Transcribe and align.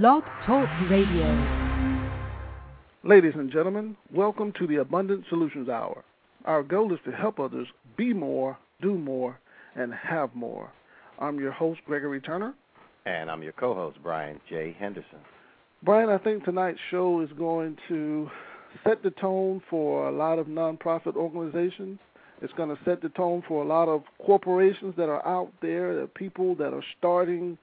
Blog 0.00 0.22
Talk 0.46 0.70
Radio. 0.88 1.28
Ladies 3.04 3.34
and 3.34 3.52
gentlemen, 3.52 3.94
welcome 4.10 4.50
to 4.58 4.66
the 4.66 4.76
Abundant 4.76 5.22
Solutions 5.28 5.68
Hour. 5.68 6.02
Our 6.46 6.62
goal 6.62 6.94
is 6.94 6.98
to 7.04 7.12
help 7.12 7.38
others 7.38 7.66
be 7.98 8.14
more, 8.14 8.56
do 8.80 8.94
more, 8.94 9.38
and 9.76 9.92
have 9.92 10.34
more. 10.34 10.72
I'm 11.18 11.38
your 11.38 11.52
host, 11.52 11.80
Gregory 11.84 12.22
Turner. 12.22 12.54
And 13.04 13.30
I'm 13.30 13.42
your 13.42 13.52
co 13.52 13.74
host, 13.74 13.98
Brian 14.02 14.40
J. 14.48 14.74
Henderson. 14.78 15.18
Brian, 15.82 16.08
I 16.08 16.16
think 16.16 16.46
tonight's 16.46 16.80
show 16.90 17.20
is 17.20 17.28
going 17.36 17.76
to 17.88 18.30
set 18.84 19.02
the 19.02 19.10
tone 19.10 19.60
for 19.68 20.08
a 20.08 20.10
lot 20.12 20.38
of 20.38 20.46
nonprofit 20.46 21.16
organizations. 21.16 21.98
It's 22.40 22.54
going 22.54 22.74
to 22.74 22.82
set 22.86 23.02
the 23.02 23.10
tone 23.10 23.42
for 23.46 23.62
a 23.62 23.66
lot 23.66 23.90
of 23.90 24.04
corporations 24.24 24.94
that 24.96 25.10
are 25.10 25.26
out 25.26 25.52
there, 25.60 26.00
the 26.00 26.06
people 26.06 26.54
that 26.54 26.72
are 26.72 26.84
starting 26.98 27.58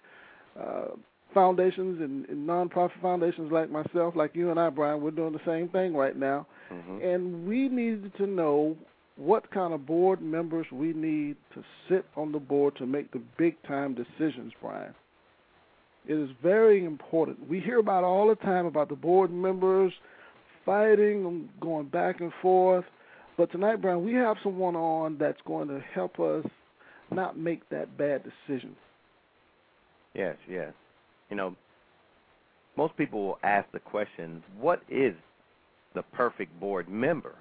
uh, 0.62 0.90
foundations 1.34 2.02
and, 2.02 2.28
and 2.30 2.48
nonprofit 2.48 3.02
foundations 3.02 3.52
like 3.52 3.70
myself, 3.70 4.16
like 4.16 4.36
you 4.36 4.52
and 4.52 4.60
I, 4.60 4.70
Brian. 4.70 5.02
We're 5.02 5.12
doing 5.12 5.34
the 5.34 5.40
same 5.46 5.70
thing 5.70 5.94
right 5.94 6.18
now. 6.18 6.48
Mm-hmm. 6.72 7.06
And 7.06 7.48
we 7.48 7.70
needed 7.70 8.12
to 8.18 8.28
know 8.28 8.76
what 9.16 9.52
kind 9.52 9.74
of 9.74 9.86
board 9.86 10.22
members 10.22 10.66
we 10.72 10.94
need 10.94 11.36
to 11.54 11.64
sit 11.90 12.06
on 12.16 12.32
the 12.32 12.40
board 12.40 12.76
to 12.78 12.86
make 12.86 13.12
the 13.12 13.22
big 13.38 13.62
time 13.64 13.94
decisions, 13.94 14.54
Brian. 14.62 14.94
It 16.08 16.14
is 16.14 16.30
very 16.42 16.86
important. 16.86 17.48
We 17.50 17.60
hear 17.60 17.80
about 17.80 18.04
all 18.04 18.30
the 18.30 18.36
time 18.36 18.66
about 18.66 18.90
the 18.90 18.96
board 18.96 19.32
members 19.32 19.92
fighting 20.66 21.26
and 21.26 21.50
going 21.60 21.88
back 21.88 22.22
and 22.22 22.32
forth. 22.42 22.86
But 23.38 23.52
tonight, 23.52 23.82
Brian, 23.82 24.04
we 24.04 24.14
have 24.14 24.38
someone 24.44 24.76
on 24.76 25.18
that's 25.18 25.40
going 25.46 25.68
to 25.68 25.82
help 25.94 26.20
us 26.20 26.46
not 27.12 27.38
make 27.38 27.68
that 27.70 27.98
bad 27.98 28.24
decision. 28.24 28.76
Yes, 30.14 30.36
yes. 30.50 30.74
You 31.30 31.36
know, 31.36 31.56
most 32.78 32.96
people 32.98 33.26
will 33.26 33.40
ask 33.44 33.72
the 33.72 33.80
question, 33.80 34.44
what 34.60 34.82
is 34.90 35.14
the 35.96 36.04
perfect 36.14 36.58
board 36.60 36.90
member? 36.90 37.36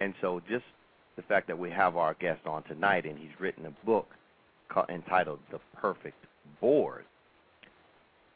And 0.00 0.14
so 0.20 0.40
just 0.48 0.64
the 1.16 1.22
fact 1.22 1.46
that 1.48 1.58
we 1.58 1.70
have 1.70 1.96
our 1.96 2.14
guest 2.14 2.46
on 2.46 2.62
tonight 2.64 3.04
and 3.04 3.18
he's 3.18 3.38
written 3.38 3.66
a 3.66 3.86
book 3.86 4.06
entitled 4.88 5.40
The 5.50 5.58
Perfect 5.76 6.16
Board, 6.60 7.04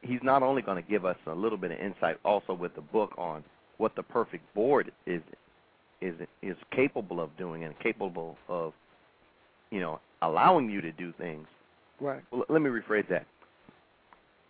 he's 0.02 0.20
not 0.22 0.42
only 0.42 0.62
going 0.62 0.82
to 0.82 0.90
give 0.90 1.04
us 1.04 1.16
a 1.26 1.34
little 1.34 1.58
bit 1.58 1.70
of 1.70 1.78
insight 1.78 2.16
also 2.24 2.52
with 2.52 2.74
the 2.74 2.80
book 2.80 3.12
on 3.16 3.44
what 3.78 3.94
the 3.96 4.02
perfect 4.02 4.42
board 4.54 4.92
is 5.06 5.22
is 6.00 6.14
is 6.42 6.56
capable 6.74 7.20
of 7.20 7.36
doing 7.36 7.64
and 7.64 7.74
capable 7.80 8.36
of 8.48 8.72
you 9.70 9.80
know 9.80 10.00
allowing 10.22 10.68
you 10.68 10.80
to 10.80 10.92
do 10.92 11.12
things 11.18 11.46
Right. 12.00 12.22
well, 12.30 12.44
let 12.48 12.60
me 12.60 12.70
rephrase 12.70 13.08
that 13.08 13.26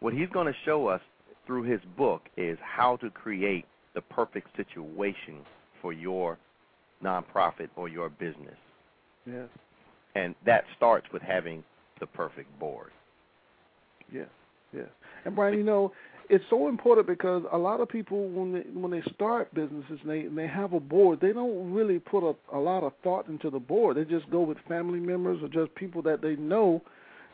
what 0.04 0.12
he's 0.12 0.28
going 0.28 0.46
to 0.46 0.52
show 0.66 0.86
us 0.86 1.00
through 1.46 1.62
his 1.62 1.80
book 1.96 2.20
is 2.36 2.58
how 2.60 2.96
to 2.96 3.08
create 3.08 3.64
the 3.94 4.02
perfect 4.02 4.48
situation 4.54 5.38
for 5.80 5.94
your 5.94 6.36
nonprofit 7.02 7.68
or 7.74 7.88
your 7.88 8.10
business 8.10 8.56
Yes. 9.26 9.48
and 10.14 10.34
that 10.44 10.64
starts 10.76 11.06
with 11.10 11.22
having 11.22 11.64
the 12.00 12.06
perfect 12.06 12.50
board 12.60 12.90
Yes. 14.12 14.28
Yes. 14.74 14.88
And 15.24 15.34
Brian, 15.34 15.56
you 15.56 15.64
know, 15.64 15.92
it's 16.28 16.44
so 16.50 16.68
important 16.68 17.06
because 17.06 17.42
a 17.50 17.56
lot 17.56 17.80
of 17.80 17.88
people 17.88 18.28
when 18.28 18.52
they 18.52 18.60
when 18.78 18.90
they 18.90 19.02
start 19.14 19.52
businesses 19.54 19.98
and 20.02 20.10
they 20.10 20.20
and 20.20 20.36
they 20.36 20.46
have 20.46 20.74
a 20.74 20.80
board, 20.80 21.20
they 21.22 21.32
don't 21.32 21.72
really 21.72 21.98
put 21.98 22.22
a, 22.28 22.34
a 22.54 22.58
lot 22.58 22.82
of 22.82 22.92
thought 23.02 23.28
into 23.28 23.48
the 23.48 23.58
board. 23.58 23.96
They 23.96 24.04
just 24.04 24.28
go 24.30 24.42
with 24.42 24.58
family 24.68 25.00
members 25.00 25.42
or 25.42 25.48
just 25.48 25.74
people 25.74 26.02
that 26.02 26.20
they 26.20 26.36
know. 26.36 26.82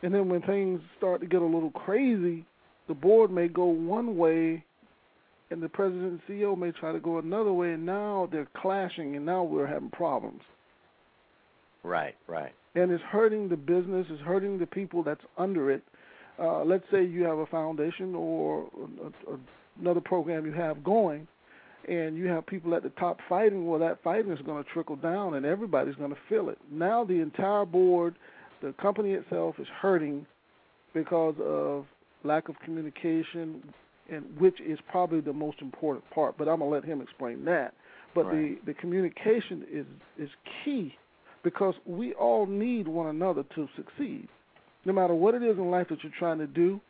And 0.02 0.14
then 0.14 0.28
when 0.28 0.42
things 0.42 0.80
start 0.96 1.20
to 1.22 1.26
get 1.26 1.42
a 1.42 1.44
little 1.44 1.72
crazy, 1.72 2.46
the 2.90 2.94
board 2.94 3.30
may 3.30 3.46
go 3.46 3.66
one 3.66 4.16
way 4.16 4.64
and 5.52 5.62
the 5.62 5.68
president 5.68 6.10
and 6.10 6.20
CEO 6.28 6.58
may 6.58 6.72
try 6.72 6.90
to 6.90 6.98
go 6.98 7.18
another 7.18 7.52
way 7.52 7.70
and 7.72 7.86
now 7.86 8.28
they're 8.32 8.48
clashing 8.60 9.14
and 9.14 9.24
now 9.24 9.44
we're 9.44 9.66
having 9.66 9.90
problems. 9.90 10.42
right 11.84 12.16
right 12.26 12.52
And 12.74 12.90
it's 12.90 13.02
hurting 13.04 13.48
the 13.48 13.56
business, 13.56 14.08
it's 14.10 14.22
hurting 14.22 14.58
the 14.58 14.66
people 14.66 15.04
that's 15.04 15.22
under 15.38 15.70
it 15.70 15.84
uh, 16.40 16.64
let's 16.64 16.84
say 16.90 17.04
you 17.04 17.22
have 17.22 17.38
a 17.38 17.46
foundation 17.46 18.14
or 18.16 18.66
a, 19.04 19.34
a, 19.34 19.38
another 19.80 20.00
program 20.00 20.44
you 20.44 20.52
have 20.52 20.82
going, 20.82 21.28
and 21.88 22.16
you 22.16 22.26
have 22.26 22.44
people 22.46 22.74
at 22.74 22.82
the 22.82 22.88
top 22.90 23.18
fighting, 23.28 23.66
well, 23.66 23.78
that 23.78 24.02
fighting 24.02 24.32
is 24.32 24.40
going 24.46 24.62
to 24.62 24.70
trickle 24.70 24.96
down, 24.96 25.34
and 25.34 25.46
everybody's 25.46 25.94
going 25.96 26.10
to 26.10 26.18
feel 26.28 26.48
it. 26.48 26.58
Now 26.72 27.04
the 27.04 27.20
entire 27.20 27.64
board, 27.64 28.16
the 28.62 28.72
company 28.80 29.12
itself, 29.12 29.56
is 29.58 29.66
hurting 29.80 30.26
because 30.92 31.34
of 31.40 31.84
lack 32.24 32.48
of 32.48 32.58
communication, 32.60 33.62
and 34.10 34.24
which 34.38 34.60
is 34.60 34.78
probably 34.90 35.20
the 35.20 35.32
most 35.32 35.60
important 35.60 36.08
part. 36.10 36.36
But 36.38 36.48
I'm 36.48 36.58
gonna 36.58 36.70
let 36.70 36.84
him 36.84 37.00
explain 37.00 37.44
that. 37.44 37.74
But 38.14 38.26
Right. 38.26 38.60
the 38.64 38.72
the 38.72 38.74
communication 38.74 39.66
is 39.70 39.86
is 40.18 40.30
key 40.64 40.96
because 41.42 41.74
we 41.86 42.12
all 42.14 42.46
need 42.46 42.86
one 42.86 43.06
another 43.06 43.44
to 43.54 43.68
succeed 43.76 44.28
no 44.84 44.92
matter 44.92 45.14
what 45.14 45.34
it 45.34 45.42
is 45.42 45.58
in 45.58 45.70
life 45.70 45.88
that 45.90 46.02
you're 46.02 46.12
trying 46.18 46.38
to 46.38 46.46
do, 46.46 46.80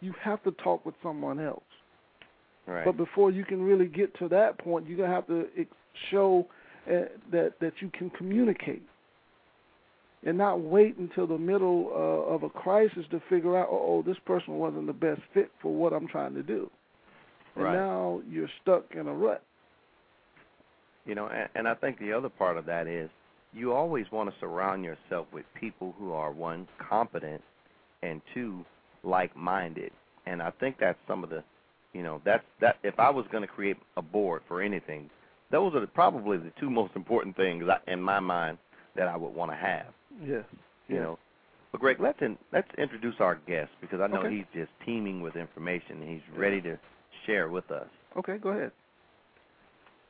you 0.00 0.14
have 0.22 0.42
to 0.44 0.50
talk 0.52 0.84
with 0.84 0.94
someone 1.02 1.40
else. 1.40 1.62
right 2.66 2.84
But 2.84 2.96
before 2.96 3.30
you 3.30 3.44
can 3.44 3.62
really 3.62 3.86
get 3.86 4.16
to 4.18 4.28
that 4.28 4.58
point, 4.58 4.86
you're 4.86 4.98
gonna 4.98 5.14
have 5.14 5.26
to 5.28 5.46
show 6.10 6.46
uh, 6.86 7.06
that 7.30 7.54
that 7.60 7.72
you 7.80 7.90
can 7.90 8.10
communicate, 8.10 8.82
and 10.24 10.36
not 10.36 10.60
wait 10.60 10.96
until 10.98 11.26
the 11.26 11.38
middle 11.38 11.90
uh, 11.92 12.32
of 12.34 12.42
a 12.42 12.50
crisis 12.50 13.04
to 13.10 13.22
figure 13.28 13.56
out, 13.56 13.68
oh, 13.70 14.02
this 14.06 14.16
person 14.26 14.54
wasn't 14.54 14.86
the 14.86 14.92
best 14.92 15.20
fit 15.32 15.50
for 15.62 15.74
what 15.74 15.92
I'm 15.92 16.08
trying 16.08 16.34
to 16.34 16.42
do, 16.42 16.70
and 17.54 17.64
Right. 17.64 17.74
now 17.74 18.20
you're 18.28 18.50
stuck 18.62 18.84
in 18.94 19.06
a 19.08 19.14
rut. 19.14 19.42
You 21.06 21.14
know, 21.14 21.28
and, 21.28 21.48
and 21.54 21.68
I 21.68 21.74
think 21.74 21.98
the 21.98 22.12
other 22.12 22.28
part 22.28 22.56
of 22.56 22.66
that 22.66 22.86
is 22.86 23.08
you 23.52 23.72
always 23.72 24.04
want 24.12 24.30
to 24.30 24.36
surround 24.40 24.84
yourself 24.84 25.26
with 25.32 25.44
people 25.58 25.94
who 25.98 26.12
are 26.12 26.30
one 26.30 26.68
competent 26.78 27.42
and 28.02 28.20
two 28.34 28.64
like-minded. 29.02 29.90
And 30.26 30.42
I 30.42 30.50
think 30.60 30.76
that's 30.78 30.98
some 31.08 31.24
of 31.24 31.30
the, 31.30 31.42
you 31.94 32.02
know, 32.02 32.20
that's 32.24 32.44
that. 32.60 32.76
If 32.82 32.98
I 32.98 33.08
was 33.10 33.24
going 33.32 33.42
to 33.42 33.48
create 33.48 33.78
a 33.96 34.02
board 34.02 34.42
for 34.46 34.60
anything, 34.60 35.08
those 35.50 35.74
are 35.74 35.80
the, 35.80 35.86
probably 35.86 36.36
the 36.36 36.52
two 36.60 36.68
most 36.68 36.94
important 36.94 37.36
things 37.36 37.64
I, 37.68 37.90
in 37.90 38.02
my 38.02 38.20
mind 38.20 38.58
that 38.94 39.08
I 39.08 39.16
would 39.16 39.34
want 39.34 39.50
to 39.50 39.56
have. 39.56 39.86
Yes. 40.20 40.44
You 40.88 40.96
yes. 40.96 41.02
know. 41.02 41.18
But 41.72 41.80
Greg, 41.80 41.98
let's 42.00 42.20
in, 42.22 42.38
let's 42.52 42.68
introduce 42.78 43.16
our 43.20 43.36
guest 43.46 43.70
because 43.80 44.00
I 44.00 44.06
know 44.06 44.20
Okay. 44.20 44.36
he's 44.36 44.46
just 44.54 44.70
teeming 44.86 45.20
with 45.20 45.36
information 45.36 46.00
and 46.02 46.08
he's 46.08 46.22
ready 46.36 46.62
to 46.62 46.78
share 47.26 47.48
with 47.50 47.70
us. 47.70 47.88
Okay, 48.16 48.38
go 48.38 48.50
ahead. 48.50 48.72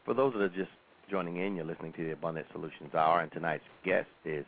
For 0.05 0.15
those 0.15 0.33
that 0.35 0.43
are 0.43 0.49
just 0.49 0.71
joining 1.11 1.39
in, 1.39 1.57
you're 1.57 1.65
listening 1.65 1.93
to 1.95 2.05
the 2.05 2.13
Abundant 2.13 2.47
Solutions 2.53 2.95
Hour, 2.95 3.21
and 3.21 3.33
tonight's 3.33 3.65
guest 3.85 4.09
is 4.25 4.47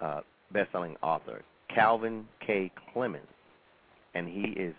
uh, 0.00 0.20
best-selling 0.52 0.96
author 1.02 1.42
Calvin 1.72 2.26
K. 2.44 2.70
Clemons, 2.94 3.20
and 4.14 4.26
he 4.28 4.50
is 4.60 4.74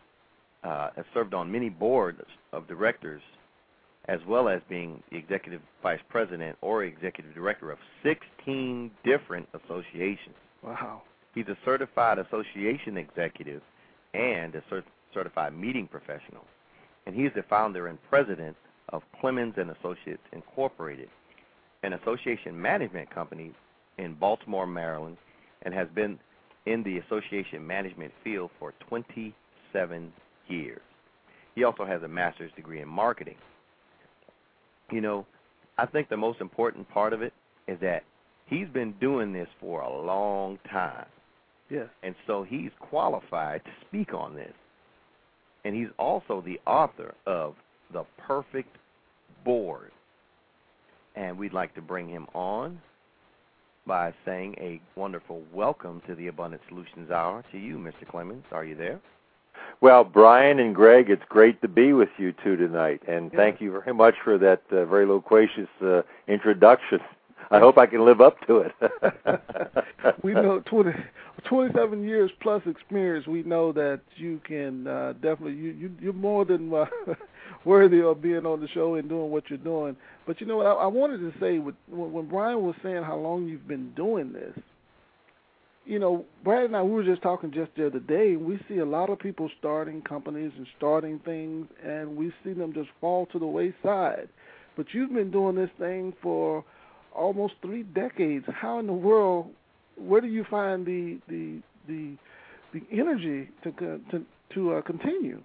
uh, 0.63 0.89
has 0.95 1.05
served 1.13 1.33
on 1.33 1.51
many 1.51 1.69
boards 1.69 2.21
of 2.51 2.67
directors, 2.67 3.21
as 4.07 4.19
well 4.27 4.49
as 4.49 4.61
being 4.69 5.01
the 5.11 5.17
executive 5.17 5.61
vice 5.81 5.99
president 6.09 6.57
or 6.61 6.83
executive 6.83 7.33
director 7.33 7.71
of 7.71 7.77
16 8.03 8.91
different 9.03 9.47
associations. 9.53 10.35
Wow. 10.61 11.01
He's 11.33 11.47
a 11.47 11.57
certified 11.65 12.19
association 12.19 12.97
executive 12.97 13.61
and 14.13 14.53
a 14.55 14.61
cert- 14.71 14.83
certified 15.13 15.55
meeting 15.55 15.87
professional, 15.87 16.45
and 17.05 17.15
he 17.15 17.23
is 17.23 17.31
the 17.35 17.43
founder 17.43 17.87
and 17.87 17.97
president 18.09 18.55
of 18.89 19.01
Clemons 19.21 19.57
and 19.57 19.71
Associates 19.71 20.21
Incorporated, 20.31 21.09
an 21.81 21.93
association 21.93 22.59
management 22.59 23.09
company 23.09 23.51
in 23.97 24.13
Baltimore, 24.15 24.67
Maryland, 24.67 25.17
and 25.63 25.73
has 25.73 25.87
been 25.95 26.19
in 26.65 26.83
the 26.83 26.99
association 26.99 27.65
management 27.65 28.11
field 28.23 28.51
for 28.59 28.73
27 28.87 30.13
years. 30.47 30.81
He 31.55 31.63
also 31.63 31.85
has 31.85 32.03
a 32.03 32.07
master's 32.07 32.51
degree 32.55 32.81
in 32.81 32.87
marketing. 32.87 33.35
You 34.91 35.01
know, 35.01 35.25
I 35.77 35.85
think 35.85 36.09
the 36.09 36.17
most 36.17 36.41
important 36.41 36.89
part 36.89 37.13
of 37.13 37.21
it 37.21 37.33
is 37.67 37.79
that 37.81 38.03
he's 38.45 38.67
been 38.67 38.93
doing 38.99 39.33
this 39.33 39.47
for 39.59 39.81
a 39.81 39.89
long 40.05 40.59
time, 40.69 41.07
Yes. 41.69 41.87
and 42.03 42.15
so 42.27 42.43
he's 42.43 42.71
qualified 42.79 43.63
to 43.65 43.71
speak 43.87 44.13
on 44.13 44.35
this. 44.35 44.53
And 45.65 45.75
he's 45.75 45.87
also 45.97 46.41
the 46.41 46.59
author 46.67 47.15
of 47.25 47.55
The 47.91 48.03
Perfect 48.17 48.75
Board. 49.45 49.91
And 51.15 51.37
we'd 51.37 51.53
like 51.53 51.73
to 51.75 51.81
bring 51.81 52.09
him 52.09 52.27
on 52.33 52.81
by 53.85 54.13
saying 54.25 54.55
a 54.59 54.81
wonderful 54.95 55.41
welcome 55.53 56.01
to 56.07 56.15
the 56.15 56.27
Abundant 56.27 56.61
Solutions 56.69 57.11
Hour 57.11 57.43
to 57.51 57.57
you, 57.57 57.77
Mr. 57.77 58.05
Clemons. 58.05 58.43
Are 58.51 58.65
you 58.65 58.75
there? 58.75 58.99
Well, 59.83 60.05
Brian 60.05 60.59
and 60.59 60.73
Greg, 60.73 61.09
it's 61.09 61.25
great 61.27 61.61
to 61.61 61.67
be 61.67 61.91
with 61.91 62.07
you 62.17 62.31
two 62.41 62.55
tonight, 62.55 63.01
and 63.05 63.29
Yeah. 63.33 63.37
thank 63.37 63.59
you 63.59 63.69
very 63.69 63.93
much 63.93 64.15
for 64.23 64.37
that 64.37 64.61
uh, 64.71 64.85
very 64.85 65.05
loquacious 65.05 65.67
uh, 65.81 66.03
introduction. 66.25 67.01
I 67.51 67.59
hope 67.59 67.77
I 67.77 67.85
can 67.87 68.05
live 68.05 68.21
up 68.21 68.39
to 68.47 68.59
it. 68.59 68.73
we 70.23 70.31
know 70.31 70.61
20, 70.61 70.93
27 71.43 72.01
years 72.01 72.31
plus 72.39 72.65
experience. 72.65 73.27
We 73.27 73.43
know 73.43 73.73
that 73.73 73.99
you 74.15 74.39
can 74.47 74.87
uh, 74.87 75.13
definitely 75.21 75.55
you, 75.55 75.71
you 75.71 75.91
you're 75.99 76.13
more 76.13 76.45
than 76.45 76.73
uh, 76.73 76.85
worthy 77.65 78.01
of 78.01 78.21
being 78.21 78.45
on 78.45 78.61
the 78.61 78.69
show 78.69 78.95
and 78.95 79.09
doing 79.09 79.31
what 79.31 79.49
you're 79.49 79.57
doing. 79.57 79.97
But 80.25 80.39
you 80.39 80.47
know 80.47 80.55
what 80.55 80.65
I, 80.65 80.71
I 80.71 80.87
wanted 80.87 81.17
to 81.17 81.37
say 81.41 81.59
with, 81.59 81.75
when 81.89 82.29
Brian 82.29 82.63
was 82.63 82.75
saying 82.81 83.03
how 83.03 83.17
long 83.17 83.49
you've 83.49 83.67
been 83.67 83.91
doing 83.95 84.31
this. 84.31 84.57
You 85.85 85.99
know, 85.99 86.25
Brad 86.43 86.65
and 86.65 86.77
I 86.77 86.81
we 86.81 86.91
were 86.91 87.03
just 87.03 87.21
talking 87.21 87.51
just 87.51 87.71
the 87.75 87.87
other 87.87 87.99
day. 87.99 88.37
We 88.37 88.59
see 88.69 88.77
a 88.77 88.85
lot 88.85 89.09
of 89.09 89.19
people 89.19 89.49
starting 89.59 90.01
companies 90.01 90.51
and 90.57 90.65
starting 90.77 91.19
things, 91.19 91.67
and 91.85 92.15
we 92.15 92.31
see 92.43 92.53
them 92.53 92.73
just 92.73 92.89
fall 93.01 93.25
to 93.27 93.39
the 93.39 93.45
wayside. 93.45 94.29
But 94.77 94.87
you've 94.93 95.13
been 95.13 95.31
doing 95.31 95.55
this 95.55 95.69
thing 95.77 96.13
for 96.21 96.63
almost 97.13 97.55
three 97.61 97.83
decades. 97.83 98.45
How 98.53 98.79
in 98.79 98.87
the 98.87 98.93
world? 98.93 99.49
Where 99.97 100.21
do 100.21 100.27
you 100.27 100.45
find 100.49 100.85
the 100.85 101.19
the 101.27 101.59
the 101.87 102.17
the 102.73 102.81
energy 102.91 103.49
to 103.63 103.71
to 104.11 104.25
to 104.53 104.73
uh, 104.75 104.81
continue? 104.81 105.43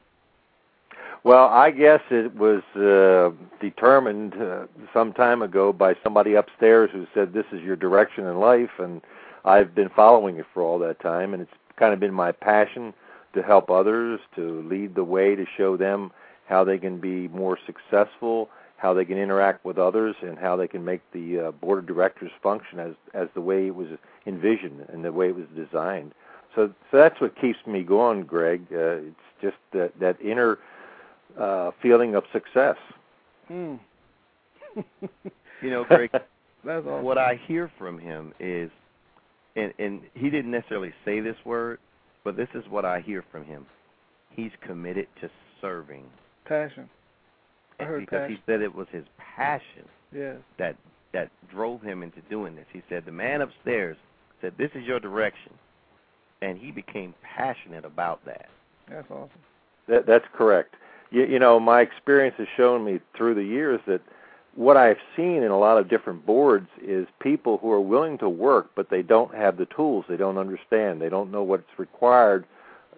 Well, 1.25 1.47
I 1.49 1.71
guess 1.73 2.01
it 2.11 2.35
was 2.37 2.63
uh, 2.77 3.31
determined 3.61 4.35
uh, 4.35 4.67
some 4.95 5.13
time 5.13 5.43
ago 5.43 5.73
by 5.73 5.95
somebody 6.03 6.35
upstairs 6.35 6.91
who 6.93 7.07
said 7.13 7.33
this 7.33 7.45
is 7.53 7.61
your 7.61 7.77
direction 7.77 8.25
in 8.25 8.39
life, 8.39 8.71
and 8.79 9.03
I've 9.45 9.75
been 9.75 9.89
following 9.95 10.39
it 10.39 10.47
for 10.53 10.63
all 10.63 10.79
that 10.81 11.01
time, 11.01 11.33
and 11.35 11.43
it's 11.43 11.53
kind 11.77 11.93
of 11.93 12.01
been 12.01 12.15
my 12.15 12.33
passion 12.33 12.93
to 13.35 13.43
help 13.43 13.71
others, 13.71 14.21
to 14.37 14.63
lead 14.69 14.95
the 14.95 15.05
way, 15.05 15.35
to 15.35 15.45
show 15.57 15.77
them 15.77 16.11
how 16.47 16.65
they 16.65 16.79
can 16.79 16.99
be 16.99 17.29
more 17.29 17.59
successful, 17.67 18.49
how 18.79 18.95
they 18.95 19.05
can 19.05 19.19
interact 19.19 19.65
with 19.65 19.79
others, 19.79 20.17
and 20.23 20.39
how 20.39 20.57
they 20.57 20.67
can 20.67 20.85
make 20.85 21.03
the 21.13 21.39
uh, 21.39 21.51
board 21.53 21.79
of 21.79 21.87
directors 21.87 22.31
function 22.43 22.79
as 22.79 22.95
as 23.15 23.29
the 23.35 23.41
way 23.41 23.67
it 23.67 23.75
was 23.75 23.89
envisioned 24.27 24.87
and 24.89 25.05
the 25.05 25.13
way 25.13 25.29
it 25.29 25.37
was 25.37 25.47
designed. 25.55 26.13
So, 26.55 26.73
so 26.91 26.97
that's 26.97 27.21
what 27.21 27.39
keeps 27.41 27.59
me 27.67 27.83
going, 27.83 28.23
Greg. 28.23 28.63
Uh, 28.73 29.09
it's 29.09 29.17
just 29.43 29.57
that 29.73 29.93
that 30.01 30.21
inner 30.21 30.59
uh, 31.39 31.71
feeling 31.83 32.15
of 32.15 32.25
success. 32.33 32.77
Hmm. 33.47 33.75
you 35.63 35.71
know, 35.71 35.85
Greg, 35.85 36.11
That's 36.65 36.87
awesome. 36.87 37.05
what 37.05 37.19
I 37.19 37.41
hear 37.47 37.71
from 37.79 37.99
him 37.99 38.33
is, 38.41 38.71
and 39.59 39.73
and 39.79 40.01
he 40.15 40.31
didn't 40.31 40.51
necessarily 40.51 40.93
say 41.05 41.21
this 41.21 41.37
word, 41.45 41.79
but 42.25 42.37
this 42.37 42.49
is 42.55 42.65
what 42.69 42.85
I 42.85 43.01
hear 43.01 43.25
from 43.31 43.45
him. 43.45 43.67
He's 44.31 44.53
committed 44.67 45.07
to 45.21 45.31
serving. 45.61 46.05
passion. 46.45 46.89
I 47.81 47.85
heard 47.85 48.01
because 48.01 48.21
passion. 48.23 48.37
he 48.37 48.43
said 48.53 48.61
it 48.63 48.75
was 48.75 48.87
his 48.91 49.05
passion 49.19 49.85
Yes. 50.13 50.37
that 50.59 50.77
that 51.13 51.31
drove 51.51 51.81
him 51.83 52.03
into 52.03 52.21
doing 52.31 52.55
this. 52.57 52.67
He 52.73 52.83
said 52.89 53.05
the 53.05 53.13
man 53.13 53.41
upstairs 53.41 53.97
said 54.41 54.53
this 54.59 54.71
is 54.75 54.85
your 54.85 55.01
direction, 55.01 55.53
and 56.43 56.59
he 56.59 56.71
became 56.71 57.15
passionate 57.23 57.85
about 57.85 58.25
that. 58.25 58.49
That's 58.89 59.11
awesome. 59.11 59.31
That, 59.89 60.07
that's 60.07 60.25
correct. 60.35 60.75
You, 61.11 61.25
you 61.25 61.39
know, 61.39 61.59
my 61.59 61.81
experience 61.81 62.35
has 62.39 62.47
shown 62.57 62.85
me 62.85 63.01
through 63.17 63.35
the 63.35 63.45
years 63.45 63.81
that 63.87 64.01
what 64.59 64.77
I've 64.77 64.99
seen 65.15 65.45
in 65.45 65.53
a 65.53 65.59
lot 65.59 65.79
of 65.79 65.89
different 65.89 66.27
boards 66.27 66.67
is 66.83 67.07
people 67.21 67.59
who 67.59 67.71
are 67.71 67.81
willing 67.81 68.19
to 68.19 68.29
work, 68.29 68.73
but 68.75 68.91
they 68.91 69.03
don't 69.03 69.33
have 69.33 69.57
the 69.57 69.67
tools. 69.67 70.05
They 70.09 70.17
don't 70.17 70.37
understand. 70.37 71.01
They 71.01 71.09
don't 71.09 71.31
know 71.31 71.45
what's 71.45 71.79
required 71.79 72.45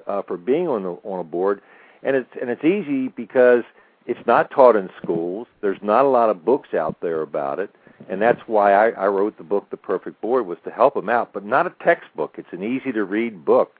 uh, 0.07 0.23
for 0.23 0.39
being 0.39 0.69
on 0.69 0.85
the, 0.85 0.93
on 1.05 1.21
a 1.21 1.25
board, 1.25 1.61
and 2.03 2.17
it's 2.17 2.31
and 2.41 2.49
it's 2.49 2.65
easy 2.65 3.09
because 3.09 3.65
it's 4.07 4.27
not 4.27 4.51
taught 4.51 4.75
in 4.75 4.89
schools. 5.03 5.49
There's 5.61 5.83
not 5.83 6.07
a 6.07 6.09
lot 6.09 6.31
of 6.31 6.47
books 6.47 6.73
out 6.73 6.99
there 7.03 7.21
about 7.21 7.59
it, 7.59 7.69
and 8.09 8.23
that's 8.23 8.41
why 8.47 8.73
I, 8.73 8.93
I 8.93 9.09
wrote 9.09 9.37
the 9.37 9.45
book, 9.45 9.69
The 9.69 9.77
Perfect 9.77 10.19
Board, 10.23 10.47
was 10.47 10.57
to 10.65 10.71
help 10.71 10.95
them 10.95 11.11
out, 11.11 11.35
but 11.35 11.45
not 11.45 11.67
a 11.67 11.75
textbook. 11.85 12.37
It's 12.39 12.53
an 12.53 12.62
easy 12.62 12.91
to 12.93 13.05
read 13.05 13.45
book, 13.45 13.79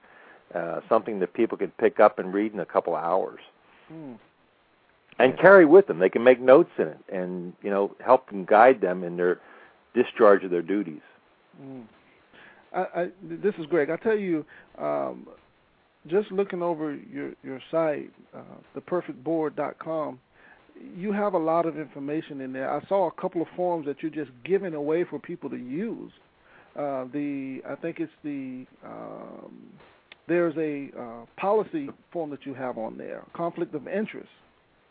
uh, 0.53 0.81
something 0.87 1.19
that 1.19 1.33
people 1.33 1.57
can 1.57 1.71
pick 1.79 1.99
up 1.99 2.19
and 2.19 2.31
read 2.31 2.53
in 2.53 2.59
a 2.59 2.65
couple 2.65 2.95
of 2.95 3.03
hours 3.03 3.39
Hmm. 3.91 4.13
And 5.19 5.37
carry 5.37 5.65
with 5.65 5.87
them. 5.87 5.99
They 5.99 6.09
can 6.09 6.23
make 6.23 6.39
notes 6.39 6.71
in 6.77 6.87
it, 6.87 6.99
and 7.11 7.53
you 7.61 7.69
know, 7.69 7.95
help 8.03 8.29
and 8.31 8.47
guide 8.47 8.81
them 8.81 9.03
in 9.03 9.17
their 9.17 9.39
discharge 9.93 10.43
of 10.43 10.51
their 10.51 10.61
duties. 10.61 11.01
Mm. 11.61 11.83
I, 12.73 12.79
I, 12.79 13.07
this 13.21 13.53
is 13.59 13.65
Greg. 13.65 13.89
I 13.89 13.97
tell 13.97 14.17
you, 14.17 14.45
um, 14.77 15.27
just 16.07 16.31
looking 16.31 16.61
over 16.61 16.95
your 16.95 17.31
your 17.43 17.59
site, 17.69 18.11
uh, 18.35 18.41
theperfectboard.com, 18.75 20.19
you 20.95 21.11
have 21.11 21.33
a 21.33 21.37
lot 21.37 21.65
of 21.65 21.77
information 21.77 22.41
in 22.41 22.53
there. 22.53 22.71
I 22.71 22.81
saw 22.87 23.07
a 23.07 23.21
couple 23.21 23.41
of 23.41 23.47
forms 23.55 23.85
that 23.85 24.01
you're 24.01 24.11
just 24.11 24.31
giving 24.43 24.73
away 24.73 25.03
for 25.03 25.19
people 25.19 25.49
to 25.49 25.57
use. 25.57 26.11
Uh, 26.75 27.05
the 27.11 27.61
I 27.69 27.75
think 27.75 27.99
it's 27.99 28.11
the 28.23 28.65
um, 28.85 29.73
there's 30.27 30.55
a 30.57 30.97
uh, 30.97 31.25
policy 31.37 31.89
form 32.13 32.29
that 32.29 32.45
you 32.45 32.53
have 32.53 32.77
on 32.77 32.97
there, 32.97 33.23
conflict 33.33 33.75
of 33.75 33.87
interest. 33.87 34.29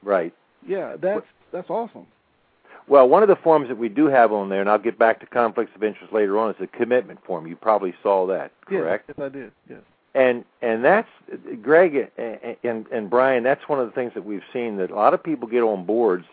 Right. 0.02 0.35
Yeah, 0.67 0.97
that's 1.00 1.26
that's 1.52 1.70
awesome. 1.70 2.06
Well, 2.88 3.08
one 3.08 3.23
of 3.23 3.29
the 3.29 3.37
forms 3.37 3.69
that 3.69 3.79
we 3.79 3.88
do 3.88 4.06
have 4.06 4.32
on 4.32 4.49
there, 4.49 4.61
and 4.61 4.69
I'll 4.69 4.79
get 4.79 4.99
back 4.99 5.20
to 5.20 5.26
conflicts 5.26 5.70
of 5.76 5.85
interest 5.85 6.12
later 6.12 6.38
on, 6.38 6.50
is 6.50 6.56
a 6.61 6.67
commitment 6.67 7.25
form. 7.25 7.47
You 7.47 7.55
probably 7.55 7.94
saw 8.02 8.26
that, 8.26 8.52
correct? 8.67 9.05
Yes, 9.08 9.17
yes, 9.19 9.25
I 9.25 9.29
did. 9.29 9.52
Yes. 9.69 9.81
and 10.14 10.44
and 10.61 10.85
that's 10.85 11.08
Greg 11.62 12.11
and 12.19 12.87
and 12.91 13.11
Brian. 13.11 13.43
That's 13.43 13.69
one 13.69 13.81
of 13.81 13.87
the 13.87 13.93
things 13.93 14.12
that 14.14 14.25
we've 14.25 14.43
seen 14.52 14.76
that 14.79 14.91
a 14.91 14.94
lot 14.94 15.14
of 15.14 15.23
people 15.23 15.49
get 15.49 15.62
on 15.62 15.87
boards, 15.87 16.26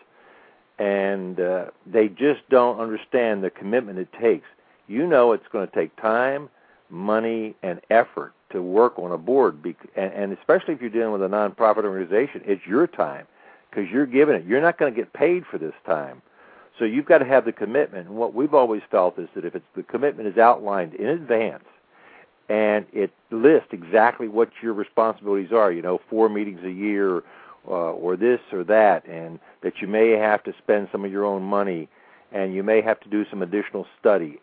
and 0.78 1.38
uh, 1.38 1.66
they 1.86 2.08
just 2.08 2.40
don't 2.50 2.80
understand 2.80 3.44
the 3.44 3.50
commitment 3.50 3.98
it 3.98 4.12
takes. 4.20 4.46
You 4.88 5.06
know, 5.06 5.32
it's 5.32 5.46
going 5.52 5.68
to 5.68 5.74
take 5.74 5.94
time, 5.96 6.48
money, 6.90 7.54
and 7.62 7.80
effort 7.90 8.32
to 8.50 8.62
work 8.62 8.98
on 8.98 9.12
a 9.12 9.18
board, 9.18 9.62
and 9.94 10.32
especially 10.32 10.74
if 10.74 10.80
you're 10.80 10.90
dealing 10.90 11.12
with 11.12 11.22
a 11.22 11.28
nonprofit 11.28 11.84
organization, 11.84 12.40
it's 12.46 12.66
your 12.66 12.86
time 12.86 13.26
because 13.70 13.90
you're 13.90 14.06
giving 14.06 14.34
it. 14.34 14.44
You're 14.44 14.60
not 14.60 14.78
going 14.78 14.92
to 14.92 14.98
get 14.98 15.12
paid 15.12 15.44
for 15.50 15.58
this 15.58 15.74
time. 15.86 16.22
So 16.78 16.84
you've 16.84 17.06
got 17.06 17.18
to 17.18 17.24
have 17.24 17.44
the 17.44 17.52
commitment. 17.52 18.06
And 18.06 18.16
what 18.16 18.34
we've 18.34 18.54
always 18.54 18.82
felt 18.90 19.18
is 19.18 19.28
that 19.34 19.44
if 19.44 19.54
it's 19.54 19.66
the 19.74 19.82
commitment 19.82 20.28
is 20.28 20.38
outlined 20.38 20.94
in 20.94 21.08
advance, 21.08 21.64
and 22.48 22.86
it 22.92 23.10
lists 23.30 23.68
exactly 23.72 24.26
what 24.28 24.50
your 24.62 24.72
responsibilities 24.72 25.52
are. 25.52 25.70
You 25.70 25.82
know, 25.82 26.00
four 26.08 26.28
meetings 26.28 26.60
a 26.64 26.70
year, 26.70 27.22
uh, 27.66 27.92
or 27.92 28.16
this 28.16 28.40
or 28.52 28.64
that, 28.64 29.06
and 29.06 29.38
that 29.62 29.80
you 29.80 29.88
may 29.88 30.10
have 30.12 30.42
to 30.44 30.54
spend 30.56 30.88
some 30.90 31.04
of 31.04 31.12
your 31.12 31.24
own 31.24 31.42
money, 31.42 31.88
and 32.32 32.54
you 32.54 32.62
may 32.62 32.80
have 32.80 33.00
to 33.00 33.08
do 33.08 33.26
some 33.28 33.42
additional 33.42 33.86
study. 34.00 34.40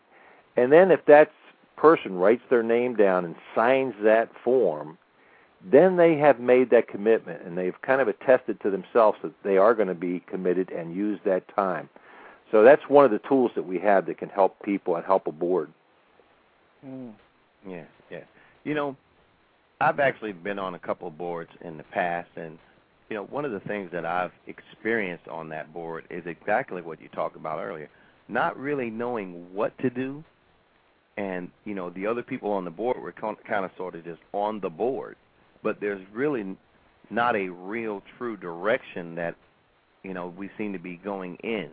And 0.56 0.72
then 0.72 0.92
if 0.92 1.06
that 1.06 1.31
person 1.75 2.16
writes 2.16 2.44
their 2.50 2.63
name 2.63 2.95
down 2.95 3.25
and 3.25 3.36
signs 3.56 3.95
that 4.04 4.30
form, 4.44 4.98
then 5.63 5.97
they 5.97 6.17
have 6.17 6.39
made 6.39 6.69
that 6.69 6.87
commitment, 6.87 7.41
and 7.43 7.57
they've 7.57 7.79
kind 7.81 8.01
of 8.01 8.07
attested 8.07 8.61
to 8.61 8.69
themselves 8.69 9.17
that 9.24 9.33
they 9.43 9.57
are 9.57 9.74
going 9.74 9.88
to 9.88 9.95
be 9.95 10.21
committed 10.27 10.69
and 10.71 10.95
use 10.95 11.19
that 11.25 11.43
time. 11.55 11.89
So 12.51 12.63
that's 12.63 12.83
one 12.88 13.05
of 13.05 13.12
the 13.12 13.19
tools 13.27 13.51
that 13.55 13.65
we 13.65 13.79
have 13.79 14.05
that 14.05 14.17
can 14.17 14.29
help 14.29 14.62
people 14.63 14.95
and 14.95 15.05
help 15.05 15.27
a 15.27 15.31
board. 15.31 15.71
Mm. 16.85 17.13
Yeah, 17.67 17.85
yeah. 18.12 18.24
You 18.63 18.75
know, 18.75 18.95
I've 19.81 20.00
actually 20.00 20.33
been 20.33 20.59
on 20.59 20.75
a 20.75 20.79
couple 20.79 21.07
of 21.07 21.17
boards 21.17 21.50
in 21.62 21.77
the 21.77 21.83
past, 21.83 22.29
and 22.35 22.57
you 23.09 23.15
know, 23.15 23.24
one 23.25 23.45
of 23.45 23.51
the 23.51 23.59
things 23.62 23.91
that 23.91 24.05
I've 24.05 24.31
experienced 24.47 25.27
on 25.27 25.50
that 25.50 25.74
board 25.74 26.05
is 26.09 26.24
exactly 26.25 26.81
what 26.81 27.01
you 27.01 27.09
talked 27.09 27.35
about 27.35 27.59
earlier. 27.59 27.89
Not 28.27 28.57
really 28.57 28.89
knowing 28.89 29.53
what 29.53 29.77
to 29.79 29.89
do, 29.89 30.24
and 31.17 31.50
you 31.65 31.75
know, 31.75 31.89
the 31.89 32.07
other 32.07 32.24
people 32.24 32.51
on 32.51 32.65
the 32.65 32.71
board 32.71 32.97
were 33.00 33.12
kind 33.12 33.65
of 33.65 33.71
sort 33.77 33.95
of 33.95 34.03
just 34.03 34.21
on 34.33 34.59
the 34.59 34.69
board, 34.69 35.15
but 35.65 35.81
there's 35.81 36.01
really 36.13 36.55
not 37.10 37.36
a 37.36 37.50
real 37.50 38.03
true 38.17 38.38
direction 38.38 39.15
that 39.15 39.36
you 40.03 40.13
know 40.13 40.34
we 40.38 40.50
seem 40.57 40.74
to 40.74 40.79
be 40.79 40.98
going 40.98 41.36
in. 41.43 41.69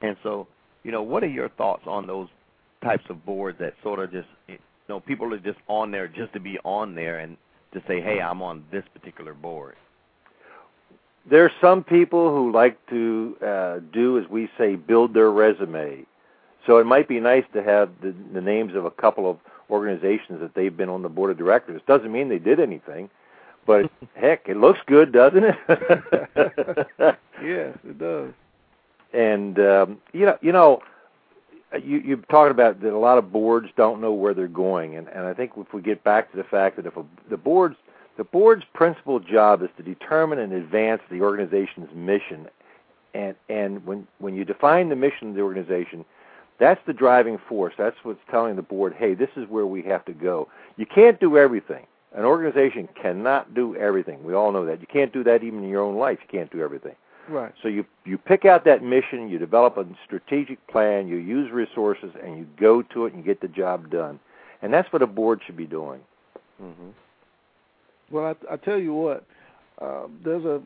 And 0.00 0.16
so, 0.22 0.48
you 0.84 0.92
know, 0.92 1.02
what 1.02 1.24
are 1.24 1.28
your 1.28 1.50
thoughts 1.50 1.84
on 1.86 2.06
those 2.06 2.28
types 2.82 3.04
of 3.10 3.24
boards 3.26 3.58
that 3.60 3.74
sort 3.82 4.00
of 4.00 4.12
just 4.12 4.28
you 4.48 4.58
know 4.88 5.00
people 5.00 5.34
are 5.34 5.38
just 5.38 5.58
on 5.68 5.90
there 5.92 6.08
just 6.08 6.32
to 6.34 6.40
be 6.40 6.58
on 6.64 6.94
there 6.94 7.20
and 7.20 7.36
to 7.74 7.82
say 7.88 8.00
hey 8.00 8.20
i'm 8.20 8.42
on 8.42 8.64
this 8.72 8.84
particular 8.94 9.34
board 9.34 9.76
There's 11.30 11.52
some 11.60 11.84
people 11.84 12.34
who 12.34 12.52
like 12.52 12.84
to 12.88 13.36
uh, 13.46 13.80
do, 13.92 14.18
as 14.18 14.28
we 14.28 14.50
say, 14.58 14.74
build 14.76 15.14
their 15.14 15.30
resume. 15.30 16.04
So 16.66 16.78
it 16.78 16.86
might 16.86 17.08
be 17.08 17.20
nice 17.20 17.44
to 17.54 17.62
have 17.62 17.90
the, 18.02 18.14
the 18.34 18.40
names 18.40 18.74
of 18.74 18.84
a 18.84 18.90
couple 18.90 19.30
of 19.30 19.38
organizations 19.72 20.40
that 20.40 20.54
they've 20.54 20.76
been 20.76 20.88
on 20.90 21.02
the 21.02 21.08
board 21.08 21.30
of 21.30 21.38
directors. 21.38 21.80
Doesn't 21.86 22.12
mean 22.12 22.28
they 22.28 22.38
did 22.38 22.60
anything, 22.60 23.10
but 23.66 23.90
heck, 24.14 24.48
it 24.48 24.56
looks 24.56 24.80
good, 24.86 25.12
doesn't 25.12 25.44
it? 25.44 27.16
Yes, 27.42 27.76
it 27.84 27.98
does. 27.98 28.32
and 29.12 29.58
um, 29.58 29.98
you 30.12 30.26
know, 30.26 30.38
you 30.42 30.52
know, 30.52 30.80
you 31.82 31.98
you 31.98 32.16
talking 32.30 32.52
about 32.52 32.80
that 32.82 32.92
a 32.92 32.98
lot 32.98 33.18
of 33.18 33.32
boards 33.32 33.68
don't 33.76 34.00
know 34.00 34.12
where 34.12 34.32
they're 34.32 34.46
going, 34.46 34.96
and 34.96 35.08
and 35.08 35.26
I 35.26 35.34
think 35.34 35.52
if 35.56 35.72
we 35.74 35.82
get 35.82 36.04
back 36.04 36.30
to 36.30 36.36
the 36.36 36.44
fact 36.44 36.76
that 36.76 36.86
if 36.86 36.96
a, 36.96 37.04
the 37.28 37.36
boards 37.36 37.76
the 38.16 38.24
board's 38.24 38.64
principal 38.74 39.18
job 39.18 39.62
is 39.62 39.70
to 39.76 39.82
determine 39.82 40.38
and 40.38 40.52
advance 40.52 41.02
the 41.10 41.20
organization's 41.22 41.88
mission, 41.94 42.46
and 43.14 43.34
and 43.48 43.84
when 43.84 44.06
when 44.18 44.36
you 44.36 44.44
define 44.44 44.88
the 44.88 44.96
mission 44.96 45.30
of 45.30 45.34
the 45.34 45.40
organization, 45.40 46.04
That's 46.62 46.80
the 46.86 46.92
driving 46.92 47.40
force. 47.48 47.74
That's 47.76 47.96
what's 48.04 48.20
telling 48.30 48.54
the 48.54 48.62
board, 48.62 48.94
hey, 48.96 49.14
this 49.14 49.30
is 49.34 49.48
where 49.48 49.66
we 49.66 49.82
have 49.82 50.04
to 50.04 50.12
go. 50.12 50.46
You 50.76 50.86
can't 50.86 51.18
do 51.18 51.36
everything. 51.36 51.88
An 52.14 52.24
organization 52.24 52.88
cannot 52.94 53.52
do 53.52 53.74
everything. 53.74 54.22
We 54.22 54.32
all 54.34 54.52
know 54.52 54.64
that. 54.66 54.80
You 54.80 54.86
can't 54.86 55.12
do 55.12 55.24
that 55.24 55.42
even 55.42 55.64
in 55.64 55.68
your 55.68 55.82
own 55.82 55.96
life. 55.96 56.20
You 56.22 56.38
can't 56.38 56.52
do 56.52 56.62
everything. 56.62 56.94
Right. 57.28 57.52
So 57.64 57.68
you 57.68 57.84
you 58.04 58.16
pick 58.16 58.44
out 58.44 58.64
that 58.64 58.80
mission, 58.80 59.28
you 59.28 59.38
develop 59.38 59.76
a 59.76 59.84
strategic 60.04 60.64
plan, 60.68 61.08
you 61.08 61.16
use 61.16 61.50
resources, 61.50 62.12
and 62.22 62.38
you 62.38 62.46
go 62.60 62.80
to 62.80 63.06
it 63.06 63.12
and 63.12 63.24
you 63.24 63.26
get 63.26 63.40
the 63.40 63.48
job 63.48 63.90
done. 63.90 64.20
And 64.62 64.72
that's 64.72 64.92
what 64.92 65.02
a 65.02 65.06
board 65.08 65.40
should 65.44 65.56
be 65.56 65.66
doing. 65.66 65.98
Mm-hmm. 66.62 66.90
Well, 68.12 68.36
I, 68.48 68.54
I 68.54 68.56
tell 68.56 68.78
you 68.78 68.94
what, 68.94 69.26
uh, 69.80 70.06
there's 70.24 70.44
a, 70.44 70.62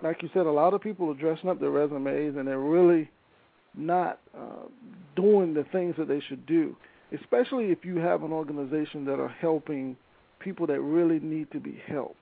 like 0.00 0.22
you 0.22 0.30
said, 0.32 0.46
a 0.46 0.52
lot 0.52 0.74
of 0.74 0.80
people 0.80 1.10
are 1.10 1.14
dressing 1.14 1.50
up 1.50 1.58
their 1.58 1.70
resumes 1.70 2.36
and 2.36 2.46
they're 2.46 2.60
really 2.60 3.10
not 3.74 4.20
uh, 4.36 4.66
doing 5.16 5.54
the 5.54 5.64
things 5.72 5.94
that 5.98 6.08
they 6.08 6.20
should 6.28 6.44
do. 6.46 6.76
Especially 7.18 7.66
if 7.66 7.84
you 7.84 7.96
have 7.96 8.22
an 8.22 8.32
organization 8.32 9.04
that 9.06 9.18
are 9.18 9.34
helping 9.40 9.96
people 10.38 10.66
that 10.66 10.80
really 10.80 11.18
need 11.18 11.50
to 11.50 11.60
be 11.60 11.80
helped. 11.86 12.16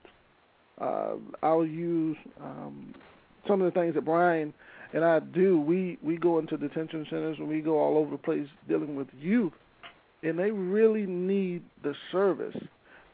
Uh, 0.80 1.16
I'll 1.42 1.66
use 1.66 2.16
um, 2.42 2.94
some 3.46 3.60
of 3.60 3.72
the 3.72 3.78
things 3.78 3.94
that 3.94 4.04
Brian 4.04 4.54
and 4.94 5.04
I 5.04 5.20
do. 5.20 5.60
We 5.60 5.98
we 6.02 6.16
go 6.16 6.38
into 6.38 6.56
detention 6.56 7.06
centers 7.10 7.36
and 7.38 7.48
we 7.48 7.60
go 7.60 7.78
all 7.78 7.98
over 7.98 8.12
the 8.12 8.18
place 8.18 8.46
dealing 8.66 8.96
with 8.96 9.08
youth, 9.18 9.52
and 10.22 10.38
they 10.38 10.50
really 10.50 11.04
need 11.04 11.62
the 11.82 11.94
service 12.10 12.56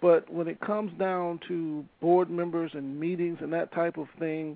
but 0.05 0.31
when 0.31 0.49
it 0.49 0.61
comes 0.61 0.93
down 0.99 1.41
to 1.49 1.83
board 2.03 2.29
members 2.29 2.71
and 2.75 3.01
meetings 3.01 3.39
and 3.41 3.51
that 3.55 3.73
type 3.73 3.97
of 3.97 4.07
thing, 4.19 4.55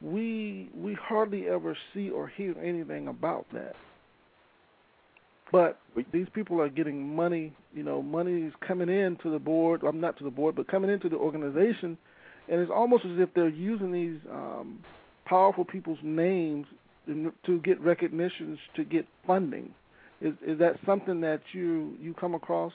we 0.00 0.68
we 0.74 0.94
hardly 0.94 1.48
ever 1.48 1.76
see 1.92 2.10
or 2.10 2.28
hear 2.28 2.54
anything 2.62 3.08
about 3.08 3.46
that. 3.52 3.76
But 5.52 5.78
these 6.12 6.28
people 6.32 6.60
are 6.60 6.68
getting 6.68 7.14
money, 7.14 7.52
you 7.74 7.82
know, 7.82 8.02
money 8.02 8.42
is 8.42 8.52
coming 8.60 8.88
in 8.88 9.16
to 9.16 9.30
the 9.30 9.38
board. 9.38 9.82
I'm 9.82 10.00
not 10.00 10.16
to 10.18 10.24
the 10.24 10.30
board, 10.30 10.54
but 10.54 10.68
coming 10.68 10.90
into 10.90 11.08
the 11.08 11.16
organization, 11.16 11.98
and 12.48 12.60
it's 12.60 12.70
almost 12.70 13.04
as 13.04 13.18
if 13.18 13.34
they're 13.34 13.48
using 13.48 13.90
these 13.90 14.20
um, 14.30 14.78
powerful 15.24 15.64
people's 15.64 15.98
names 16.02 16.66
to 17.06 17.60
get 17.60 17.80
recognitions, 17.80 18.58
to 18.76 18.84
get 18.84 19.06
funding. 19.26 19.74
Is 20.20 20.34
is 20.46 20.58
that 20.60 20.76
something 20.86 21.20
that 21.22 21.40
you 21.52 21.96
you 22.00 22.14
come 22.14 22.34
across? 22.34 22.72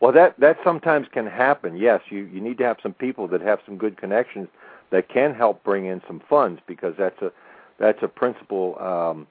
Well, 0.00 0.12
that 0.12 0.40
that 0.40 0.56
sometimes 0.64 1.08
can 1.12 1.26
happen. 1.26 1.76
Yes, 1.76 2.00
you 2.08 2.24
you 2.32 2.40
need 2.40 2.56
to 2.58 2.64
have 2.64 2.78
some 2.82 2.94
people 2.94 3.28
that 3.28 3.42
have 3.42 3.58
some 3.66 3.76
good 3.76 3.98
connections 3.98 4.48
that 4.90 5.08
can 5.08 5.34
help 5.34 5.62
bring 5.64 5.86
in 5.86 6.02
some 6.06 6.20
funds 6.28 6.60
because 6.66 6.94
that's 6.98 7.20
a 7.22 7.32
that's 7.78 8.02
a 8.02 8.08
principal 8.08 8.78
um, 8.78 9.26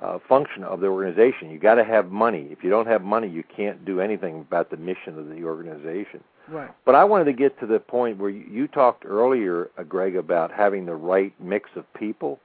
uh, 0.00 0.18
function 0.28 0.64
of 0.64 0.80
the 0.80 0.86
organization. 0.86 1.50
You 1.50 1.58
got 1.58 1.74
to 1.74 1.84
have 1.84 2.10
money. 2.10 2.48
If 2.50 2.64
you 2.64 2.70
don't 2.70 2.86
have 2.86 3.02
money, 3.02 3.28
you 3.28 3.44
can't 3.54 3.84
do 3.84 4.00
anything 4.00 4.40
about 4.40 4.70
the 4.70 4.76
mission 4.76 5.18
of 5.18 5.28
the 5.28 5.44
organization. 5.44 6.24
Right. 6.48 6.70
But 6.84 6.94
I 6.94 7.04
wanted 7.04 7.24
to 7.26 7.32
get 7.32 7.60
to 7.60 7.66
the 7.66 7.78
point 7.78 8.18
where 8.18 8.30
you, 8.30 8.44
you 8.50 8.66
talked 8.66 9.04
earlier, 9.04 9.70
uh, 9.78 9.82
Greg, 9.84 10.16
about 10.16 10.50
having 10.50 10.86
the 10.86 10.94
right 10.94 11.32
mix 11.40 11.70
of 11.76 11.84
people. 11.94 12.40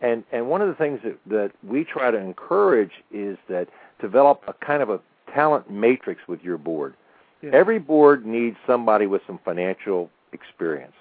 And 0.00 0.24
and 0.32 0.48
one 0.48 0.62
of 0.62 0.68
the 0.68 0.74
things 0.74 1.00
that, 1.04 1.18
that 1.26 1.52
we 1.62 1.84
try 1.84 2.10
to 2.10 2.18
encourage 2.18 2.92
is 3.12 3.36
that 3.48 3.68
develop 4.00 4.42
a 4.48 4.54
kind 4.54 4.82
of 4.82 4.88
a 4.88 5.00
talent 5.32 5.70
matrix 5.70 6.22
with 6.26 6.42
your 6.42 6.58
board. 6.58 6.94
Yeah. 7.42 7.50
Every 7.52 7.78
board 7.78 8.26
needs 8.26 8.56
somebody 8.66 9.06
with 9.06 9.22
some 9.26 9.38
financial 9.44 10.10
experience. 10.32 10.94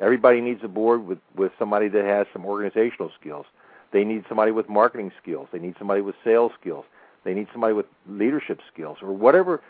Everybody 0.00 0.40
needs 0.40 0.60
a 0.62 0.68
board 0.68 1.06
with, 1.06 1.18
with 1.34 1.52
somebody 1.58 1.88
that 1.88 2.04
has 2.04 2.26
some 2.32 2.44
organizational 2.44 3.10
skills. 3.18 3.46
They 3.92 4.04
need 4.04 4.24
somebody 4.28 4.52
with 4.52 4.68
marketing 4.68 5.12
skills. 5.22 5.48
They 5.52 5.58
need 5.58 5.74
somebody 5.78 6.02
with 6.02 6.16
sales 6.24 6.52
skills. 6.60 6.84
They 7.24 7.34
need 7.34 7.48
somebody 7.52 7.72
with 7.72 7.86
leadership 8.08 8.60
skills 8.72 8.98
or 9.02 9.12
whatever 9.12 9.62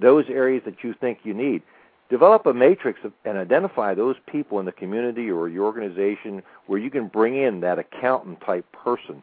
those 0.00 0.24
areas 0.28 0.62
that 0.64 0.82
you 0.82 0.94
think 0.94 1.20
you 1.24 1.34
need. 1.34 1.62
Develop 2.08 2.46
a 2.46 2.54
matrix 2.54 3.00
of, 3.04 3.12
and 3.24 3.36
identify 3.36 3.94
those 3.94 4.16
people 4.26 4.60
in 4.60 4.66
the 4.66 4.72
community 4.72 5.30
or 5.30 5.48
your 5.48 5.64
organization 5.64 6.42
where 6.66 6.78
you 6.78 6.90
can 6.90 7.08
bring 7.08 7.36
in 7.36 7.60
that 7.60 7.78
accountant 7.78 8.40
type 8.42 8.64
person. 8.72 9.22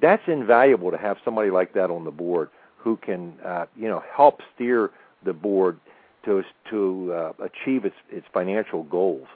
That's 0.00 0.22
invaluable 0.26 0.90
to 0.90 0.96
have 0.96 1.16
somebody 1.24 1.50
like 1.50 1.72
that 1.74 1.90
on 1.90 2.04
the 2.04 2.10
board 2.10 2.50
who 2.76 2.96
can 2.96 3.34
uh, 3.44 3.66
you 3.76 3.88
know 3.88 4.02
help 4.14 4.40
steer 4.54 4.90
the 5.24 5.32
board 5.32 5.80
to 6.24 6.44
to 6.70 7.12
uh, 7.12 7.32
achieve 7.40 7.84
its 7.84 7.96
its 8.10 8.26
financial 8.32 8.84
goals. 8.84 9.26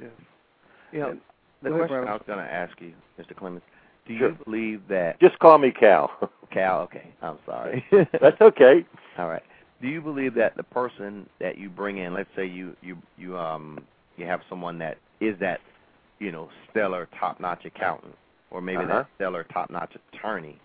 Yes. 0.00 0.10
You 0.92 1.00
know, 1.00 1.10
And- 1.10 1.20
the 1.62 1.70
ahead, 1.70 1.80
question 1.88 1.96
Brian. 2.04 2.08
I 2.08 2.12
was 2.12 2.22
going 2.26 2.38
to 2.38 2.52
ask 2.52 2.78
you, 2.80 2.92
Mr. 3.18 3.34
Clemons, 3.34 3.62
do 4.06 4.18
Sure. 4.18 4.28
you 4.30 4.38
believe 4.44 4.82
that 4.88 5.18
Just 5.20 5.38
call 5.38 5.56
me 5.58 5.70
Cal. 5.70 6.10
Cal? 6.50 6.80
Okay, 6.82 7.08
I'm 7.22 7.38
sorry. 7.46 7.84
That's 8.20 8.40
okay. 8.40 8.84
All 9.18 9.28
right. 9.28 9.42
Do 9.80 9.88
you 9.88 10.00
believe 10.02 10.34
that 10.34 10.56
the 10.56 10.62
person 10.62 11.28
that 11.40 11.58
you 11.58 11.68
bring 11.70 11.98
in, 11.98 12.12
let's 12.14 12.28
say 12.36 12.44
you 12.46 12.76
you 12.82 12.96
you 13.18 13.36
um 13.38 13.82
you 14.16 14.24
have 14.26 14.40
someone 14.48 14.78
that 14.78 14.98
is 15.20 15.38
that 15.40 15.60
you 16.20 16.30
know 16.32 16.48
stellar 16.70 17.08
top-notch 17.18 17.64
accountant, 17.64 18.14
or 18.50 18.60
maybe 18.60 18.78
Uh-huh. 18.84 18.98
that 18.98 19.06
stellar 19.16 19.44
top-notch 19.44 19.96
attorney, 20.12 20.58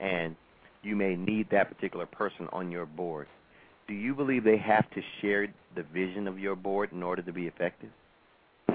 and 0.00 0.34
you 0.82 0.96
may 0.96 1.16
need 1.16 1.48
that 1.50 1.68
particular 1.68 2.06
person 2.06 2.48
on 2.52 2.70
your 2.70 2.86
board. 2.86 3.28
Do 3.88 3.94
you 3.94 4.14
believe 4.14 4.42
they 4.42 4.56
have 4.58 4.90
to 4.90 5.02
share 5.20 5.46
the 5.74 5.82
vision 5.84 6.26
of 6.26 6.38
your 6.38 6.56
board 6.56 6.92
in 6.92 7.02
order 7.02 7.22
to 7.22 7.32
be 7.32 7.46
effective? 7.46 7.90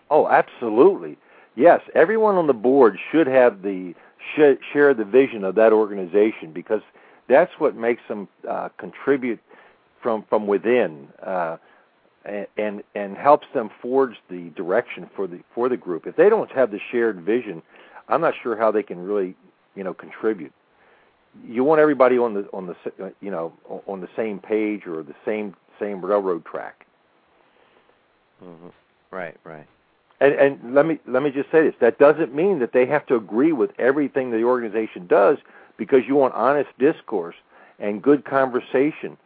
Oh, 0.09 0.27
absolutely. 0.27 1.17
Yes, 1.55 1.81
everyone 1.95 2.35
on 2.35 2.47
the 2.47 2.53
board 2.53 2.97
should 3.11 3.27
have 3.27 3.61
the 3.61 3.93
should 4.35 4.59
share 4.71 4.93
the 4.93 5.05
vision 5.05 5.43
of 5.43 5.55
that 5.55 5.73
organization 5.73 6.51
because 6.53 6.81
that's 7.27 7.51
what 7.57 7.75
makes 7.75 8.01
them 8.07 8.27
uh, 8.47 8.69
contribute 8.77 9.39
from 10.01 10.23
from 10.29 10.47
within 10.47 11.07
uh, 11.25 11.57
and, 12.25 12.83
and 12.93 13.17
helps 13.17 13.47
them 13.53 13.69
forge 13.81 14.15
the 14.29 14.49
direction 14.55 15.09
for 15.15 15.27
the 15.27 15.39
for 15.55 15.69
the 15.69 15.77
group. 15.77 16.05
If 16.07 16.15
they 16.15 16.29
don't 16.29 16.51
have 16.51 16.71
the 16.71 16.79
shared 16.91 17.21
vision, 17.21 17.61
I'm 18.07 18.21
not 18.21 18.33
sure 18.41 18.55
how 18.57 18.71
they 18.71 18.83
can 18.83 18.99
really 18.99 19.35
you 19.75 19.83
know 19.83 19.93
contribute. 19.93 20.53
You 21.47 21.63
want 21.63 21.79
everybody 21.79 22.17
on 22.17 22.33
the 22.33 22.47
on 22.53 22.67
the 22.67 22.75
uh, 23.03 23.09
you 23.21 23.31
know 23.31 23.53
on 23.87 24.01
the 24.01 24.09
same 24.15 24.39
page 24.39 24.85
or 24.85 25.03
the 25.03 25.15
same 25.25 25.55
same 25.79 26.03
railroad 26.03 26.45
track. 26.45 26.85
Mm-hmm. 28.43 28.69
Right, 29.11 29.37
right. 29.43 29.67
And, 30.21 30.33
and 30.35 30.75
let 30.75 30.85
me 30.85 30.99
let 31.07 31.23
me 31.23 31.31
just 31.31 31.51
say 31.51 31.63
this: 31.63 31.73
that 31.81 31.97
doesn't 31.97 32.33
mean 32.33 32.59
that 32.59 32.73
they 32.73 32.85
have 32.85 33.05
to 33.07 33.15
agree 33.15 33.51
with 33.51 33.71
everything 33.79 34.29
the 34.29 34.43
organization 34.43 35.07
does, 35.07 35.39
because 35.77 36.01
you 36.07 36.15
want 36.15 36.35
honest 36.35 36.69
discourse 36.77 37.35
and 37.79 38.03
good 38.03 38.23
conversation 38.23 39.17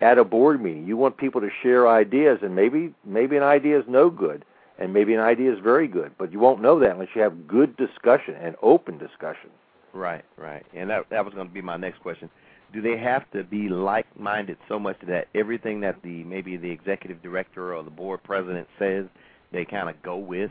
at 0.00 0.16
a 0.16 0.24
board 0.24 0.62
meeting. 0.62 0.86
You 0.86 0.96
want 0.96 1.18
people 1.18 1.42
to 1.42 1.50
share 1.62 1.86
ideas, 1.86 2.38
and 2.42 2.56
maybe 2.56 2.94
maybe 3.04 3.36
an 3.36 3.42
idea 3.42 3.78
is 3.78 3.84
no 3.86 4.08
good, 4.08 4.42
and 4.78 4.94
maybe 4.94 5.12
an 5.12 5.20
idea 5.20 5.52
is 5.52 5.58
very 5.58 5.86
good, 5.86 6.12
but 6.16 6.32
you 6.32 6.38
won't 6.38 6.62
know 6.62 6.78
that 6.80 6.92
unless 6.92 7.08
you 7.14 7.20
have 7.20 7.46
good 7.46 7.76
discussion 7.76 8.34
and 8.40 8.56
open 8.62 8.96
discussion. 8.96 9.50
Right, 9.92 10.24
right. 10.38 10.64
And 10.74 10.88
that 10.88 11.10
that 11.10 11.26
was 11.26 11.34
going 11.34 11.48
to 11.48 11.52
be 11.52 11.60
my 11.60 11.76
next 11.76 12.00
question. 12.00 12.30
Do 12.72 12.80
they 12.80 12.96
have 12.96 13.30
to 13.32 13.44
be 13.44 13.68
like-minded 13.68 14.56
so 14.66 14.78
much 14.78 14.96
that 15.06 15.28
everything 15.34 15.80
that 15.80 16.00
the 16.02 16.24
maybe 16.24 16.56
the 16.56 16.70
executive 16.70 17.22
director 17.22 17.74
or 17.74 17.82
the 17.82 17.90
board 17.90 18.22
president 18.22 18.66
says 18.78 19.04
they 19.52 19.64
kind 19.64 19.88
of 19.88 20.00
go 20.02 20.16
with? 20.16 20.50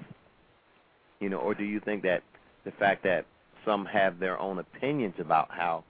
You 1.19 1.29
know, 1.29 1.37
or 1.37 1.53
do 1.53 1.63
you 1.63 1.79
think 1.79 2.03
that 2.03 2.23
the 2.65 2.71
fact 2.71 3.03
that 3.03 3.25
some 3.65 3.85
have 3.85 4.19
their 4.19 4.39
own 4.39 4.59
opinions 4.59 5.15
about 5.19 5.49
how 5.51 5.83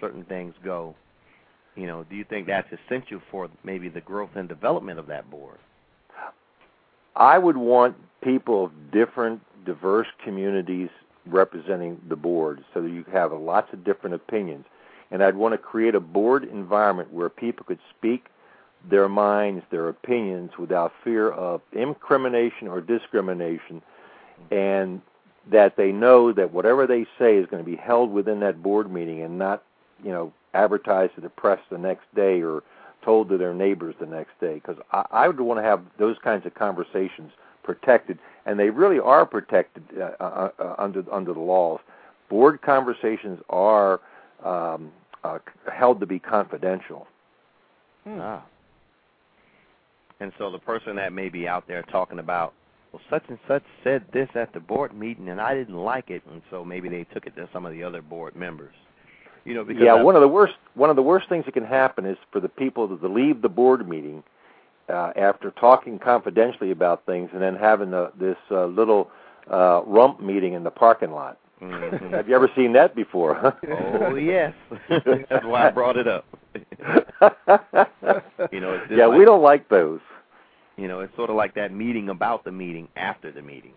certain 0.00 0.24
things 0.24 0.54
go, 0.64 0.94
you 1.76 1.86
know, 1.86 2.04
do 2.08 2.16
you 2.16 2.24
think 2.24 2.46
that's 2.46 2.68
essential 2.72 3.20
for 3.30 3.48
maybe 3.64 3.88
the 3.88 4.00
growth 4.00 4.30
and 4.34 4.48
development 4.48 4.98
of 4.98 5.06
that 5.06 5.30
board? 5.30 5.58
I 7.16 7.38
would 7.38 7.56
want 7.56 7.96
people 8.22 8.66
of 8.66 8.90
different, 8.90 9.40
diverse 9.64 10.06
communities 10.24 10.88
representing 11.26 12.00
the 12.08 12.16
board 12.16 12.64
so 12.74 12.82
that 12.82 12.90
you 12.90 13.04
have 13.12 13.32
lots 13.32 13.72
of 13.72 13.84
different 13.84 14.14
opinions. 14.14 14.64
And 15.10 15.22
I'd 15.22 15.36
want 15.36 15.52
to 15.52 15.58
create 15.58 15.94
a 15.94 16.00
board 16.00 16.44
environment 16.44 17.12
where 17.12 17.28
people 17.28 17.64
could 17.64 17.78
speak 17.96 18.26
their 18.88 19.08
minds, 19.08 19.64
their 19.70 19.88
opinions 19.88 20.50
without 20.58 20.92
fear 21.04 21.30
of 21.30 21.60
incrimination 21.72 22.68
or 22.68 22.80
discrimination, 22.80 23.82
and 24.50 25.00
that 25.50 25.76
they 25.76 25.92
know 25.92 26.32
that 26.32 26.52
whatever 26.52 26.86
they 26.86 27.04
say 27.18 27.36
is 27.36 27.46
going 27.46 27.64
to 27.64 27.68
be 27.70 27.76
held 27.76 28.12
within 28.12 28.40
that 28.40 28.62
board 28.62 28.92
meeting 28.92 29.22
and 29.22 29.38
not, 29.38 29.62
you 30.02 30.10
know, 30.10 30.32
advertised 30.54 31.14
to 31.14 31.20
the 31.20 31.28
press 31.28 31.58
the 31.70 31.78
next 31.78 32.04
day 32.14 32.42
or 32.42 32.62
told 33.04 33.28
to 33.28 33.38
their 33.38 33.54
neighbors 33.54 33.94
the 34.00 34.06
next 34.06 34.38
day. 34.40 34.54
Because 34.54 34.76
I, 34.92 35.04
I 35.10 35.26
would 35.26 35.40
want 35.40 35.58
to 35.58 35.64
have 35.64 35.82
those 35.98 36.16
kinds 36.22 36.46
of 36.46 36.54
conversations 36.54 37.32
protected, 37.62 38.18
and 38.46 38.58
they 38.58 38.70
really 38.70 38.98
are 38.98 39.26
protected 39.26 39.84
uh, 39.98 40.10
uh, 40.20 40.50
uh, 40.58 40.74
under 40.78 41.04
under 41.12 41.32
the 41.32 41.40
laws. 41.40 41.80
Board 42.28 42.62
conversations 42.62 43.40
are 43.50 44.00
um, 44.44 44.90
uh, 45.24 45.38
held 45.72 46.00
to 46.00 46.06
be 46.06 46.18
confidential. 46.18 47.06
Ah. 48.06 48.42
And 50.22 50.32
so 50.38 50.52
the 50.52 50.58
person 50.60 50.94
that 50.96 51.12
may 51.12 51.28
be 51.28 51.48
out 51.48 51.66
there 51.66 51.82
talking 51.82 52.20
about, 52.20 52.54
well, 52.92 53.02
such 53.10 53.24
and 53.28 53.38
such 53.48 53.64
said 53.82 54.04
this 54.12 54.28
at 54.36 54.52
the 54.52 54.60
board 54.60 54.94
meeting, 54.94 55.28
and 55.30 55.40
I 55.40 55.52
didn't 55.52 55.74
like 55.74 56.10
it, 56.10 56.22
and 56.30 56.40
so 56.48 56.64
maybe 56.64 56.88
they 56.88 57.02
took 57.12 57.26
it 57.26 57.34
to 57.34 57.48
some 57.52 57.66
of 57.66 57.72
the 57.72 57.82
other 57.82 58.02
board 58.02 58.36
members. 58.36 58.72
You 59.44 59.54
know, 59.54 59.64
because 59.64 59.82
yeah, 59.82 59.94
I, 59.94 60.02
one 60.02 60.14
of 60.14 60.20
the 60.20 60.28
worst 60.28 60.54
one 60.74 60.90
of 60.90 60.94
the 60.94 61.02
worst 61.02 61.28
things 61.28 61.44
that 61.46 61.54
can 61.54 61.64
happen 61.64 62.06
is 62.06 62.16
for 62.30 62.38
the 62.38 62.48
people 62.48 62.86
to 62.96 63.08
leave 63.08 63.42
the 63.42 63.48
board 63.48 63.88
meeting 63.88 64.22
uh, 64.88 65.10
after 65.16 65.50
talking 65.50 65.98
confidentially 65.98 66.70
about 66.70 67.04
things 67.04 67.30
and 67.32 67.42
then 67.42 67.56
having 67.56 67.92
a, 67.92 68.12
this 68.16 68.36
uh, 68.52 68.66
little 68.66 69.10
uh, 69.50 69.82
rump 69.84 70.20
meeting 70.20 70.52
in 70.52 70.62
the 70.62 70.70
parking 70.70 71.10
lot. 71.10 71.38
Mhm. 71.60 72.12
Have 72.12 72.28
you 72.28 72.36
ever 72.36 72.48
seen 72.54 72.72
that 72.74 72.94
before? 72.94 73.34
Huh? 73.34 73.52
Oh 74.04 74.14
yes, 74.14 74.54
that's 74.88 75.44
why 75.44 75.66
I 75.66 75.70
brought 75.70 75.96
it 75.96 76.06
up. 76.06 76.24
You 78.52 78.60
know, 78.60 78.72
it's 78.74 78.90
yeah, 78.90 79.06
like- 79.06 79.18
we 79.18 79.24
don't 79.24 79.42
like 79.42 79.68
those. 79.68 80.00
You 80.82 80.88
know, 80.88 80.98
it's 80.98 81.14
sort 81.14 81.30
of 81.30 81.36
like 81.36 81.54
that 81.54 81.72
meeting 81.72 82.08
about 82.08 82.42
the 82.42 82.50
meeting 82.50 82.88
after 82.96 83.30
the 83.30 83.40
meeting. 83.40 83.74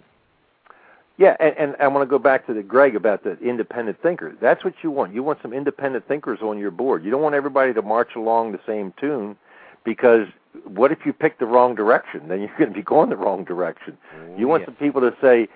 Yeah, 1.17 1.35
and, 1.39 1.53
and 1.55 1.75
I 1.79 1.87
want 1.87 2.01
to 2.01 2.09
go 2.09 2.17
back 2.17 2.47
to 2.47 2.53
the 2.55 2.63
Greg 2.63 2.95
about 2.95 3.23
the 3.23 3.37
independent 3.39 4.01
thinkers. 4.01 4.35
That's 4.41 4.65
what 4.65 4.73
you 4.81 4.89
want. 4.89 5.13
You 5.13 5.21
want 5.21 5.39
some 5.43 5.53
independent 5.53 6.07
thinkers 6.07 6.39
on 6.41 6.57
your 6.57 6.71
board. 6.71 7.05
You 7.05 7.11
don't 7.11 7.21
want 7.21 7.35
everybody 7.35 7.75
to 7.75 7.81
march 7.83 8.15
along 8.15 8.53
the 8.53 8.59
same 8.65 8.91
tune, 8.99 9.37
because 9.83 10.27
what 10.63 10.91
if 10.91 11.05
you 11.05 11.13
pick 11.13 11.37
the 11.37 11.45
wrong 11.45 11.75
direction? 11.75 12.27
Then 12.27 12.39
you're 12.39 12.57
going 12.57 12.71
to 12.71 12.75
be 12.75 12.81
going 12.81 13.11
the 13.11 13.17
wrong 13.17 13.43
direction. 13.43 13.99
Oh, 14.15 14.35
You 14.35 14.47
want 14.47 14.61
yes. 14.61 14.69
some 14.69 14.75
people 14.75 15.01
to 15.01 15.15
say, 15.21 15.47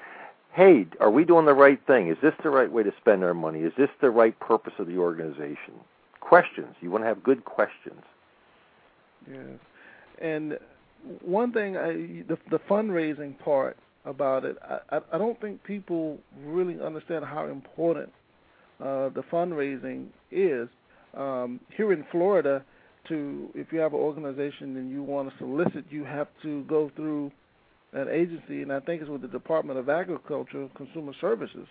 "Hey, 0.51 0.85
are 0.99 1.09
we 1.09 1.25
doing 1.25 1.45
the 1.47 1.55
right 1.55 1.79
thing? 1.87 2.09
Is 2.09 2.17
this 2.21 2.35
the 2.43 2.51
right 2.51 2.71
way 2.71 2.83
to 2.83 2.93
spend 3.01 3.23
our 3.23 3.33
money? 3.33 3.61
Is 3.61 3.73
this 3.75 3.89
the 4.01 4.11
right 4.11 4.39
purpose 4.39 4.73
of 4.77 4.85
the 4.85 4.99
organization?" 4.99 5.73
Questions. 6.19 6.75
You 6.79 6.91
want 6.91 7.03
to 7.05 7.07
have 7.07 7.23
good 7.23 7.43
questions. 7.43 8.03
Yes, 9.27 9.59
and 10.21 10.59
one 11.21 11.51
thing, 11.53 11.77
I, 11.77 12.23
the 12.27 12.37
the 12.49 12.59
fundraising 12.69 13.37
part 13.39 13.77
about 14.05 14.45
it, 14.45 14.57
I 14.91 14.99
I- 15.13 15.17
don't 15.17 15.39
think 15.41 15.63
people 15.63 16.17
really 16.45 16.79
understand 16.81 17.25
how 17.25 17.47
important 17.47 18.09
uh, 18.79 19.09
the 19.09 19.23
fundraising 19.31 20.07
is. 20.31 20.69
Um, 21.15 21.59
here 21.75 21.91
in 21.91 22.05
Florida, 22.11 22.63
to 23.07 23.49
if 23.55 23.71
you 23.71 23.79
have 23.79 23.93
an 23.93 23.99
organization 23.99 24.77
and 24.77 24.91
you 24.91 25.01
want 25.03 25.29
to 25.29 25.37
solicit, 25.37 25.85
you 25.89 26.03
have 26.05 26.27
to 26.43 26.63
go 26.63 26.91
through 26.95 27.31
an 27.93 28.07
agency, 28.09 28.61
and 28.61 28.71
I 28.71 28.79
think 28.79 29.01
it's 29.01 29.09
with 29.09 29.21
the 29.21 29.27
Department 29.27 29.79
of 29.79 29.89
Agriculture, 29.89 30.69
Consumer 30.75 31.13
Services. 31.19 31.67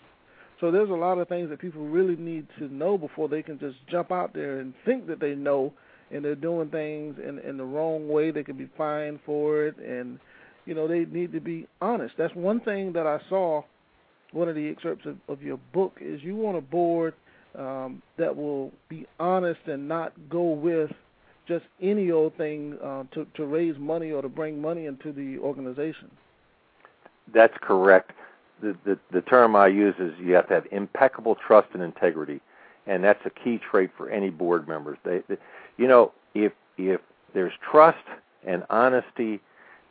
So 0.60 0.72
there's 0.72 0.90
a 0.90 0.94
lot 0.94 1.18
of 1.18 1.28
things 1.28 1.50
that 1.50 1.60
people 1.60 1.82
really 1.86 2.16
need 2.16 2.48
to 2.58 2.72
know 2.72 2.98
before 2.98 3.28
they 3.28 3.42
can 3.42 3.60
just 3.60 3.76
jump 3.88 4.10
out 4.10 4.34
there 4.34 4.58
and 4.58 4.74
think 4.84 5.06
that 5.06 5.20
they 5.20 5.36
know 5.36 5.72
and 6.10 6.24
they're 6.24 6.34
doing 6.34 6.68
things 6.68 7.16
in 7.18 7.38
in 7.40 7.56
the 7.56 7.64
wrong 7.64 8.08
way, 8.08 8.30
they 8.30 8.42
could 8.42 8.58
be 8.58 8.68
fined 8.76 9.20
for 9.24 9.66
it, 9.66 9.76
and 9.78 10.18
you 10.66 10.74
know 10.74 10.86
they 10.88 11.04
need 11.04 11.32
to 11.32 11.40
be 11.40 11.66
honest. 11.80 12.14
That's 12.16 12.34
one 12.34 12.60
thing 12.60 12.92
that 12.92 13.06
I 13.06 13.20
saw. 13.28 13.62
One 14.32 14.48
of 14.48 14.54
the 14.54 14.68
excerpts 14.68 15.06
of, 15.06 15.16
of 15.26 15.42
your 15.42 15.58
book 15.72 15.96
is 16.02 16.22
you 16.22 16.36
want 16.36 16.58
a 16.58 16.60
board 16.60 17.14
um, 17.58 18.02
that 18.18 18.36
will 18.36 18.72
be 18.88 19.06
honest 19.18 19.60
and 19.66 19.88
not 19.88 20.12
go 20.28 20.52
with 20.52 20.90
just 21.46 21.64
any 21.80 22.10
old 22.10 22.36
thing 22.36 22.78
uh, 22.84 23.04
to 23.14 23.26
to 23.34 23.46
raise 23.46 23.76
money 23.78 24.12
or 24.12 24.22
to 24.22 24.28
bring 24.28 24.60
money 24.60 24.86
into 24.86 25.12
the 25.12 25.38
organization. 25.38 26.10
That's 27.32 27.56
correct. 27.60 28.12
The, 28.60 28.76
the 28.84 28.98
the 29.12 29.22
term 29.22 29.56
I 29.56 29.68
use 29.68 29.94
is 29.98 30.12
you 30.20 30.34
have 30.34 30.48
to 30.48 30.54
have 30.54 30.66
impeccable 30.70 31.36
trust 31.36 31.68
and 31.72 31.82
integrity, 31.82 32.40
and 32.86 33.02
that's 33.02 33.24
a 33.24 33.30
key 33.30 33.58
trait 33.70 33.90
for 33.96 34.10
any 34.10 34.30
board 34.30 34.68
members. 34.68 34.98
They, 35.04 35.22
they 35.28 35.36
you 35.78 35.88
know, 35.88 36.12
if 36.34 36.52
if 36.76 37.00
there's 37.32 37.52
trust 37.70 38.04
and 38.46 38.64
honesty, 38.68 39.40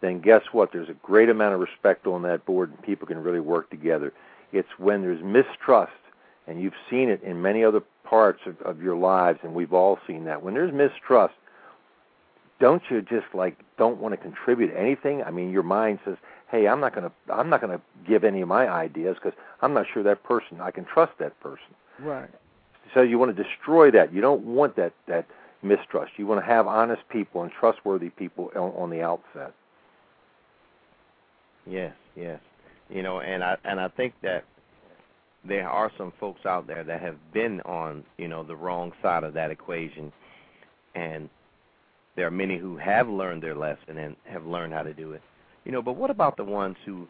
then 0.01 0.19
guess 0.19 0.43
what? 0.51 0.71
There's 0.71 0.89
a 0.89 0.93
great 0.93 1.29
amount 1.29 1.55
of 1.55 1.59
respect 1.59 2.05
on 2.05 2.21
that 2.23 2.45
board, 2.45 2.69
and 2.69 2.81
people 2.83 3.07
can 3.07 3.17
really 3.17 3.39
work 3.39 3.69
together. 3.69 4.13
It's 4.53 4.69
when 4.77 5.01
there's 5.01 5.23
mistrust, 5.23 5.91
and 6.45 6.61
you've 6.61 6.73
seen 6.89 7.09
it 7.09 7.23
in 7.23 7.41
many 7.41 7.63
other 7.63 7.81
parts 8.03 8.41
of, 8.45 8.61
of 8.61 8.81
your 8.81 8.95
lives, 8.95 9.39
and 9.43 9.53
we've 9.53 9.73
all 9.73 9.99
seen 10.07 10.25
that. 10.25 10.43
When 10.43 10.53
there's 10.53 10.73
mistrust, 10.73 11.33
don't 12.59 12.81
you 12.89 13.01
just 13.01 13.27
like 13.33 13.57
don't 13.77 13.97
want 13.97 14.13
to 14.13 14.17
contribute 14.17 14.73
anything? 14.75 15.23
I 15.23 15.31
mean, 15.31 15.51
your 15.51 15.63
mind 15.63 15.99
says, 16.05 16.17
"Hey, 16.49 16.67
I'm 16.67 16.79
not 16.79 16.95
going 16.95 17.09
to 17.09 17.33
I'm 17.33 17.49
not 17.49 17.61
going 17.61 17.77
to 17.77 17.81
give 18.07 18.23
any 18.23 18.41
of 18.41 18.47
my 18.47 18.67
ideas 18.67 19.17
because 19.21 19.37
I'm 19.61 19.73
not 19.73 19.85
sure 19.93 20.03
that 20.03 20.23
person 20.23 20.61
I 20.61 20.71
can 20.71 20.85
trust 20.85 21.13
that 21.19 21.39
person." 21.39 21.75
Right. 21.99 22.29
So 22.93 23.01
you 23.01 23.19
want 23.19 23.35
to 23.35 23.43
destroy 23.43 23.91
that. 23.91 24.13
You 24.13 24.21
don't 24.21 24.43
want 24.43 24.75
that 24.77 24.93
that 25.07 25.25
mistrust. 25.61 26.13
You 26.17 26.27
want 26.27 26.41
to 26.41 26.45
have 26.45 26.67
honest 26.67 27.01
people 27.09 27.43
and 27.43 27.51
trustworthy 27.59 28.09
people 28.09 28.51
on, 28.55 28.71
on 28.71 28.89
the 28.89 29.01
outset. 29.01 29.53
Yes, 31.65 31.93
yes. 32.15 32.39
You 32.89 33.03
know, 33.03 33.19
and 33.19 33.43
I 33.43 33.57
and 33.65 33.79
I 33.79 33.89
think 33.89 34.13
that 34.23 34.45
there 35.45 35.69
are 35.69 35.91
some 35.97 36.13
folks 36.19 36.45
out 36.45 36.67
there 36.67 36.83
that 36.83 37.01
have 37.01 37.17
been 37.33 37.61
on, 37.61 38.03
you 38.17 38.27
know, 38.27 38.43
the 38.43 38.55
wrong 38.55 38.91
side 39.01 39.23
of 39.23 39.33
that 39.33 39.51
equation 39.51 40.11
and 40.95 41.29
there 42.15 42.25
are 42.25 42.31
many 42.31 42.57
who 42.57 42.77
have 42.77 43.07
learned 43.07 43.43
their 43.43 43.55
lesson 43.55 43.97
and 43.97 44.15
have 44.25 44.45
learned 44.45 44.73
how 44.73 44.81
to 44.81 44.93
do 44.93 45.13
it. 45.13 45.21
You 45.65 45.71
know, 45.71 45.81
but 45.81 45.95
what 45.95 46.09
about 46.09 46.35
the 46.35 46.43
ones 46.43 46.75
who 46.85 47.07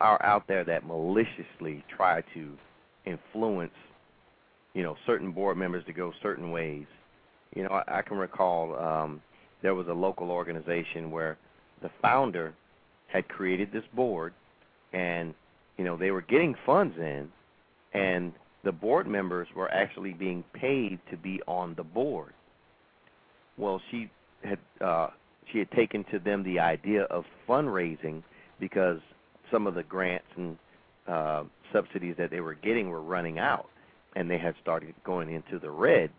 are 0.00 0.22
out 0.22 0.46
there 0.46 0.64
that 0.64 0.86
maliciously 0.86 1.82
try 1.88 2.22
to 2.34 2.52
influence, 3.06 3.72
you 4.74 4.82
know, 4.82 4.96
certain 5.06 5.32
board 5.32 5.56
members 5.56 5.84
to 5.86 5.92
go 5.92 6.12
certain 6.22 6.50
ways? 6.50 6.86
You 7.54 7.64
know, 7.64 7.70
I, 7.70 7.98
I 7.98 8.02
can 8.02 8.16
recall 8.16 8.76
um 8.78 9.20
there 9.62 9.74
was 9.74 9.86
a 9.88 9.92
local 9.92 10.30
organization 10.30 11.10
where 11.10 11.38
the 11.82 11.90
founder 12.00 12.52
had 13.06 13.28
created 13.28 13.70
this 13.72 13.84
board 13.94 14.32
and 14.92 15.34
you 15.78 15.84
know 15.84 15.96
they 15.96 16.10
were 16.10 16.22
getting 16.22 16.54
funds 16.66 16.94
in 16.98 17.28
and 17.94 18.32
the 18.64 18.72
board 18.72 19.06
members 19.06 19.48
were 19.54 19.70
actually 19.72 20.12
being 20.12 20.44
paid 20.52 20.98
to 21.10 21.16
be 21.16 21.40
on 21.46 21.74
the 21.76 21.82
board. 21.82 22.32
Well 23.56 23.80
she 23.90 24.10
had 24.42 24.58
uh 24.80 25.08
she 25.52 25.58
had 25.58 25.70
taken 25.72 26.04
to 26.10 26.18
them 26.18 26.42
the 26.42 26.58
idea 26.58 27.02
of 27.04 27.24
fundraising 27.48 28.22
because 28.58 28.98
some 29.50 29.66
of 29.66 29.74
the 29.74 29.82
grants 29.82 30.26
and 30.36 30.56
uh 31.06 31.44
subsidies 31.72 32.16
that 32.18 32.30
they 32.30 32.40
were 32.40 32.54
getting 32.54 32.88
were 32.90 33.02
running 33.02 33.38
out 33.38 33.68
and 34.14 34.30
they 34.30 34.38
had 34.38 34.54
started 34.60 34.94
going 35.04 35.30
into 35.32 35.58
the 35.58 35.70
red 35.70 36.10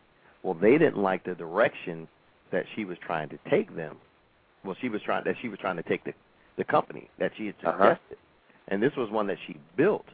well 0.43 0.53
they 0.53 0.77
didn't 0.77 0.97
like 0.97 1.23
the 1.23 1.35
direction 1.35 2.07
that 2.51 2.65
she 2.75 2.85
was 2.85 2.97
trying 3.05 3.29
to 3.29 3.37
take 3.49 3.75
them 3.75 3.97
well 4.63 4.75
she 4.79 4.89
was 4.89 5.01
trying 5.01 5.23
that 5.25 5.35
she 5.41 5.49
was 5.49 5.59
trying 5.59 5.77
to 5.77 5.83
take 5.83 6.03
the 6.03 6.13
the 6.57 6.63
company 6.63 7.09
that 7.19 7.31
she 7.37 7.47
had 7.47 7.55
Uh-huh. 7.63 7.71
suggested 7.95 8.17
and 8.67 8.81
this 8.81 8.95
was 8.95 9.09
one 9.09 9.27
that 9.27 9.37
she 9.47 9.57
built 9.75 10.05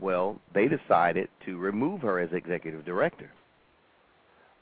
well 0.00 0.38
they 0.54 0.68
decided 0.68 1.28
to 1.44 1.56
remove 1.58 2.00
her 2.02 2.18
as 2.18 2.32
executive 2.32 2.84
director 2.84 3.30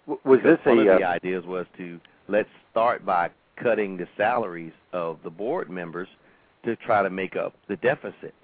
W- 0.06 0.20
Was 0.24 0.40
because 0.42 0.58
this 0.58 0.66
one 0.66 0.78
a 0.78 0.92
of 0.92 0.98
the 1.00 1.04
uh, 1.06 1.10
ideas 1.10 1.44
was 1.46 1.66
to 1.78 1.98
let's 2.28 2.48
start 2.70 3.04
by 3.06 3.30
cutting 3.56 3.96
the 3.96 4.06
salaries 4.16 4.72
of 4.92 5.18
the 5.24 5.30
board 5.30 5.70
members 5.70 6.08
to 6.64 6.76
try 6.76 7.02
to 7.02 7.10
make 7.10 7.36
up 7.36 7.54
the 7.68 7.76
deficit. 7.76 8.34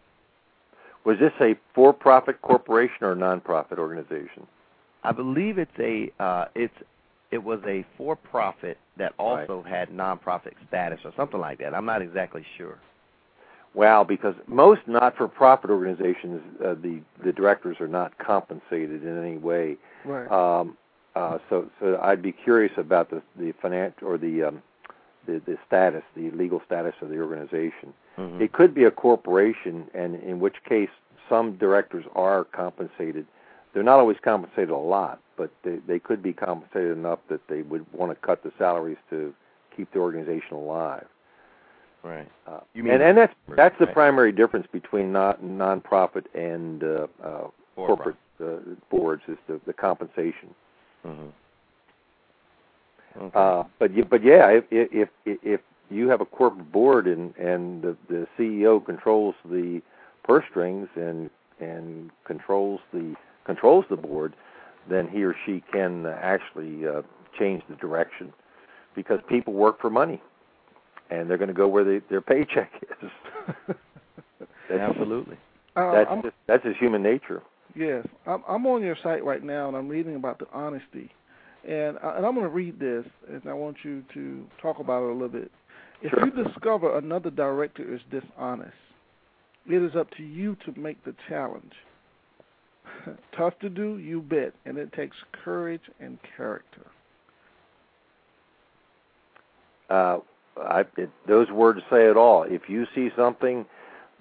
was 1.04 1.18
this 1.18 1.32
a 1.40 1.54
for-profit 1.74 2.40
corporation 2.42 2.98
or 3.02 3.12
a 3.12 3.16
non-profit 3.16 3.78
organization? 3.78 4.46
I 5.02 5.12
believe 5.12 5.58
it's 5.58 5.78
a 5.78 6.10
uh, 6.22 6.46
it's 6.54 6.74
it 7.30 7.42
was 7.42 7.60
a 7.66 7.84
for-profit 7.96 8.78
that 8.96 9.14
also 9.18 9.62
had 9.62 9.90
nonprofit 9.90 10.52
status 10.68 11.00
or 11.04 11.12
something 11.16 11.40
like 11.40 11.58
that. 11.58 11.74
I'm 11.74 11.86
not 11.86 12.02
exactly 12.02 12.44
sure. 12.58 12.78
Wow, 13.72 14.02
because 14.02 14.34
most 14.48 14.80
not-for-profit 14.88 15.70
organizations, 15.70 16.42
uh, 16.64 16.74
the 16.74 17.00
the 17.24 17.32
directors 17.32 17.76
are 17.80 17.88
not 17.88 18.18
compensated 18.18 19.04
in 19.04 19.24
any 19.24 19.36
way. 19.36 19.76
Right. 20.04 20.30
Um, 20.30 20.76
uh, 21.14 21.38
so, 21.48 21.70
so 21.80 21.98
I'd 22.02 22.22
be 22.22 22.32
curious 22.32 22.72
about 22.76 23.10
the 23.10 23.22
the 23.38 23.52
financial 23.62 24.08
or 24.08 24.18
the 24.18 24.44
um, 24.44 24.62
the 25.26 25.40
the 25.46 25.56
status, 25.66 26.02
the 26.16 26.30
legal 26.32 26.60
status 26.66 26.94
of 27.00 27.10
the 27.10 27.20
organization. 27.20 27.94
Mhm. 28.18 28.40
It 28.40 28.52
could 28.52 28.74
be 28.74 28.84
a 28.84 28.90
corporation, 28.90 29.88
and 29.94 30.16
in 30.16 30.40
which 30.40 30.56
case 30.64 30.90
some 31.28 31.56
directors 31.56 32.04
are 32.14 32.44
compensated. 32.44 33.26
They're 33.72 33.82
not 33.82 34.00
always 34.00 34.16
compensated 34.22 34.70
a 34.70 34.76
lot, 34.76 35.20
but 35.36 35.50
they 35.64 35.76
they 35.86 35.98
could 35.98 36.22
be 36.22 36.32
compensated 36.32 36.96
enough 36.96 37.20
that 37.28 37.40
they 37.48 37.62
would 37.62 37.86
want 37.92 38.10
to 38.12 38.26
cut 38.26 38.42
the 38.42 38.52
salaries 38.58 38.98
to 39.10 39.32
keep 39.76 39.92
the 39.92 39.98
organization 39.98 40.52
alive. 40.52 41.06
Right. 42.02 42.28
Uh, 42.46 42.60
You 42.74 42.82
mean 42.82 42.94
and 42.94 43.02
and 43.02 43.18
that's 43.18 43.34
that's 43.56 43.78
the 43.78 43.86
right? 43.86 43.94
primary 43.94 44.32
difference 44.32 44.66
between 44.72 45.12
not 45.12 45.42
nonprofit 45.42 46.24
and 46.34 46.82
uh, 46.82 47.06
uh, 47.22 47.48
corporate 47.76 48.16
uh, 48.42 48.56
boards 48.90 49.22
is 49.28 49.36
the, 49.46 49.60
the 49.66 49.72
compensation. 49.72 50.54
Mm-hmm. 51.06 51.28
Okay. 53.22 53.38
Uh, 53.38 53.64
but 53.78 53.94
you, 53.94 54.04
but 54.04 54.22
yeah, 54.24 54.48
if, 54.48 54.64
if 54.70 55.08
if 55.24 55.38
if 55.42 55.60
you 55.90 56.08
have 56.08 56.20
a 56.20 56.26
corporate 56.26 56.70
board 56.72 57.06
and 57.06 57.36
and 57.36 57.82
the, 57.82 57.96
the 58.08 58.26
CEO 58.38 58.84
controls 58.84 59.34
the 59.44 59.82
purse 60.24 60.44
strings 60.48 60.88
and 60.96 61.28
and 61.60 62.10
controls 62.24 62.80
the 62.92 63.14
controls 63.44 63.84
the 63.90 63.96
board, 63.96 64.34
then 64.88 65.08
he 65.08 65.22
or 65.24 65.34
she 65.46 65.62
can 65.72 66.06
uh, 66.06 66.18
actually 66.20 66.86
uh, 66.86 67.02
change 67.38 67.62
the 67.68 67.76
direction 67.76 68.32
because 68.94 69.20
people 69.28 69.52
work 69.52 69.80
for 69.80 69.90
money 69.90 70.20
and 71.10 71.28
they're 71.28 71.38
going 71.38 71.48
to 71.48 71.54
go 71.54 71.68
where 71.68 71.84
they, 71.84 72.00
their 72.08 72.20
paycheck 72.20 72.70
is. 73.02 73.10
That's, 74.68 74.80
Absolutely. 74.80 75.36
Uh, 75.76 75.92
that's 75.92 76.10
I'm, 76.10 76.22
just, 76.22 76.34
that's 76.46 76.62
just 76.62 76.78
human 76.78 77.02
nature. 77.02 77.42
Yes, 77.74 78.06
I'm, 78.26 78.42
I'm 78.48 78.66
on 78.66 78.82
your 78.82 78.96
site 79.02 79.24
right 79.24 79.42
now, 79.42 79.68
and 79.68 79.76
I'm 79.76 79.88
reading 79.88 80.16
about 80.16 80.38
the 80.38 80.46
honesty, 80.52 81.12
and 81.68 81.98
I, 82.02 82.16
and 82.16 82.26
I'm 82.26 82.34
going 82.34 82.46
to 82.46 82.48
read 82.48 82.80
this, 82.80 83.04
and 83.28 83.42
I 83.46 83.52
want 83.52 83.78
you 83.84 84.02
to 84.14 84.44
talk 84.60 84.80
about 84.80 85.04
it 85.04 85.10
a 85.10 85.12
little 85.12 85.28
bit. 85.28 85.50
If 86.02 86.10
Sure. 86.10 86.24
you 86.26 86.44
discover 86.44 86.96
another 86.98 87.30
director 87.30 87.82
is 87.82 88.00
dishonest, 88.10 88.72
it 89.68 89.82
is 89.82 89.94
up 89.94 90.08
to 90.16 90.22
you 90.22 90.56
to 90.64 90.78
make 90.78 91.04
the 91.04 91.14
challenge. 91.28 91.72
Tough 93.36 93.58
to 93.60 93.70
do, 93.70 93.98
you 93.98 94.20
bet, 94.20 94.52
and 94.66 94.78
it 94.78 94.92
takes 94.92 95.16
courage 95.44 95.82
and 96.00 96.18
character. 96.36 96.86
uh, 99.90 100.18
I, 100.56 100.84
it, 100.96 101.10
those 101.26 101.50
words 101.50 101.80
say 101.90 102.06
it 102.08 102.16
all. 102.16 102.44
If 102.44 102.68
you 102.68 102.86
see 102.94 103.10
something 103.16 103.66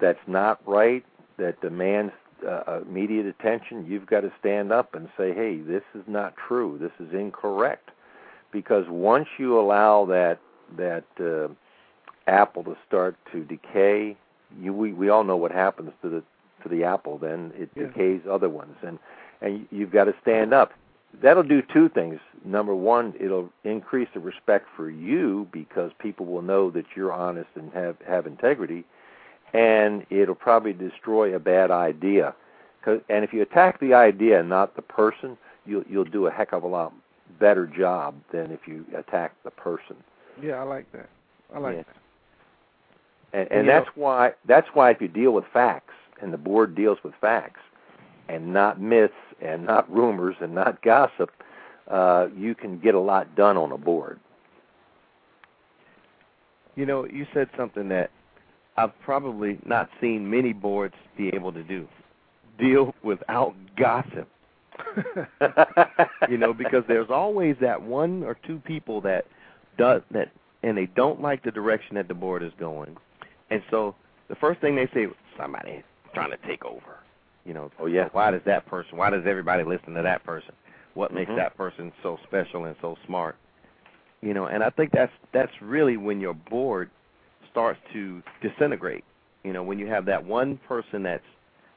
that's 0.01 0.19
not 0.27 0.59
right, 0.67 1.05
that 1.37 1.61
demands 1.61 2.11
uh, 2.47 2.81
immediate 2.81 3.25
attention, 3.25 3.85
you've 3.87 4.07
got 4.07 4.21
to 4.21 4.31
stand 4.39 4.71
up 4.71 4.95
and 4.95 5.09
say, 5.17 5.33
"Hey, 5.33 5.57
this 5.57 5.83
is 5.93 6.03
not 6.07 6.33
true. 6.35 6.77
This 6.79 6.91
is 7.05 7.13
incorrect." 7.13 7.91
Because 8.51 8.85
once 8.89 9.27
you 9.37 9.59
allow 9.59 10.05
that 10.05 10.39
that 10.77 11.05
uh, 11.19 11.53
apple 12.29 12.63
to 12.63 12.77
start 12.87 13.15
to 13.31 13.43
decay, 13.43 14.17
you 14.59 14.73
we, 14.73 14.93
we 14.93 15.09
all 15.09 15.23
know 15.23 15.37
what 15.37 15.51
happens 15.51 15.91
to 16.01 16.09
the 16.09 16.23
to 16.63 16.69
the 16.69 16.83
apple. 16.83 17.17
Then 17.17 17.51
it 17.57 17.69
Yeah. 17.75 17.87
decays 17.87 18.21
other 18.29 18.49
ones, 18.49 18.77
and 18.81 18.99
and 19.41 19.67
you've 19.71 19.91
got 19.91 20.05
to 20.05 20.15
stand 20.21 20.53
up 20.53 20.73
that'll 21.21 21.43
do 21.43 21.61
two 21.61 21.89
things. 21.89 22.19
Number 22.45 22.75
one, 22.75 23.13
it'll 23.19 23.49
increase 23.63 24.09
the 24.13 24.19
respect 24.19 24.67
for 24.75 24.89
you 24.89 25.47
because 25.51 25.91
people 25.99 26.25
will 26.25 26.41
know 26.41 26.69
that 26.71 26.85
you're 26.95 27.11
honest 27.11 27.49
and 27.55 27.71
have 27.73 27.97
have 28.07 28.27
integrity, 28.27 28.85
and 29.53 30.05
it'll 30.09 30.35
probably 30.35 30.73
destroy 30.73 31.35
a 31.35 31.39
bad 31.39 31.71
idea. 31.71 32.35
And 32.85 33.23
if 33.23 33.33
you 33.33 33.41
attack 33.41 33.79
the 33.79 33.93
idea 33.93 34.39
and 34.39 34.49
not 34.49 34.75
the 34.75 34.81
person, 34.81 35.37
you'll 35.65 35.83
you'll 35.89 36.05
do 36.05 36.27
a 36.27 36.31
heck 36.31 36.53
of 36.53 36.63
a 36.63 36.67
lot 36.67 36.93
better 37.39 37.67
job 37.67 38.15
than 38.31 38.51
if 38.51 38.67
you 38.67 38.85
attack 38.95 39.33
the 39.43 39.51
person. 39.51 39.95
Yeah, 40.41 40.55
I 40.55 40.63
like 40.63 40.91
that. 40.93 41.09
I 41.53 41.59
like 41.59 41.75
Yeah. 41.75 41.83
that. 41.83 41.95
And, 43.31 43.51
and 43.51 43.69
that's 43.69 43.89
why 43.95 44.33
that's 44.45 44.67
why 44.73 44.89
if 44.91 45.01
you 45.01 45.07
deal 45.07 45.31
with 45.31 45.45
facts 45.53 45.93
and 46.21 46.33
the 46.33 46.37
board 46.37 46.75
deals 46.75 46.97
with 47.03 47.13
facts 47.19 47.61
and 48.27 48.53
not 48.53 48.79
myths 48.79 49.13
and 49.41 49.65
not 49.65 49.91
rumors 49.91 50.35
and 50.39 50.53
not 50.53 50.81
gossip, 50.81 51.31
uh, 51.89 52.27
you 52.37 52.53
can 52.53 52.79
get 52.79 52.95
a 52.95 52.99
lot 52.99 53.35
done 53.35 53.57
on 53.57 53.71
a 53.71 53.77
board. 53.77 54.19
You 56.75 56.85
know, 56.85 57.05
you 57.05 57.25
said 57.33 57.49
something 57.57 57.89
that 57.89 58.11
I've 58.77 58.97
probably 59.01 59.59
not 59.65 59.89
seen 59.99 60.29
many 60.29 60.53
boards 60.53 60.95
be 61.17 61.29
able 61.29 61.51
to 61.51 61.63
do. 61.63 61.87
Deal 62.57 62.93
without 63.03 63.55
gossip. 63.75 64.29
you 66.29 66.37
know, 66.37 66.53
because 66.53 66.83
there's 66.87 67.09
always 67.09 67.55
that 67.59 67.81
one 67.81 68.23
or 68.23 68.37
two 68.45 68.59
people 68.59 69.01
that 69.01 69.25
does 69.77 70.01
that 70.11 70.31
and 70.61 70.77
they 70.77 70.85
don't 70.87 71.21
like 71.21 71.43
the 71.43 71.51
direction 71.51 71.95
that 71.95 72.07
the 72.07 72.13
board 72.13 72.43
is 72.43 72.51
going. 72.59 72.95
And 73.49 73.61
so 73.71 73.95
the 74.27 74.35
first 74.35 74.61
thing 74.61 74.75
they 74.75 74.87
say, 74.93 75.07
somebody 75.37 75.83
trying 76.13 76.31
to 76.31 76.37
take 76.47 76.63
over. 76.65 76.99
You 77.45 77.53
know, 77.53 77.71
oh 77.79 77.85
yeah. 77.87 78.09
why 78.11 78.31
does 78.31 78.41
that 78.45 78.65
person 78.67 78.97
why 78.97 79.09
does 79.09 79.23
everybody 79.25 79.63
listen 79.63 79.93
to 79.95 80.01
that 80.01 80.23
person? 80.23 80.53
What 80.93 81.13
makes 81.13 81.31
Mhm. 81.31 81.37
that 81.37 81.55
person 81.57 81.91
so 82.03 82.17
special 82.23 82.65
and 82.65 82.75
so 82.81 82.97
smart? 83.05 83.35
You 84.21 84.33
know, 84.33 84.45
and 84.47 84.63
I 84.63 84.69
think 84.69 84.91
that's 84.91 85.13
that's 85.31 85.61
really 85.61 85.97
when 85.97 86.19
your 86.19 86.33
board 86.33 86.89
starts 87.51 87.79
to 87.93 88.21
disintegrate. 88.41 89.03
You 89.43 89.53
know, 89.53 89.63
when 89.63 89.79
you 89.79 89.87
have 89.87 90.05
that 90.05 90.23
one 90.25 90.57
person 90.67 91.03
that's 91.03 91.23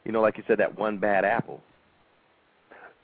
you 0.05 0.11
know, 0.13 0.21
like 0.21 0.37
you 0.37 0.45
said, 0.47 0.59
that 0.59 0.77
one 0.79 0.99
bad 0.99 1.25
apple. 1.25 1.61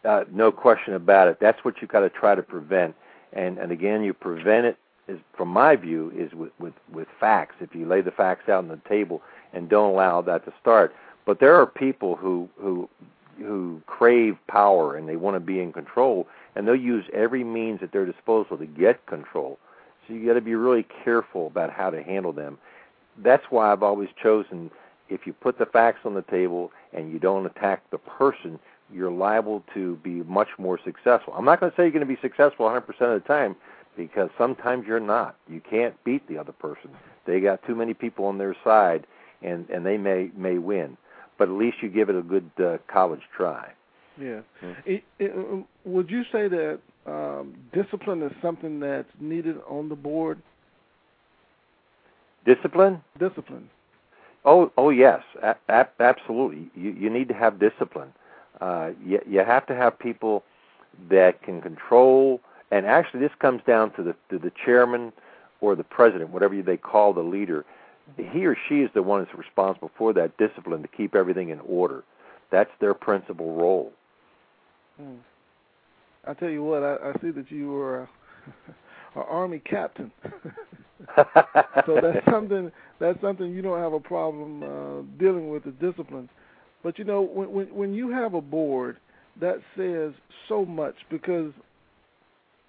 Uh, 0.04 0.24
no 0.32 0.50
question 0.52 0.94
about 0.94 1.28
it. 1.28 1.38
That's 1.40 1.64
what 1.64 1.80
you've 1.80 1.90
got 1.90 2.00
to 2.00 2.10
try 2.10 2.34
to 2.34 2.42
prevent. 2.42 2.94
And 3.32 3.58
and 3.58 3.70
again, 3.72 4.02
you 4.02 4.12
prevent 4.14 4.66
it 4.66 4.76
is 5.06 5.18
from 5.36 5.48
my 5.48 5.76
view 5.76 6.12
is 6.16 6.32
with 6.34 6.52
with 6.58 6.74
with 6.92 7.08
facts. 7.20 7.56
If 7.60 7.74
you 7.74 7.86
lay 7.86 8.00
the 8.00 8.10
facts 8.10 8.48
out 8.48 8.58
on 8.58 8.68
the 8.68 8.80
table 8.88 9.22
and 9.52 9.68
don't 9.68 9.92
allow 9.92 10.20
that 10.22 10.44
to 10.44 10.52
start. 10.60 10.94
But 11.28 11.40
there 11.40 11.56
are 11.56 11.66
people 11.66 12.16
who 12.16 12.48
who 12.58 12.88
who 13.36 13.82
crave 13.86 14.38
power 14.46 14.96
and 14.96 15.06
they 15.06 15.16
want 15.16 15.36
to 15.36 15.40
be 15.40 15.60
in 15.60 15.74
control, 15.74 16.26
and 16.56 16.66
they'll 16.66 16.74
use 16.74 17.04
every 17.12 17.44
means 17.44 17.82
at 17.82 17.92
their 17.92 18.06
disposal 18.06 18.56
to 18.56 18.64
get 18.64 19.04
control. 19.04 19.58
So 20.06 20.14
you 20.14 20.26
got 20.26 20.34
to 20.34 20.40
be 20.40 20.54
really 20.54 20.86
careful 21.04 21.48
about 21.48 21.70
how 21.70 21.90
to 21.90 22.02
handle 22.02 22.32
them. 22.32 22.56
That's 23.18 23.44
why 23.50 23.70
I've 23.70 23.82
always 23.82 24.08
chosen 24.22 24.70
if 25.10 25.26
you 25.26 25.34
put 25.34 25.58
the 25.58 25.66
facts 25.66 26.00
on 26.06 26.14
the 26.14 26.22
table 26.22 26.72
and 26.94 27.12
you 27.12 27.18
don't 27.18 27.44
attack 27.44 27.82
the 27.90 27.98
person, 27.98 28.58
you're 28.90 29.12
liable 29.12 29.62
to 29.74 29.96
be 29.96 30.22
much 30.22 30.48
more 30.56 30.80
successful. 30.82 31.34
I'm 31.36 31.44
not 31.44 31.60
going 31.60 31.70
to 31.70 31.76
say 31.76 31.82
you're 31.82 31.92
going 31.92 32.00
to 32.00 32.06
be 32.06 32.18
successful 32.22 32.64
100% 32.64 32.88
of 32.88 33.22
the 33.22 33.28
time 33.28 33.54
because 33.98 34.30
sometimes 34.38 34.86
you're 34.86 34.98
not. 34.98 35.36
You 35.46 35.60
can't 35.60 36.02
beat 36.04 36.26
the 36.26 36.38
other 36.38 36.52
person. 36.52 36.88
They 37.26 37.40
got 37.40 37.62
too 37.66 37.74
many 37.74 37.92
people 37.92 38.24
on 38.24 38.38
their 38.38 38.56
side 38.64 39.06
and 39.42 39.68
and 39.70 39.84
they 39.84 39.98
may 39.98 40.30
may 40.34 40.56
win. 40.56 40.96
But 41.38 41.48
at 41.48 41.54
least 41.54 41.78
you 41.82 41.88
give 41.88 42.08
it 42.08 42.16
a 42.16 42.22
good 42.22 42.50
uh, 42.58 42.78
college 42.92 43.22
try. 43.36 43.72
Yeah. 44.20 44.40
Hmm. 44.60 44.72
It, 44.84 45.04
it, 45.18 45.32
um, 45.32 45.64
would 45.84 46.10
you 46.10 46.24
say 46.32 46.48
that 46.48 46.80
um, 47.06 47.54
discipline 47.72 48.22
is 48.22 48.32
something 48.42 48.80
that's 48.80 49.08
needed 49.20 49.56
on 49.68 49.88
the 49.88 49.94
board? 49.94 50.42
Discipline? 52.44 53.00
Discipline. 53.18 53.70
Oh, 54.44 54.72
oh 54.76 54.90
yes, 54.90 55.22
a- 55.42 55.56
a- 55.68 55.88
absolutely. 56.00 56.70
You 56.74 56.90
you 56.90 57.10
need 57.10 57.28
to 57.28 57.34
have 57.34 57.58
discipline. 57.58 58.12
Uh, 58.60 58.90
you 59.04 59.20
you 59.28 59.40
have 59.40 59.66
to 59.66 59.74
have 59.74 59.98
people 59.98 60.44
that 61.10 61.42
can 61.42 61.60
control. 61.60 62.40
And 62.70 62.86
actually, 62.86 63.20
this 63.20 63.32
comes 63.38 63.62
down 63.66 63.92
to 63.92 64.02
the 64.02 64.14
to 64.30 64.38
the 64.38 64.52
chairman 64.64 65.12
or 65.60 65.74
the 65.74 65.84
president, 65.84 66.30
whatever 66.30 66.60
they 66.62 66.76
call 66.76 67.12
the 67.12 67.22
leader. 67.22 67.64
He 68.16 68.46
or 68.46 68.56
she 68.68 68.76
is 68.76 68.90
the 68.94 69.02
one 69.02 69.24
that's 69.24 69.38
responsible 69.38 69.90
for 69.96 70.12
that 70.14 70.36
discipline 70.38 70.82
to 70.82 70.88
keep 70.88 71.14
everything 71.14 71.50
in 71.50 71.60
order. 71.60 72.04
That's 72.50 72.70
their 72.80 72.94
principal 72.94 73.54
role. 73.54 73.92
Hmm. 75.00 75.16
I 76.26 76.34
tell 76.34 76.48
you 76.48 76.62
what, 76.62 76.82
I, 76.82 76.96
I 76.96 77.12
see 77.20 77.30
that 77.30 77.50
you 77.50 77.70
were 77.70 78.00
a, 78.02 78.08
a 79.20 79.22
army 79.22 79.60
captain. 79.60 80.10
so 81.86 82.00
that's 82.02 82.24
something 82.30 82.70
that's 82.98 83.20
something 83.20 83.52
you 83.52 83.62
don't 83.62 83.78
have 83.78 83.92
a 83.92 84.00
problem 84.00 84.62
uh, 84.62 85.18
dealing 85.18 85.50
with 85.50 85.64
the 85.64 85.70
discipline. 85.72 86.28
But 86.82 86.98
you 86.98 87.04
know, 87.04 87.22
when 87.22 87.52
when 87.52 87.66
when 87.74 87.94
you 87.94 88.10
have 88.10 88.34
a 88.34 88.40
board, 88.40 88.98
that 89.40 89.60
says 89.76 90.12
so 90.48 90.64
much 90.64 90.94
because 91.10 91.52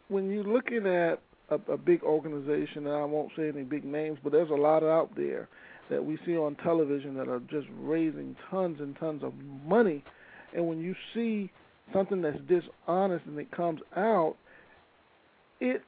when 0.07 0.29
you're 0.29 0.43
looking 0.43 0.85
at 0.87 1.21
a, 1.51 1.73
a 1.73 1.77
big 1.77 2.03
organization, 2.03 2.87
and 2.87 2.95
I 2.95 3.05
won't 3.05 3.31
say 3.35 3.49
any 3.49 3.63
big 3.63 3.85
names, 3.85 4.19
but 4.23 4.31
there's 4.31 4.49
a 4.49 4.55
lot 4.55 4.83
out 4.83 5.15
there 5.15 5.47
that 5.89 6.03
we 6.03 6.17
see 6.25 6.37
on 6.37 6.55
television 6.55 7.15
that 7.15 7.27
are 7.27 7.39
just 7.49 7.67
raising 7.79 8.35
tons 8.49 8.79
and 8.79 8.95
tons 8.97 9.23
of 9.23 9.33
money, 9.65 10.03
and 10.55 10.67
when 10.67 10.79
you 10.79 10.95
see 11.13 11.51
something 11.93 12.21
that's 12.21 12.37
dishonest 12.47 13.25
and 13.25 13.39
it 13.39 13.51
comes 13.51 13.81
out, 13.95 14.35
it 15.59 15.81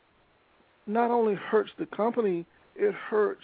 not 0.88 1.12
only 1.12 1.36
hurts 1.36 1.72
the 1.78 1.86
company, 1.86 2.46
it 2.76 2.94
hurts 2.94 3.44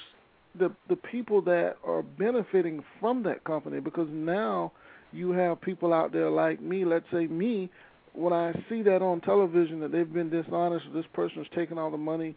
the 0.57 0.71
the 0.89 0.95
people 0.95 1.41
that 1.43 1.75
are 1.85 2.01
benefiting 2.01 2.83
from 2.99 3.23
that 3.23 3.43
company. 3.43 3.79
Because 3.79 4.07
now 4.11 4.71
you 5.13 5.31
have 5.31 5.61
people 5.61 5.93
out 5.93 6.11
there 6.11 6.29
like 6.29 6.61
me, 6.61 6.85
let's 6.85 7.05
say 7.11 7.27
me, 7.27 7.69
when 8.17 8.33
I 8.33 8.51
see 8.67 8.81
that 8.83 9.01
on 9.01 9.21
television 9.21 9.79
that 9.81 9.91
they've 9.91 10.11
been 10.11 10.29
dishonest 10.29 10.87
or 10.87 10.93
this 10.93 11.05
person's 11.13 11.47
taking 11.55 11.77
all 11.77 11.91
the 11.91 11.97
money, 11.97 12.35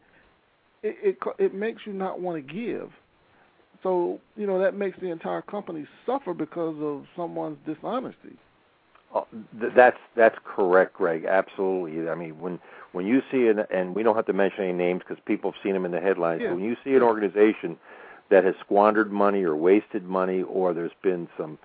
it 0.82 0.96
it 1.02 1.18
it 1.38 1.54
makes 1.54 1.82
you 1.86 1.92
not 1.92 2.20
want 2.20 2.46
to 2.46 2.54
give. 2.54 2.90
So, 3.82 4.20
you 4.36 4.46
know, 4.46 4.58
that 4.58 4.74
makes 4.74 4.98
the 5.00 5.10
entire 5.10 5.40
company 5.40 5.86
suffer 6.04 6.34
because 6.34 6.76
of 6.80 7.06
someone's 7.16 7.56
dishonesty. 7.64 8.36
Oh, 9.14 9.26
th- 9.58 9.72
that's 9.74 9.96
that's 10.14 10.36
correct, 10.44 10.94
Greg. 10.94 11.24
Absolutely. 11.24 12.08
I 12.08 12.14
mean, 12.14 12.38
when 12.38 12.60
when 12.92 13.06
you 13.06 13.22
see 13.30 13.48
an 13.48 13.60
and 13.70 13.94
we 13.94 14.02
don't 14.02 14.16
have 14.16 14.26
to 14.26 14.32
mention 14.32 14.64
any 14.64 14.72
names 14.72 15.00
because 15.00 15.22
people 15.24 15.52
have 15.52 15.60
seen 15.62 15.72
them 15.72 15.84
in 15.84 15.92
the 15.92 16.00
headlines. 16.00 16.42
Yeah. 16.44 16.52
When 16.52 16.62
you 16.62 16.76
see 16.84 16.94
an 16.94 17.02
organization 17.02 17.78
that 18.30 18.44
has 18.44 18.54
squandered 18.60 19.10
money 19.10 19.42
or 19.42 19.56
wasted 19.56 20.04
money, 20.04 20.42
or 20.42 20.74
there's 20.74 20.92
been 21.02 21.28
some 21.36 21.58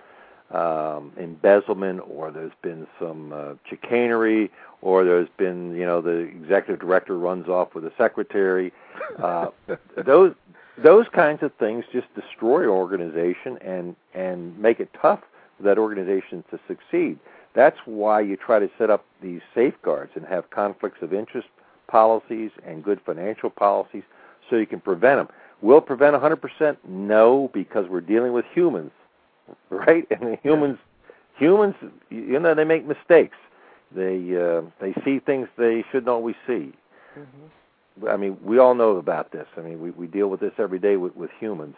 um, 0.50 1.12
embezzlement, 1.18 2.00
or 2.08 2.30
there's 2.30 2.52
been 2.62 2.86
some 3.00 3.32
uh, 3.32 3.54
chicanery, 3.68 4.50
or 4.80 5.04
there's 5.04 5.28
been 5.36 5.74
you 5.74 5.84
know 5.84 6.00
the 6.00 6.18
executive 6.18 6.80
director 6.80 7.18
runs 7.18 7.48
off 7.48 7.74
with 7.74 7.84
a 7.84 7.92
secretary. 7.98 8.72
Uh, 9.18 9.48
those 9.96 10.34
those 10.78 11.06
kinds 11.12 11.42
of 11.42 11.52
things 11.54 11.84
just 11.92 12.06
destroy 12.14 12.62
an 12.62 12.68
organization 12.68 13.58
and 13.60 13.96
and 14.14 14.58
make 14.58 14.80
it 14.80 14.90
tough 15.00 15.20
for 15.56 15.62
that 15.64 15.78
organization 15.78 16.44
to 16.50 16.60
succeed. 16.68 17.18
That's 17.54 17.78
why 17.86 18.20
you 18.20 18.36
try 18.36 18.58
to 18.58 18.70
set 18.76 18.90
up 18.90 19.04
these 19.22 19.40
safeguards 19.54 20.12
and 20.14 20.26
have 20.26 20.50
conflicts 20.50 21.00
of 21.00 21.14
interest 21.14 21.48
policies 21.88 22.50
and 22.66 22.84
good 22.84 23.00
financial 23.06 23.48
policies 23.48 24.02
so 24.48 24.56
you 24.56 24.66
can 24.66 24.80
prevent 24.80 25.18
them. 25.18 25.28
Will 25.62 25.80
prevent 25.80 26.14
100%? 26.14 26.76
No, 26.86 27.50
because 27.54 27.88
we're 27.88 28.02
dealing 28.02 28.32
with 28.32 28.44
humans, 28.52 28.90
right? 29.70 30.06
And 30.10 30.20
the 30.32 30.38
humans 30.42 30.78
humans, 31.36 31.74
you 32.10 32.38
know, 32.40 32.54
they 32.54 32.64
make 32.64 32.86
mistakes. 32.86 33.36
They 33.94 34.36
uh, 34.36 34.62
they 34.80 34.94
see 35.04 35.20
things 35.20 35.48
they 35.56 35.84
shouldn't 35.90 36.08
always 36.08 36.34
see. 36.46 36.72
Mm-hmm. 37.16 38.08
I 38.08 38.16
mean, 38.16 38.36
we 38.42 38.58
all 38.58 38.74
know 38.74 38.96
about 38.96 39.32
this. 39.32 39.46
I 39.56 39.60
mean, 39.60 39.80
we 39.80 39.90
we 39.90 40.06
deal 40.06 40.28
with 40.28 40.40
this 40.40 40.52
every 40.58 40.78
day 40.78 40.96
with 40.96 41.14
with 41.14 41.30
humans, 41.38 41.76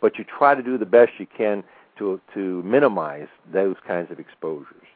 but 0.00 0.18
you 0.18 0.24
try 0.24 0.54
to 0.54 0.62
do 0.62 0.78
the 0.78 0.86
best 0.86 1.12
you 1.18 1.26
can 1.26 1.62
to 1.98 2.20
to 2.34 2.62
minimize 2.62 3.28
those 3.52 3.76
kinds 3.86 4.10
of 4.10 4.18
exposures. 4.18 4.86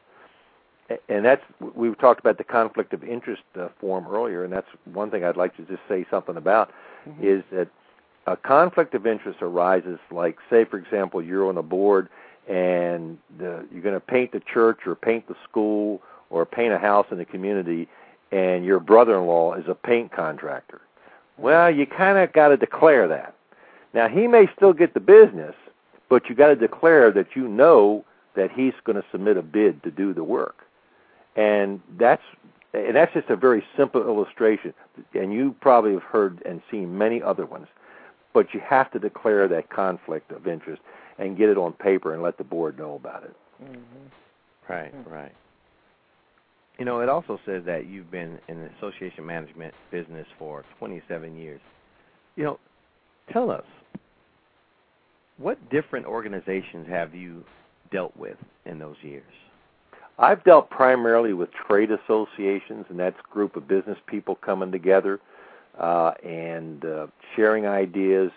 And 1.09 1.25
that's 1.25 1.43
we've 1.75 1.97
talked 1.97 2.19
about 2.19 2.37
the 2.37 2.43
conflict 2.43 2.93
of 2.93 3.03
interest 3.03 3.43
uh, 3.59 3.69
form 3.79 4.07
earlier, 4.07 4.43
and 4.43 4.51
that's 4.51 4.67
one 4.85 5.11
thing 5.11 5.23
I'd 5.23 5.37
like 5.37 5.55
to 5.57 5.63
just 5.63 5.81
say 5.87 6.05
something 6.09 6.35
about 6.35 6.71
mm-hmm. 7.07 7.23
is 7.23 7.43
that 7.51 7.69
a 8.27 8.35
conflict 8.35 8.93
of 8.95 9.05
interest 9.05 9.41
arises 9.41 9.99
like 10.11 10.37
say 10.49 10.65
for 10.65 10.77
example 10.77 11.21
you're 11.21 11.47
on 11.47 11.57
a 11.57 11.63
board 11.63 12.09
and 12.47 13.17
the, 13.37 13.65
you're 13.71 13.81
going 13.81 13.95
to 13.95 13.99
paint 13.99 14.31
the 14.31 14.39
church 14.39 14.79
or 14.85 14.95
paint 14.95 15.27
the 15.27 15.35
school 15.47 16.01
or 16.29 16.45
paint 16.45 16.73
a 16.73 16.77
house 16.77 17.07
in 17.11 17.17
the 17.17 17.25
community 17.25 17.87
and 18.31 18.65
your 18.65 18.79
brother-in-law 18.79 19.53
is 19.53 19.65
a 19.67 19.75
paint 19.75 20.11
contractor. 20.11 20.81
Well 21.37 21.69
you 21.71 21.85
kind 21.85 22.17
of 22.17 22.33
got 22.33 22.49
to 22.49 22.57
declare 22.57 23.07
that. 23.07 23.35
Now 23.93 24.07
he 24.07 24.27
may 24.27 24.47
still 24.55 24.73
get 24.73 24.93
the 24.93 24.99
business 24.99 25.55
but 26.09 26.29
you 26.29 26.35
got 26.35 26.47
to 26.47 26.55
declare 26.55 27.11
that 27.11 27.35
you 27.35 27.47
know 27.47 28.05
that 28.35 28.51
he's 28.51 28.73
going 28.83 28.95
to 28.95 29.05
submit 29.11 29.37
a 29.37 29.41
bid 29.41 29.81
to 29.83 29.91
do 29.91 30.13
the 30.13 30.23
work. 30.23 30.65
And 31.35 31.81
that's 31.97 32.23
and 32.73 32.95
that's 32.95 33.13
just 33.13 33.29
a 33.29 33.37
very 33.37 33.63
simple 33.77 34.01
illustration. 34.01 34.73
And 35.13 35.31
you 35.31 35.55
probably 35.61 35.93
have 35.93 36.03
heard 36.03 36.41
and 36.45 36.61
seen 36.69 36.97
many 36.97 37.21
other 37.21 37.45
ones 37.45 37.67
but 38.35 38.53
you 38.53 38.59
have 38.59 38.91
to 38.91 38.99
declare 38.99 39.47
that 39.47 39.69
conflict 39.69 40.29
of 40.31 40.45
interest 40.45 40.81
and 41.17 41.37
get 41.37 41.49
it 41.49 41.57
on 41.57 41.71
paper 41.71 42.13
and 42.13 42.21
let 42.21 42.37
the 42.37 42.43
board 42.43 42.77
know 42.77 42.95
about 42.95 43.23
it. 43.23 43.35
Mm-hmm. 43.63 44.71
Right, 44.71 44.93
right. 45.07 45.31
You 46.77 46.83
know, 46.83 46.99
it 46.99 47.07
also 47.07 47.39
says 47.45 47.63
that 47.65 47.87
you've 47.87 48.11
been 48.11 48.37
in 48.49 48.59
the 48.59 48.69
association 48.77 49.25
management 49.25 49.73
business 49.89 50.27
for 50.37 50.65
27 50.79 51.37
years. 51.37 51.61
You 52.35 52.43
know, 52.43 52.59
tell 53.31 53.49
us 53.49 53.63
what 55.37 55.57
different 55.69 56.05
organizations 56.05 56.87
have 56.89 57.15
you 57.15 57.45
dealt 57.89 58.15
with 58.17 58.35
in 58.65 58.79
those 58.79 58.97
years? 59.01 59.23
I've 60.19 60.43
dealt 60.43 60.69
primarily 60.69 61.31
with 61.31 61.49
trade 61.69 61.89
associations, 61.91 62.85
and 62.89 62.99
that's 62.99 63.17
a 63.17 63.33
group 63.33 63.55
of 63.55 63.65
business 63.65 63.97
people 64.07 64.35
coming 64.35 64.73
together 64.73 65.21
uh, 65.79 66.11
and 66.23 66.85
uh, 66.85 67.07
sharing 67.35 67.67
ideas, 67.67 68.31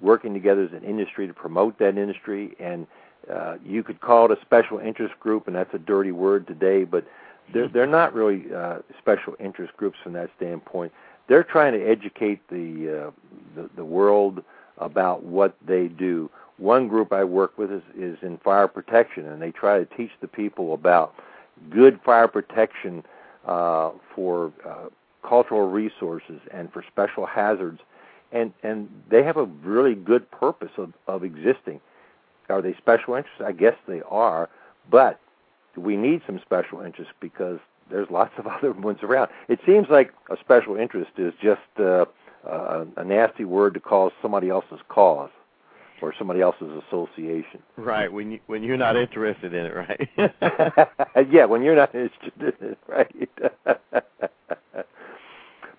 working 0.00 0.34
together 0.34 0.64
as 0.64 0.72
an 0.72 0.82
industry 0.82 1.26
to 1.26 1.34
promote 1.34 1.78
that 1.78 1.96
industry. 1.98 2.54
And 2.58 2.86
uh, 3.32 3.56
you 3.64 3.82
could 3.82 4.00
call 4.00 4.30
it 4.30 4.36
a 4.36 4.40
special 4.42 4.78
interest 4.78 5.18
group, 5.20 5.46
and 5.46 5.54
that's 5.54 5.72
a 5.74 5.78
dirty 5.78 6.12
word 6.12 6.46
today, 6.46 6.84
but 6.84 7.06
they're, 7.52 7.68
they're 7.68 7.86
not 7.86 8.12
really 8.14 8.52
uh, 8.54 8.78
special 8.98 9.36
interest 9.38 9.76
groups 9.76 9.98
from 10.02 10.12
that 10.14 10.30
standpoint. 10.36 10.92
They're 11.28 11.44
trying 11.44 11.72
to 11.74 11.82
educate 11.84 12.40
the, 12.48 13.06
uh, 13.06 13.10
the 13.54 13.70
the 13.76 13.84
world 13.84 14.42
about 14.78 15.22
what 15.22 15.54
they 15.64 15.88
do. 15.88 16.30
One 16.58 16.88
group 16.88 17.12
I 17.12 17.24
work 17.24 17.56
with 17.56 17.70
is, 17.72 17.82
is 17.96 18.18
in 18.22 18.38
fire 18.38 18.68
protection, 18.68 19.26
and 19.26 19.40
they 19.40 19.50
try 19.50 19.78
to 19.78 19.84
teach 19.96 20.10
the 20.20 20.28
people 20.28 20.74
about 20.74 21.14
good 21.70 22.00
fire 22.04 22.28
protection 22.28 23.04
uh, 23.46 23.90
for 24.14 24.52
uh, 24.66 24.86
cultural 25.22 25.68
resources 25.68 26.40
and 26.52 26.72
for 26.72 26.84
special 26.90 27.26
hazards, 27.26 27.80
and 28.32 28.52
and 28.62 28.88
they 29.10 29.22
have 29.22 29.36
a 29.36 29.44
really 29.44 29.94
good 29.94 30.30
purpose 30.30 30.72
of 30.76 30.92
of 31.06 31.24
existing. 31.24 31.80
Are 32.48 32.62
they 32.62 32.74
special 32.74 33.14
interests? 33.14 33.42
I 33.44 33.52
guess 33.52 33.76
they 33.86 34.02
are, 34.08 34.48
but 34.90 35.20
we 35.76 35.96
need 35.96 36.22
some 36.26 36.38
special 36.44 36.80
interests 36.80 37.12
because 37.20 37.58
there's 37.90 38.10
lots 38.10 38.32
of 38.38 38.46
other 38.48 38.72
ones 38.72 38.98
around. 39.02 39.30
It 39.48 39.60
seems 39.66 39.88
like 39.90 40.12
a 40.30 40.36
special 40.38 40.76
interest 40.76 41.12
is 41.18 41.32
just 41.42 41.60
uh, 41.78 42.06
a, 42.44 42.86
a 42.96 43.04
nasty 43.04 43.44
word 43.44 43.74
to 43.74 43.80
call 43.80 44.10
somebody 44.20 44.48
else's 44.48 44.80
cause 44.88 45.30
or 46.00 46.12
somebody 46.18 46.40
else's 46.40 46.68
association. 46.88 47.62
Right. 47.76 48.12
When 48.12 48.32
you 48.32 48.40
when 48.48 48.62
you're 48.64 48.76
not 48.76 48.96
interested 48.96 49.54
in 49.54 49.66
it, 49.66 49.74
right? 49.74 50.08
yeah, 51.30 51.44
when 51.44 51.62
you're 51.62 51.76
not 51.76 51.94
interested 51.94 52.54
in 52.60 52.70
it, 52.70 52.78
right? 52.88 53.30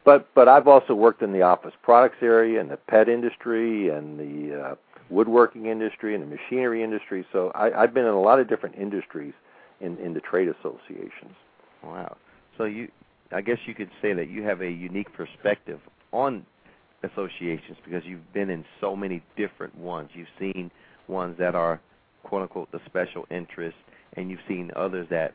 but 0.06 0.34
but 0.34 0.48
I've 0.48 0.68
also 0.68 0.94
worked 0.94 1.22
in 1.22 1.32
the 1.32 1.42
office 1.42 1.74
products 1.82 2.18
area 2.22 2.60
and 2.60 2.70
the 2.70 2.78
pet 2.78 3.10
industry 3.10 3.90
and 3.90 4.20
the 4.20 4.62
uh, 4.62 4.76
woodworking 5.10 5.68
industry 5.68 6.16
and 6.16 6.24
the 6.24 6.28
machinery 6.28 6.84
industry. 6.84 7.26
So 7.32 7.52
I, 7.56 7.84
I've 7.84 7.94
been 7.94 8.06
in 8.06 8.14
a 8.14 8.22
lot 8.22 8.40
of 8.40 8.50
different 8.50 8.76
industries 8.76 9.34
in 9.82 9.98
in 9.98 10.14
the 10.14 10.22
trade 10.22 10.48
associations. 10.48 11.36
Wow. 11.84 12.18
So 12.58 12.66
you, 12.66 12.90
I 13.32 13.42
guess 13.42 13.58
you 13.66 13.74
could 13.74 13.90
say 14.02 14.14
that 14.14 14.30
you 14.30 14.44
have 14.44 14.62
a 14.62 14.70
unique 14.70 15.12
perspective 15.14 15.80
on 16.12 16.46
associations 17.04 17.78
because 17.84 18.04
you've 18.06 18.32
been 18.34 18.50
in 18.50 18.64
so 18.80 18.96
many 18.96 19.22
different 19.36 19.78
ones. 19.78 20.10
You've 20.14 20.28
seen 20.40 20.72
ones 21.08 21.36
that 21.40 21.56
are 21.56 21.82
quote 22.24 22.44
unquote 22.44 22.72
the 22.72 22.80
special 22.86 23.26
interest, 23.30 23.78
and 24.16 24.30
you've 24.30 24.40
seen 24.48 24.72
others 24.76 25.08
that 25.10 25.34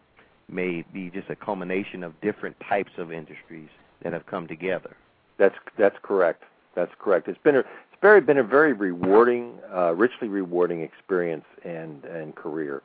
may 0.49 0.83
be 0.95 1.11
just 1.11 1.29
a 1.29 1.37
culmination 1.37 2.03
of 2.03 2.19
different 2.23 2.57
types 2.69 2.93
of 2.97 3.13
industries 3.13 3.69
that 4.03 4.13
have 4.13 4.27
come 4.27 4.47
together. 4.47 4.97
That's 5.39 5.57
that's 5.77 5.97
correct. 6.03 6.45
That's 6.75 6.93
correct. 6.99 7.29
It's 7.29 7.43
been 7.43 7.57
a 7.57 7.61
it's 7.61 8.01
very 8.01 8.21
been 8.21 8.39
a 8.39 8.45
very 8.45 8.73
rewarding, 8.73 9.59
uh, 9.75 9.95
richly 9.95 10.29
rewarding 10.29 10.83
experience 10.83 11.45
and 11.65 12.05
and 12.05 12.35
career. 12.35 12.83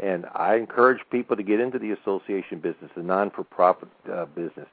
And 0.00 0.26
I 0.34 0.56
encourage 0.56 1.00
people 1.10 1.36
to 1.36 1.42
get 1.42 1.60
into 1.60 1.78
the 1.78 1.92
association 1.92 2.58
business, 2.58 2.90
the 2.96 3.02
non-for-profit 3.02 3.88
uh, 4.12 4.24
business. 4.26 4.66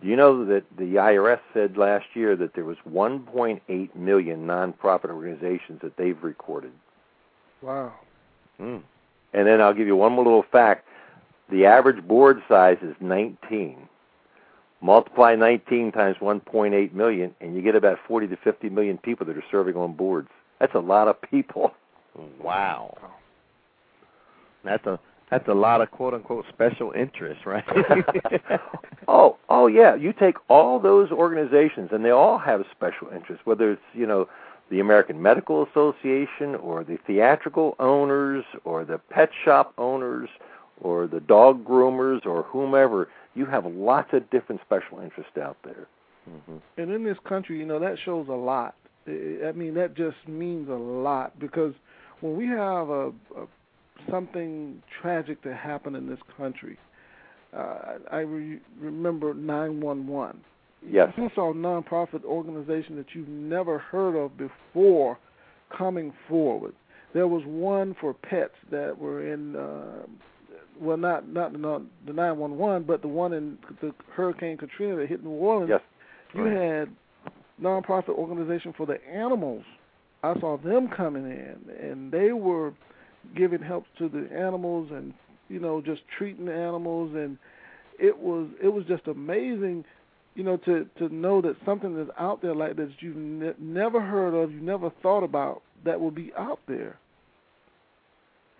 Do 0.00 0.08
you 0.08 0.16
know 0.16 0.46
that 0.46 0.64
the 0.76 0.94
IRS 0.94 1.40
said 1.52 1.76
last 1.76 2.06
year 2.14 2.36
that 2.36 2.54
there 2.54 2.64
was 2.64 2.78
1.8 2.90 3.94
million 3.94 4.46
nonprofit 4.46 5.10
organizations 5.10 5.80
that 5.82 5.96
they've 5.98 6.20
recorded? 6.22 6.72
Wow. 7.60 7.92
Mm. 8.60 8.82
And 9.32 9.46
then 9.46 9.60
I'll 9.60 9.74
give 9.74 9.86
you 9.86 9.94
one 9.94 10.12
more 10.12 10.24
little 10.24 10.44
fact. 10.50 10.88
The 11.50 11.66
average 11.66 12.02
board 12.06 12.42
size 12.48 12.78
is 12.82 12.96
19. 13.00 13.88
Multiply 14.82 15.36
19 15.36 15.92
times 15.92 16.16
1.8 16.20 16.92
million, 16.92 17.34
and 17.40 17.54
you 17.54 17.62
get 17.62 17.76
about 17.76 17.98
40 18.08 18.26
to 18.28 18.36
50 18.36 18.68
million 18.68 18.98
people 18.98 19.24
that 19.26 19.36
are 19.36 19.44
serving 19.50 19.76
on 19.76 19.94
boards. 19.94 20.28
That's 20.58 20.74
a 20.74 20.80
lot 20.80 21.06
of 21.06 21.22
people. 21.22 21.72
Wow. 22.40 22.98
That's 24.64 24.84
a 24.86 24.98
that's 25.30 25.48
a 25.48 25.54
lot 25.54 25.80
of 25.80 25.90
quote 25.90 26.12
unquote 26.12 26.44
special 26.52 26.92
interest, 26.92 27.46
right? 27.46 27.64
oh, 29.08 29.38
oh 29.48 29.66
yeah. 29.66 29.94
You 29.94 30.12
take 30.12 30.36
all 30.48 30.78
those 30.78 31.10
organizations, 31.10 31.88
and 31.90 32.04
they 32.04 32.10
all 32.10 32.38
have 32.38 32.60
a 32.60 32.66
special 32.70 33.08
interest. 33.14 33.40
Whether 33.44 33.72
it's 33.72 33.82
you 33.94 34.06
know 34.06 34.28
the 34.70 34.80
American 34.80 35.22
Medical 35.22 35.66
Association, 35.66 36.54
or 36.56 36.84
the 36.84 36.98
theatrical 37.06 37.76
owners, 37.78 38.44
or 38.64 38.84
the 38.84 38.98
pet 38.98 39.30
shop 39.44 39.72
owners, 39.78 40.28
or 40.80 41.06
the 41.06 41.20
dog 41.20 41.64
groomers, 41.64 42.26
or 42.26 42.42
whomever 42.42 43.08
you 43.34 43.46
have 43.46 43.64
lots 43.66 44.10
of 44.12 44.28
different 44.30 44.60
special 44.64 45.00
interests 45.00 45.36
out 45.40 45.56
there. 45.64 45.86
Mm-hmm. 46.28 46.56
And 46.78 46.92
in 46.92 47.04
this 47.04 47.16
country, 47.28 47.58
you 47.58 47.66
know, 47.66 47.78
that 47.78 47.96
shows 48.04 48.28
a 48.28 48.32
lot. 48.32 48.74
I 49.06 49.52
mean, 49.54 49.74
that 49.74 49.94
just 49.96 50.16
means 50.28 50.68
a 50.68 50.74
lot 50.74 51.38
because 51.40 51.74
when 52.20 52.36
we 52.36 52.46
have 52.46 52.88
a, 52.88 53.08
a 53.36 53.46
something 54.10 54.80
tragic 55.00 55.42
to 55.42 55.54
happen 55.54 55.96
in 55.96 56.08
this 56.08 56.20
country, 56.36 56.78
uh, 57.56 57.98
I 58.10 58.20
re- 58.20 58.60
remember 58.80 59.34
911. 59.34 60.40
Yes. 60.88 61.12
You 61.16 61.30
saw 61.34 61.50
a 61.50 61.54
nonprofit 61.54 62.24
organization 62.24 62.96
that 62.96 63.06
you've 63.14 63.28
never 63.28 63.78
heard 63.78 64.16
of 64.16 64.32
before 64.36 65.18
coming 65.76 66.12
forward. 66.28 66.74
There 67.14 67.28
was 67.28 67.42
one 67.44 67.94
for 68.00 68.14
pets 68.14 68.54
that 68.70 68.96
were 68.96 69.32
in 69.32 69.54
uh, 69.54 70.06
well, 70.82 70.96
not 70.96 71.28
not 71.28 71.52
the 71.52 71.82
the 72.06 72.12
nine 72.12 72.38
one 72.38 72.58
one, 72.58 72.82
but 72.82 73.02
the 73.02 73.08
one 73.08 73.32
in 73.32 73.56
the 73.80 73.92
Hurricane 74.14 74.56
Katrina 74.56 74.96
that 74.96 75.08
hit 75.08 75.22
New 75.22 75.30
Orleans. 75.30 75.70
Yes. 75.70 75.80
You 76.34 76.44
right. 76.44 76.78
had 76.78 76.88
nonprofit 77.62 78.10
organization 78.10 78.74
for 78.76 78.86
the 78.86 78.98
animals. 79.08 79.64
I 80.24 80.38
saw 80.40 80.56
them 80.56 80.88
coming 80.88 81.24
in, 81.24 81.56
and 81.80 82.10
they 82.10 82.32
were 82.32 82.72
giving 83.36 83.60
help 83.62 83.84
to 83.98 84.08
the 84.08 84.28
animals, 84.36 84.90
and 84.90 85.14
you 85.48 85.60
know, 85.60 85.80
just 85.80 86.02
treating 86.18 86.46
the 86.46 86.54
animals, 86.54 87.12
and 87.14 87.38
it 87.98 88.18
was 88.18 88.48
it 88.62 88.68
was 88.68 88.84
just 88.86 89.06
amazing, 89.06 89.84
you 90.34 90.42
know, 90.42 90.56
to 90.58 90.86
to 90.98 91.14
know 91.14 91.40
that 91.42 91.56
something 91.64 91.96
that's 91.96 92.10
out 92.18 92.42
there 92.42 92.54
like 92.54 92.76
this 92.76 92.90
you've 92.98 93.16
ne- 93.16 93.54
never 93.58 94.00
heard 94.00 94.34
of, 94.34 94.50
you 94.50 94.60
never 94.60 94.90
thought 95.02 95.22
about, 95.22 95.62
that 95.84 96.00
will 96.00 96.10
be 96.10 96.32
out 96.36 96.58
there 96.66 96.98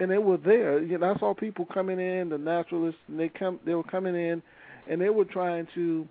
and 0.03 0.11
they 0.11 0.19
were 0.19 0.37
there. 0.37 0.83
You 0.83 0.99
know, 0.99 1.15
I 1.15 1.19
saw 1.19 1.33
people 1.33 1.65
coming 1.73 2.01
in, 2.01 2.29
the 2.29 2.39
naturalists, 2.39 3.01
and 3.09 3.19
they 3.19 3.29
come, 3.29 3.61
they 3.65 3.75
were 3.75 3.85
coming 3.85 4.17
in, 4.17 4.43
and 4.89 5.01
they 5.01 5.11
were 5.11 5.25
trying 5.25 5.69
to 5.75 6.09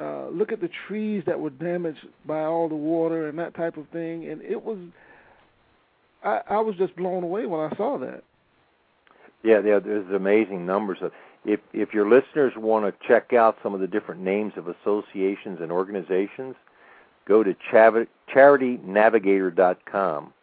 uh, 0.00 0.28
look 0.28 0.52
at 0.52 0.60
the 0.60 0.70
trees 0.86 1.24
that 1.26 1.40
were 1.40 1.50
damaged 1.50 2.06
by 2.24 2.44
all 2.44 2.68
the 2.68 2.76
water 2.76 3.28
and 3.28 3.36
that 3.38 3.56
type 3.56 3.76
of 3.76 3.88
thing. 3.88 4.28
And 4.28 4.40
it 4.42 4.62
was, 4.62 4.78
I, 6.24 6.40
I 6.48 6.60
was 6.60 6.76
just 6.76 6.94
blown 6.96 7.24
away 7.24 7.46
when 7.46 7.60
I 7.60 7.74
saw 7.76 7.98
that. 7.98 8.22
Yeah, 9.42 9.60
yeah. 9.64 9.80
There's 9.80 10.08
amazing 10.14 10.66
numbers 10.66 10.98
of. 11.02 11.10
If 11.42 11.60
if 11.72 11.94
your 11.94 12.06
listeners 12.06 12.52
want 12.54 12.84
to 12.84 12.92
check 13.08 13.32
out 13.32 13.56
some 13.62 13.72
of 13.72 13.80
the 13.80 13.86
different 13.86 14.20
names 14.20 14.52
of 14.58 14.68
associations 14.68 15.58
and 15.62 15.72
organizations, 15.72 16.54
go 17.26 17.42
to 17.42 17.56
charitynavigator.com, 17.72 20.34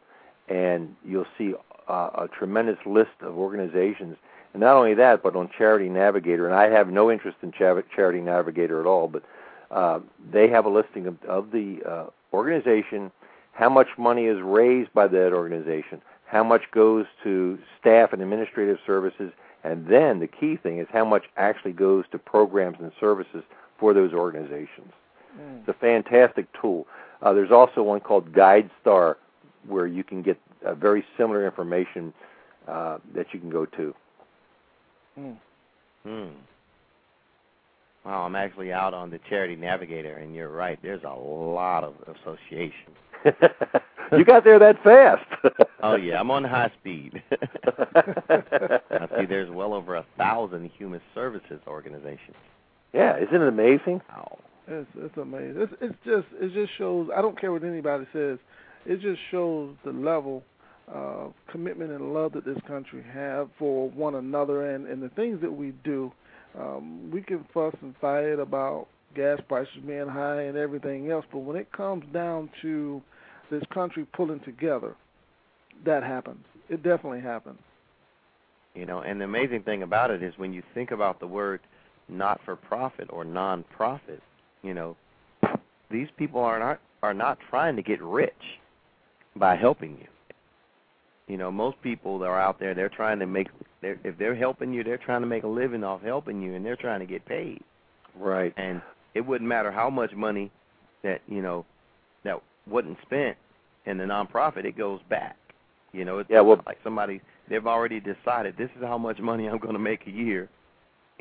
and 0.48 0.96
you'll 1.06 1.28
see 1.38 1.54
a 1.88 2.30
tremendous 2.38 2.78
list 2.86 3.12
of 3.22 3.38
organizations. 3.38 4.18
And 4.54 4.62
not 4.62 4.76
only 4.76 4.94
that, 4.96 5.24
but 5.24 5.36
on 5.36 5.50
Charity 5.58 5.90
Navigator, 5.90 6.46
and 6.48 6.56
I 6.56 6.70
have 6.70 6.90
no 6.90 7.12
interest 7.12 7.38
in 7.42 7.52
Charity 7.52 8.22
Navigator 8.22 8.80
at 8.80 8.86
all, 8.86 9.08
but 9.08 9.24
uh, 9.72 10.00
they 10.32 10.50
have 10.50 10.66
a 10.66 10.70
listing 10.70 11.08
of, 11.08 11.22
of 11.24 11.52
the 11.52 11.80
uh, 11.88 12.06
organization, 12.34 13.12
how 13.52 13.70
much 13.70 13.88
money 13.98 14.26
is 14.26 14.42
raised 14.42 14.94
by 14.94 15.08
that 15.08 15.34
organization, 15.34 16.02
how 16.26 16.44
much 16.44 16.64
goes 16.72 17.06
to 17.24 17.58
staff 17.80 18.14
and 18.14 18.22
administrative 18.22 18.78
services, 18.86 19.32
and 19.64 19.88
then 19.88 20.20
the 20.20 20.28
key 20.28 20.56
thing 20.56 20.80
is 20.80 20.88
how 20.92 21.04
much 21.04 21.26
actually 21.36 21.74
goes 21.74 22.06
to 22.12 22.18
programs 22.18 22.78
and 22.80 22.92
services 23.00 23.44
for 23.80 23.94
those 23.94 24.14
organizations. 24.14 24.94
Mm. 25.40 25.60
It's 25.60 25.70
a 25.70 25.74
fantastic 25.74 26.48
tool. 26.60 26.88
Uh, 27.22 27.34
there's 27.34 27.52
also 27.52 27.84
one 27.84 28.00
called 28.00 28.32
GuideStar 28.32 29.16
where 29.68 29.88
you 29.88 30.04
can 30.04 30.22
get 30.22 30.40
uh, 30.66 30.74
very 30.76 31.04
similar 31.18 31.46
information 31.46 32.14
uh, 32.68 32.98
that 33.14 33.28
you 33.34 33.40
can 33.40 33.50
go 33.50 33.66
to. 33.66 33.96
Mm. 35.20 35.38
Hmm. 36.04 36.28
Well, 38.06 38.22
I'm 38.22 38.36
actually 38.36 38.72
out 38.72 38.94
on 38.94 39.10
the 39.10 39.20
Charity 39.30 39.58
Navigator, 39.58 40.16
and 40.16 40.34
you're 40.34 40.50
right. 40.50 40.80
There's 40.82 41.04
a 41.04 41.14
lot 41.14 41.84
of 41.84 41.96
associations. 42.04 42.96
you 44.14 44.24
got 44.24 44.46
there 44.46 44.60
that 44.60 44.82
fast. 44.84 45.26
oh 45.84 45.96
yeah, 45.96 46.20
I'm 46.20 46.32
on 46.32 46.46
high 46.46 46.72
speed. 46.80 47.22
I 47.96 49.08
see 49.20 49.26
there's 49.26 49.50
well 49.50 49.74
over 49.74 49.96
a 49.96 50.06
thousand 50.18 50.72
human 50.78 51.02
services 51.14 51.60
organizations. 51.68 52.38
Yeah, 52.94 53.18
isn't 53.18 53.36
it 53.36 53.48
amazing? 53.48 54.02
Wow. 54.10 54.40
It's 54.68 54.90
it's 54.98 55.18
amazing. 55.18 55.62
It's 55.62 55.74
it's 55.82 55.96
just 56.06 56.28
it 56.42 56.54
just 56.54 56.78
shows. 56.78 57.10
I 57.16 57.22
don't 57.22 57.40
care 57.40 57.52
what 57.52 57.64
anybody 57.64 58.06
says. 58.14 58.38
It 58.88 59.02
just 59.02 59.20
shows 59.32 59.76
the 59.84 59.92
level 59.92 60.44
of 60.88 61.34
commitment 61.52 61.92
and 61.92 62.14
love 62.14 62.32
that 62.32 62.46
this 62.46 62.58
country 62.66 63.04
have 63.14 63.50
for 63.60 63.90
one 63.90 64.16
another 64.16 64.74
and 64.74 64.88
and 64.88 65.04
the 65.04 65.10
things 65.10 65.42
that 65.42 65.52
we 65.52 65.74
do. 65.84 66.12
Um, 66.58 67.12
we 67.12 67.22
can 67.22 67.46
fuss 67.54 67.76
and 67.82 67.94
fight 68.00 68.40
about 68.40 68.88
gas 69.14 69.40
prices 69.50 69.74
being 69.86 70.08
high 70.08 70.44
and 70.44 70.58
everything 70.58 71.12
else, 71.12 71.26
but 71.32 71.40
when 71.40 71.58
it 71.58 71.72
comes 71.74 72.06
down 72.14 72.50
to 72.62 73.02
this 73.52 73.62
country 73.74 74.08
pulling 74.14 74.40
together, 74.40 74.96
that 75.86 76.04
happens. 76.04 76.44
It 76.70 76.82
definitely 76.82 77.22
happens. 77.22 77.60
You 78.74 78.86
know, 78.86 79.02
and 79.02 79.20
the 79.20 79.26
amazing 79.26 79.64
thing 79.64 79.84
about 79.84 80.12
it 80.12 80.24
is 80.24 80.34
when 80.38 80.54
you 80.54 80.64
think 80.74 80.92
about 80.92 81.20
the 81.20 81.28
word 81.28 81.60
not 82.08 82.40
for 82.46 82.56
profit 82.56 83.10
or 83.12 83.26
non 83.26 83.64
profit, 83.76 84.22
you 84.64 84.74
know, 84.74 84.96
these 85.92 86.08
people 86.18 86.40
are 86.40 86.58
not 86.58 86.80
are 87.04 87.14
not 87.14 87.38
trying 87.50 87.76
to 87.76 87.82
get 87.82 88.02
rich 88.02 88.32
by 89.38 89.56
helping 89.56 89.98
you. 89.98 90.08
You 91.28 91.38
know, 91.38 91.52
most 91.52 91.82
people 91.82 92.20
that 92.20 92.26
are 92.26 92.40
out 92.40 92.60
there, 92.60 92.74
they're 92.74 92.90
trying 92.90 93.20
to 93.20 93.26
make. 93.26 93.48
They're, 93.82 94.00
if 94.04 94.18
they're 94.18 94.36
helping 94.36 94.74
you, 94.74 94.84
they're 94.84 94.98
trying 94.98 95.22
to 95.22 95.28
make 95.28 95.44
a 95.44 95.48
living 95.48 95.84
off 95.84 96.02
helping 96.02 96.42
you, 96.42 96.56
and 96.56 96.66
they're 96.66 96.78
trying 96.78 97.02
to 97.02 97.06
get 97.06 97.26
paid. 97.26 97.62
Right. 98.16 98.54
And 98.58 98.82
it 99.14 99.22
wouldn't 99.22 99.48
matter 99.48 99.72
how 99.72 99.90
much 99.90 100.14
money 100.14 100.52
that 101.04 101.22
you 101.28 101.42
know 101.42 101.66
that 102.24 102.42
wasn't 102.66 102.98
spent 103.02 103.38
in 103.86 103.98
the 103.98 104.04
nonprofit, 104.04 104.66
it 104.66 104.78
goes 104.78 105.00
back. 105.10 105.38
You 105.94 106.06
know, 106.06 106.20
it's 106.20 106.30
yeah, 106.30 106.42
well, 106.42 106.62
like 106.66 106.78
somebody 106.84 107.22
they've 107.50 107.66
already 107.66 108.00
decided 108.00 108.56
this 108.58 108.70
is 108.78 108.84
how 108.84 108.98
much 108.98 109.20
money 109.20 109.48
I'm 109.48 109.58
going 109.58 109.74
to 109.74 109.80
make 109.80 110.06
a 110.08 110.12
year, 110.12 110.50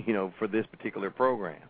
you 0.04 0.12
know, 0.12 0.32
for 0.38 0.46
this 0.46 0.66
particular 0.66 1.10
program. 1.10 1.62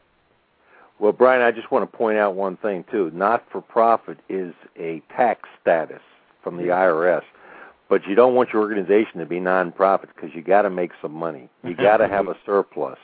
Well, 0.99 1.13
Brian, 1.13 1.43
I 1.43 1.51
just 1.51 1.71
want 1.71 1.91
to 1.91 1.97
point 1.97 2.17
out 2.19 2.35
one 2.35 2.57
thing 2.57 2.85
too. 2.91 3.11
Not 3.15 3.45
for 3.53 3.61
profit 3.61 4.19
is 4.29 4.55
a 4.79 5.03
tax 5.15 5.49
status 5.61 6.01
from 6.47 6.57
the 6.59 6.69
IRS, 6.69 7.23
but 7.89 8.07
you 8.07 8.15
don't 8.15 8.35
want 8.35 8.53
your 8.53 8.63
organization 8.63 9.19
to 9.19 9.27
be 9.27 9.37
nonprofit 9.37 10.09
because 10.15 10.31
you 10.35 10.43
got 10.43 10.63
to 10.63 10.71
make 10.71 10.93
some 11.03 11.13
money. 11.13 11.49
You 11.65 11.75
got 11.75 11.97
to 11.97 12.09
have 12.17 12.29
a 12.29 12.37
surplus 12.47 12.99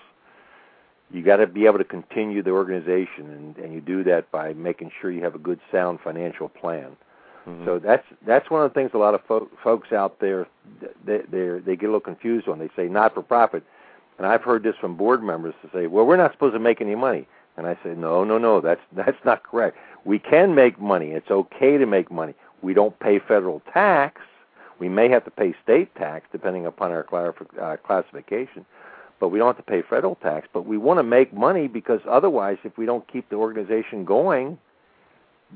you 1.13 1.23
got 1.23 1.37
to 1.37 1.47
be 1.47 1.67
able 1.67 1.79
to 1.79 1.85
continue 1.85 2.43
the 2.43 2.51
organization, 2.51 3.31
and, 3.31 3.57
and 3.59 3.75
you 3.75 3.81
do 3.81 4.03
that 4.05 4.31
by 4.31 4.55
making 4.55 4.91
sure 5.01 5.11
you 5.11 5.23
have 5.23 5.35
a 5.35 5.39
good, 5.39 5.61
sound 5.71 6.01
financial 6.03 6.49
plan. 6.49 6.97
Mm-hmm. 7.47 7.67
So 7.67 7.79
that's 7.79 8.07
that's 8.27 8.51
one 8.51 8.65
of 8.65 8.73
the 8.73 8.75
things 8.75 8.93
a 8.95 8.99
lot 8.99 9.15
of 9.15 9.21
fo- 9.27 9.49
folks 9.63 9.93
out 9.93 10.21
there 10.21 10.47
they 11.05 11.19
they 11.31 11.59
they 11.59 11.77
get 11.77 11.87
a 11.87 11.93
little 11.93 12.01
confused 12.01 12.49
on. 12.49 12.61
They 12.61 12.71
say 12.77 12.89
not 12.89 13.15
for 13.15 13.23
profit, 13.23 13.65
and 14.17 14.27
I've 14.27 14.43
heard 14.43 14.63
this 14.63 14.77
from 14.81 14.97
board 14.97 15.23
members 15.23 15.55
to 15.63 15.71
say, 15.73 15.89
well, 15.89 16.07
we're 16.07 16.17
not 16.17 16.33
supposed 16.33 16.55
to 16.55 16.61
make 16.61 16.81
any 16.81 16.95
money. 16.95 17.27
And 17.57 17.67
I 17.67 17.75
say, 17.85 17.95
no, 17.95 18.25
no, 18.25 18.39
no, 18.39 18.61
that's 18.61 18.81
that's 18.93 19.19
not 19.25 19.43
correct. 19.43 19.77
We 20.05 20.19
can 20.19 20.55
make 20.55 20.81
money. 20.81 21.11
It's 21.11 21.31
okay 21.31 21.79
to 21.79 21.87
make 21.87 22.11
money. 22.11 22.35
We 22.63 22.75
don't 22.75 22.99
pay 23.01 23.19
federal 23.19 23.61
tax. 23.73 24.21
We 24.79 24.89
may 24.89 25.09
have 25.11 25.25
to 25.25 25.31
pay 25.31 25.55
state 25.63 25.95
tax 25.95 26.27
depending 26.33 26.67
upon 26.67 26.91
our 26.91 27.07
uh, 27.61 27.77
classification, 27.85 28.65
but 29.21 29.29
we 29.29 29.39
don't 29.39 29.55
have 29.55 29.65
to 29.65 29.71
pay 29.71 29.83
federal 29.89 30.17
tax. 30.17 30.49
But 30.53 30.67
we 30.67 30.79
want 30.79 30.99
to 30.99 31.05
make 31.05 31.33
money 31.33 31.69
because 31.69 32.01
otherwise, 32.09 32.59
if 32.65 32.77
we 32.79 32.87
don't 32.87 33.07
keep 33.13 33.29
the 33.29 33.37
organization 33.37 34.05
going, 34.05 34.59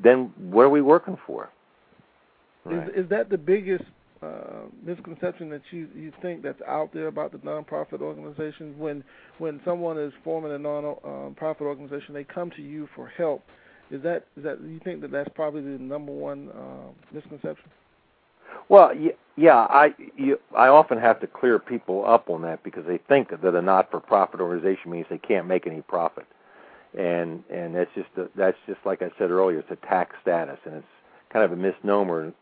then 0.02 0.32
what 0.36 0.62
are 0.62 0.70
we 0.70 0.82
working 0.82 1.16
for? 1.26 1.50
Right. 2.64 2.88
Is, 2.88 3.04
is 3.04 3.10
that 3.10 3.30
the 3.30 3.38
biggest 3.38 3.84
uh, 4.22 4.66
misconception 4.82 5.50
that 5.50 5.62
you 5.70 5.88
you 5.94 6.12
think 6.22 6.42
that's 6.42 6.60
out 6.66 6.92
there 6.92 7.06
about 7.06 7.32
the 7.32 7.38
nonprofit 7.38 8.00
organizations? 8.00 8.74
When 8.78 9.04
when 9.38 9.60
someone 9.64 9.98
is 9.98 10.12
forming 10.24 10.52
a 10.52 10.58
nonprofit 10.58 11.60
um, 11.60 11.66
organization, 11.66 12.14
they 12.14 12.24
come 12.24 12.50
to 12.56 12.62
you 12.62 12.88
for 12.94 13.08
help. 13.08 13.44
Is 13.90 14.03
that 14.03 14.27
is 14.37 14.42
that 14.44 14.61
you 14.61 14.81
think 14.83 15.01
that 15.03 15.11
that's 15.11 15.31
probably 15.35 15.62
the 15.62 15.83
number 15.83 16.12
one 16.12 16.51
uh, 16.51 16.90
misconception? 17.12 17.70
Well, 18.68 18.92
yeah, 19.37 19.66
I 19.70 19.94
you, 20.16 20.40
I 20.57 20.68
often 20.68 20.99
have 20.99 21.20
to 21.20 21.27
clear 21.27 21.59
people 21.59 22.05
up 22.07 22.29
on 22.29 22.42
that 22.42 22.64
because 22.64 22.85
they 22.87 22.99
think 22.99 23.31
that 23.31 23.55
a 23.55 23.62
not-for-profit 23.62 24.40
organization 24.40 24.90
means 24.90 25.07
they 25.09 25.18
can't 25.18 25.46
make 25.46 25.66
any 25.66 25.83
profit, 25.83 26.27
and 26.99 27.44
and 27.49 27.77
that's 27.77 27.90
just 27.94 28.09
a, 28.16 28.29
that's 28.35 28.59
just 28.66 28.81
like 28.85 29.03
I 29.03 29.11
said 29.18 29.31
earlier, 29.31 29.61
it's 29.61 29.70
a 29.70 29.87
tax 29.87 30.16
status, 30.20 30.59
and 30.64 30.75
it's 30.77 30.87
kind 31.33 31.44
of 31.44 31.53
a 31.53 31.57
misnomer. 31.57 32.33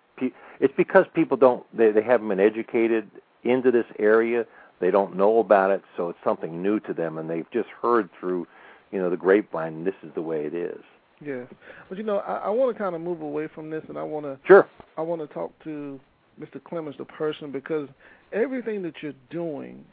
It's 0.60 0.74
because 0.76 1.04
people 1.14 1.36
don't 1.36 1.64
they 1.76 1.90
they 1.90 2.02
haven't 2.02 2.28
been 2.28 2.40
educated 2.40 3.10
into 3.42 3.70
this 3.70 3.86
area, 3.98 4.46
they 4.80 4.90
don't 4.90 5.16
know 5.16 5.40
about 5.40 5.70
it, 5.70 5.82
so 5.96 6.08
it's 6.08 6.18
something 6.24 6.62
new 6.62 6.80
to 6.80 6.94
them, 6.94 7.18
and 7.18 7.28
they've 7.28 7.50
just 7.52 7.68
heard 7.82 8.08
through, 8.18 8.46
you 8.92 8.98
know, 8.98 9.10
the 9.10 9.16
grapevine. 9.16 9.84
This 9.84 9.94
is 10.02 10.10
the 10.14 10.22
way 10.22 10.46
it 10.46 10.54
is. 10.54 10.82
Yes, 11.24 11.46
but 11.88 11.98
you 11.98 12.04
know, 12.04 12.18
I, 12.18 12.36
I 12.46 12.48
want 12.50 12.76
to 12.76 12.82
kind 12.82 12.94
of 12.94 13.00
move 13.00 13.20
away 13.20 13.48
from 13.54 13.70
this, 13.70 13.82
and 13.88 13.98
I 13.98 14.02
want 14.02 14.26
to 14.26 14.38
sure. 14.46 14.68
I 14.96 15.02
want 15.02 15.20
to 15.26 15.32
talk 15.32 15.52
to 15.64 15.98
Mr. 16.40 16.60
Clemons, 16.60 16.98
the 16.98 17.04
person, 17.04 17.50
because 17.50 17.88
everything 18.32 18.82
that 18.82 18.94
you're 19.02 19.12
doing 19.30 19.84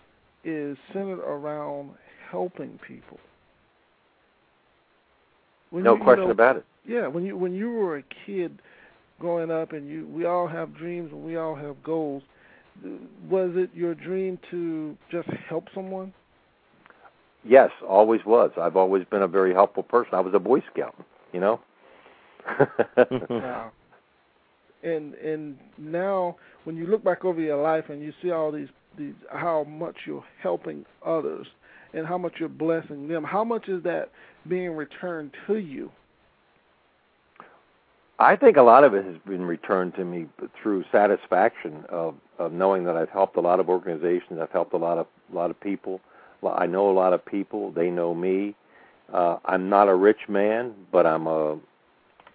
is 0.43 0.77
centered 0.91 1.19
around 1.19 1.91
helping 2.29 2.79
people. 2.85 3.19
When 5.69 5.83
no 5.83 5.95
you, 5.95 6.03
question 6.03 6.23
you 6.23 6.27
know, 6.27 6.31
about 6.31 6.57
it. 6.57 6.65
Yeah, 6.85 7.07
when 7.07 7.25
you 7.25 7.37
when 7.37 7.53
you 7.53 7.71
were 7.71 7.97
a 7.97 8.03
kid 8.25 8.59
growing 9.19 9.51
up, 9.51 9.71
and 9.71 9.87
you 9.87 10.07
we 10.07 10.25
all 10.25 10.47
have 10.47 10.75
dreams 10.75 11.11
and 11.11 11.23
we 11.23 11.37
all 11.37 11.55
have 11.55 11.81
goals. 11.83 12.23
Was 13.29 13.51
it 13.53 13.69
your 13.73 13.93
dream 13.93 14.39
to 14.49 14.97
just 15.11 15.29
help 15.47 15.67
someone? 15.75 16.13
Yes, 17.43 17.69
always 17.87 18.21
was. 18.25 18.51
I've 18.57 18.75
always 18.75 19.03
been 19.05 19.23
a 19.23 19.27
very 19.27 19.53
helpful 19.53 19.83
person. 19.83 20.13
I 20.13 20.19
was 20.19 20.33
a 20.33 20.39
Boy 20.39 20.63
Scout, 20.73 20.95
you 21.33 21.39
know. 21.39 21.59
Mm-hmm. 22.47 23.33
wow 23.33 23.71
and 24.83 25.13
and 25.15 25.57
now 25.77 26.35
when 26.63 26.75
you 26.75 26.87
look 26.87 27.03
back 27.03 27.25
over 27.25 27.39
your 27.39 27.61
life 27.61 27.85
and 27.89 28.01
you 28.01 28.13
see 28.21 28.31
all 28.31 28.51
these 28.51 28.69
these 28.97 29.13
how 29.29 29.63
much 29.63 29.95
you're 30.05 30.23
helping 30.41 30.85
others 31.05 31.47
and 31.93 32.05
how 32.07 32.17
much 32.17 32.33
you're 32.39 32.49
blessing 32.49 33.07
them 33.07 33.23
how 33.23 33.43
much 33.43 33.67
is 33.67 33.83
that 33.83 34.09
being 34.47 34.71
returned 34.71 35.31
to 35.47 35.57
you? 35.57 35.91
I 38.17 38.35
think 38.35 38.57
a 38.57 38.61
lot 38.61 38.83
of 38.83 38.93
it 38.93 39.03
has 39.03 39.15
been 39.27 39.43
returned 39.43 39.95
to 39.95 40.05
me 40.05 40.27
through 40.61 40.83
satisfaction 40.91 41.83
of 41.89 42.15
of 42.39 42.51
knowing 42.51 42.83
that 42.85 42.97
I've 42.97 43.09
helped 43.09 43.35
a 43.37 43.41
lot 43.41 43.59
of 43.59 43.69
organizations 43.69 44.39
I've 44.41 44.51
helped 44.51 44.73
a 44.73 44.77
lot 44.77 44.97
of 44.97 45.07
a 45.31 45.35
lot 45.35 45.51
of 45.51 45.59
people. 45.59 46.01
I 46.43 46.65
know 46.65 46.89
a 46.89 46.93
lot 46.93 47.13
of 47.13 47.23
people. 47.23 47.71
They 47.71 47.91
know 47.91 48.15
me 48.15 48.55
uh 49.13 49.37
I'm 49.45 49.69
not 49.69 49.87
a 49.87 49.95
rich 49.95 50.29
man 50.29 50.73
but 50.91 51.05
I'm 51.05 51.27
a 51.27 51.57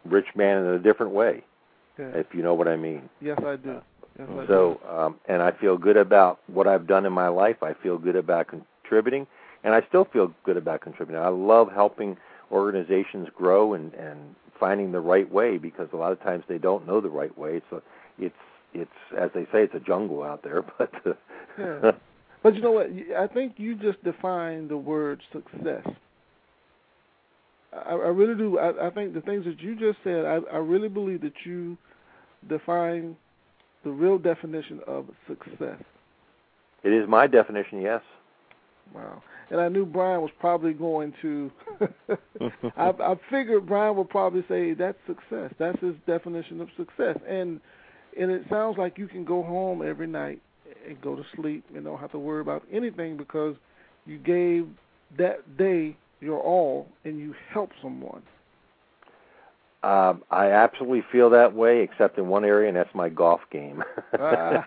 rich 0.05 0.27
man 0.35 0.59
in 0.59 0.66
a 0.66 0.79
different 0.79 1.12
way 1.12 1.43
Okay. 1.99 2.18
If 2.18 2.27
you 2.35 2.43
know 2.43 2.55
what 2.55 2.68
I 2.68 2.77
mean. 2.77 3.09
Yes, 3.20 3.39
I 3.45 3.57
do. 3.57 3.81
Yes, 4.18 4.29
I 4.31 4.47
so, 4.47 4.81
um, 4.89 5.16
and 5.29 5.43
I 5.43 5.53
feel 5.53 5.77
good 5.77 5.97
about 5.97 6.41
what 6.47 6.66
I've 6.66 6.87
done 6.87 7.07
in 7.07 7.12
my 7.12 7.29
life. 7.29 7.62
I 7.62 7.74
feel 7.83 7.99
good 7.99 8.16
about 8.16 8.49
contributing, 8.49 9.27
and 9.64 9.74
I 9.74 9.83
still 9.89 10.07
feel 10.12 10.33
good 10.45 10.57
about 10.57 10.81
contributing. 10.81 11.22
I 11.22 11.29
love 11.29 11.70
helping 11.72 12.16
organizations 12.51 13.29
grow 13.35 13.74
and 13.74 13.93
and 13.95 14.35
finding 14.59 14.93
the 14.93 15.01
right 15.01 15.31
way 15.31 15.59
because 15.59 15.89
a 15.93 15.97
lot 15.97 16.12
of 16.12 16.22
times 16.22 16.45
they 16.49 16.59
don't 16.59 16.87
know 16.87 17.01
the 17.01 17.11
right 17.11 17.37
way. 17.37 17.57
It's 17.57 17.72
a, 17.72 17.83
it's 18.18 18.35
it's 18.74 18.91
as 19.18 19.31
they 19.35 19.45
say, 19.45 19.62
it's 19.62 19.74
a 19.74 19.81
jungle 19.81 20.22
out 20.22 20.43
there. 20.43 20.62
But 20.79 20.93
yeah. 21.59 21.93
But 22.43 22.55
you 22.55 22.61
know 22.61 22.72
what? 22.72 22.89
I 23.18 23.27
think 23.27 23.55
you 23.57 23.74
just 23.74 24.03
defined 24.05 24.68
the 24.68 24.77
word 24.77 25.22
success. 25.33 25.87
I, 27.73 27.91
I 27.91 28.09
really 28.09 28.35
do. 28.35 28.59
I, 28.59 28.89
I 28.89 28.91
think 28.91 29.14
the 29.14 29.21
things 29.21 29.45
that 29.45 29.61
you 29.61 29.75
just 29.75 29.99
said, 30.05 30.25
I, 30.25 30.39
I 30.53 30.59
really 30.59 30.89
believe 30.89 31.21
that 31.23 31.35
you 31.45 31.77
define 32.49 33.17
the 33.85 33.91
real 33.91 34.19
definition 34.19 34.81
of 34.87 35.07
success. 35.29 35.83
It 36.83 36.91
is 36.93 37.09
my 37.09 37.27
definition, 37.27 37.81
yes. 37.81 38.03
Wow. 38.95 39.23
And 39.51 39.61
I 39.61 39.69
knew 39.69 39.87
Brian 39.87 40.23
was 40.23 40.31
probably 40.41 40.73
going 40.73 41.12
to. 41.23 41.51
I, 42.77 42.91
I 42.91 43.14
figured 43.31 43.67
Brian 43.67 43.97
would 43.97 44.11
probably 44.11 44.45
say 44.49 44.75
that's 44.75 44.99
success. 45.07 45.53
That's 45.59 45.81
his 45.81 45.95
definition 46.07 46.61
of 46.61 46.69
success. 46.77 47.17
And 47.29 47.61
and 48.19 48.31
it 48.31 48.43
sounds 48.51 48.77
like 48.79 48.99
you 48.99 49.07
can 49.07 49.25
go 49.25 49.43
home 49.43 49.87
every 49.87 50.07
night 50.07 50.41
and 50.89 51.01
go 51.01 51.14
to 51.14 51.23
sleep 51.37 51.64
and 51.75 51.85
don't 51.85 51.99
have 51.99 52.12
to 52.12 52.19
worry 52.19 52.41
about 52.41 52.62
anything 52.73 53.17
because 53.17 53.55
you 54.05 54.19
gave 54.19 54.67
that 55.19 55.57
day 55.57 55.97
your 56.21 56.41
all 56.41 56.89
and 57.05 57.19
you 57.19 57.35
help 57.53 57.71
someone. 57.83 58.23
Um, 59.83 60.23
I 60.31 60.51
absolutely 60.51 61.05
feel 61.12 61.31
that 61.31 61.53
way, 61.53 61.83
except 61.83 62.19
in 62.19 62.27
one 62.27 62.45
area, 62.45 62.69
and 62.69 62.77
that's 62.77 62.93
my 62.95 63.09
golf 63.09 63.41
game. 63.53 63.85
I, 64.14 64.64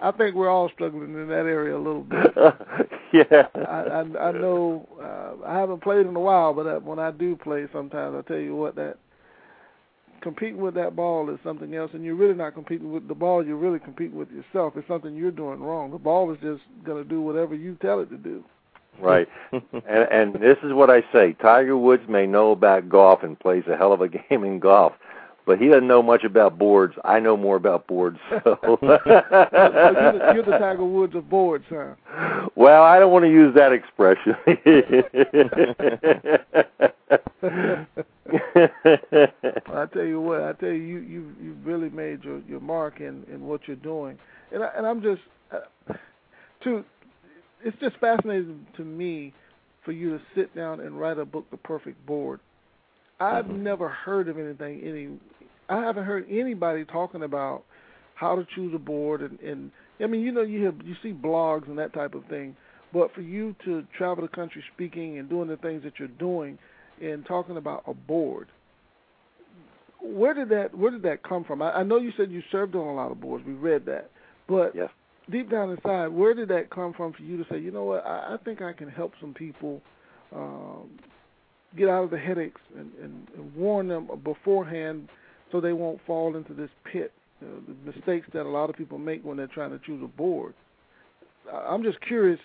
I 0.00 0.10
think 0.16 0.34
we're 0.34 0.48
all 0.48 0.70
struggling 0.72 1.12
in 1.14 1.28
that 1.28 1.46
area 1.46 1.76
a 1.76 1.78
little 1.78 2.02
bit. 2.02 2.32
yeah. 3.12 3.48
I, 3.54 3.58
I, 3.58 4.28
I 4.28 4.32
know 4.32 4.88
uh, 4.98 5.46
I 5.46 5.58
haven't 5.58 5.82
played 5.82 6.06
in 6.06 6.16
a 6.16 6.20
while, 6.20 6.54
but 6.54 6.82
when 6.82 6.98
I 6.98 7.10
do 7.10 7.36
play, 7.36 7.66
sometimes 7.72 8.16
I 8.16 8.22
tell 8.26 8.40
you 8.40 8.56
what 8.56 8.74
that 8.76 8.96
competing 10.20 10.60
with 10.60 10.74
that 10.74 10.96
ball 10.96 11.30
is 11.30 11.38
something 11.44 11.74
else, 11.74 11.90
and 11.94 12.04
you're 12.04 12.14
really 12.14 12.34
not 12.34 12.54
competing 12.54 12.92
with 12.92 13.08
the 13.08 13.14
ball. 13.14 13.44
You're 13.44 13.56
really 13.56 13.78
competing 13.78 14.18
with 14.18 14.30
yourself. 14.30 14.74
It's 14.76 14.88
something 14.88 15.14
you're 15.14 15.30
doing 15.30 15.60
wrong. 15.60 15.90
The 15.90 15.98
ball 15.98 16.32
is 16.32 16.38
just 16.40 16.62
going 16.84 17.02
to 17.02 17.08
do 17.08 17.20
whatever 17.20 17.54
you 17.54 17.76
tell 17.80 18.00
it 18.00 18.10
to 18.10 18.16
do. 18.16 18.44
Right, 19.00 19.28
and 19.52 20.08
and 20.10 20.34
this 20.34 20.56
is 20.62 20.72
what 20.72 20.88
I 20.88 21.02
say: 21.12 21.32
Tiger 21.40 21.76
Woods 21.76 22.04
may 22.08 22.26
know 22.26 22.52
about 22.52 22.88
golf 22.88 23.22
and 23.22 23.38
plays 23.38 23.64
a 23.68 23.76
hell 23.76 23.92
of 23.92 24.00
a 24.00 24.08
game 24.30 24.44
in 24.44 24.60
golf, 24.60 24.92
but 25.46 25.58
he 25.58 25.68
doesn't 25.68 25.86
know 25.86 26.02
much 26.02 26.24
about 26.24 26.58
boards. 26.58 26.94
I 27.04 27.20
know 27.20 27.36
more 27.36 27.56
about 27.56 27.86
boards. 27.86 28.18
So. 28.30 28.58
you're, 28.62 28.78
the, 28.78 30.30
you're 30.34 30.44
the 30.44 30.58
Tiger 30.58 30.84
Woods 30.84 31.14
of 31.14 31.28
boards, 31.28 31.64
huh? 31.68 31.94
Well, 32.54 32.82
I 32.82 32.98
don't 32.98 33.12
want 33.12 33.24
to 33.24 33.30
use 33.30 33.54
that 33.54 33.72
expression. 33.72 34.36
I 39.66 39.86
tell 39.92 40.04
you 40.04 40.20
what, 40.20 40.42
I 40.42 40.52
tell 40.52 40.70
you, 40.70 40.74
you 40.74 40.98
you 40.98 41.34
you've 41.42 41.66
really 41.66 41.90
made 41.90 42.24
your 42.24 42.40
your 42.48 42.60
mark 42.60 43.00
in 43.00 43.24
in 43.32 43.46
what 43.46 43.62
you're 43.66 43.76
doing, 43.76 44.18
and 44.52 44.62
I, 44.62 44.70
and 44.76 44.86
I'm 44.86 45.02
just 45.02 45.22
uh, 45.52 45.94
to 46.64 46.84
it's 47.64 47.78
just 47.80 47.96
fascinating 47.98 48.66
to 48.76 48.84
me 48.84 49.32
for 49.84 49.92
you 49.92 50.16
to 50.16 50.24
sit 50.34 50.54
down 50.54 50.80
and 50.80 50.98
write 50.98 51.18
a 51.18 51.24
book, 51.24 51.50
The 51.50 51.56
Perfect 51.56 52.04
Board. 52.06 52.40
I've 53.20 53.44
mm-hmm. 53.44 53.62
never 53.62 53.88
heard 53.88 54.28
of 54.28 54.38
anything 54.38 54.80
any 54.84 55.08
I 55.68 55.80
haven't 55.80 56.04
heard 56.04 56.26
anybody 56.30 56.84
talking 56.84 57.22
about 57.22 57.64
how 58.14 58.36
to 58.36 58.46
choose 58.54 58.72
a 58.74 58.78
board 58.78 59.22
and 59.22 59.38
and 59.40 59.70
I 60.00 60.06
mean 60.06 60.20
you 60.20 60.32
know 60.32 60.42
you 60.42 60.64
have 60.66 60.76
you 60.84 60.94
see 61.02 61.12
blogs 61.12 61.68
and 61.68 61.78
that 61.78 61.92
type 61.92 62.14
of 62.14 62.24
thing, 62.26 62.56
but 62.92 63.12
for 63.14 63.20
you 63.20 63.54
to 63.64 63.84
travel 63.96 64.22
the 64.22 64.28
country 64.28 64.62
speaking 64.74 65.18
and 65.18 65.28
doing 65.28 65.48
the 65.48 65.56
things 65.56 65.82
that 65.84 65.94
you're 65.98 66.08
doing 66.08 66.58
and 67.02 67.26
talking 67.26 67.56
about 67.56 67.82
a 67.86 67.94
board, 67.94 68.48
where 70.00 70.34
did 70.34 70.48
that 70.50 70.76
where 70.76 70.90
did 70.90 71.02
that 71.02 71.22
come 71.22 71.44
from? 71.44 71.62
I, 71.62 71.72
I 71.72 71.82
know 71.82 71.98
you 71.98 72.12
said 72.16 72.30
you 72.30 72.42
served 72.52 72.74
on 72.74 72.86
a 72.86 72.94
lot 72.94 73.10
of 73.10 73.20
boards. 73.20 73.44
We 73.46 73.54
read 73.54 73.86
that, 73.86 74.10
but 74.48 74.74
yes 74.74 74.90
deep 75.30 75.50
down 75.50 75.70
inside, 75.70 76.08
where 76.08 76.34
did 76.34 76.48
that 76.48 76.70
come 76.70 76.92
from 76.92 77.12
for 77.12 77.22
you 77.22 77.36
to 77.42 77.44
say, 77.50 77.58
you 77.58 77.70
know 77.70 77.84
what, 77.84 78.04
I, 78.04 78.34
I 78.34 78.36
think 78.44 78.62
I 78.62 78.72
can 78.72 78.88
help 78.88 79.12
some 79.20 79.34
people 79.34 79.80
um, 80.34 80.90
get 81.76 81.88
out 81.88 82.04
of 82.04 82.10
the 82.10 82.18
headaches 82.18 82.60
and, 82.76 82.90
and, 83.02 83.26
and 83.36 83.54
warn 83.54 83.88
them 83.88 84.08
beforehand 84.22 85.08
so 85.54 85.60
they 85.60 85.72
won't 85.72 86.00
fall 86.04 86.34
into 86.34 86.52
this 86.52 86.70
pit, 86.90 87.12
uh, 87.40 87.46
the 87.68 87.92
mistakes 87.92 88.26
that 88.32 88.44
a 88.44 88.48
lot 88.48 88.68
of 88.68 88.76
people 88.76 88.98
make 88.98 89.24
when 89.24 89.36
they're 89.36 89.46
trying 89.46 89.70
to 89.70 89.78
choose 89.86 90.02
a 90.02 90.08
board. 90.08 90.52
I'm 91.52 91.84
just 91.84 92.00
curious, 92.00 92.40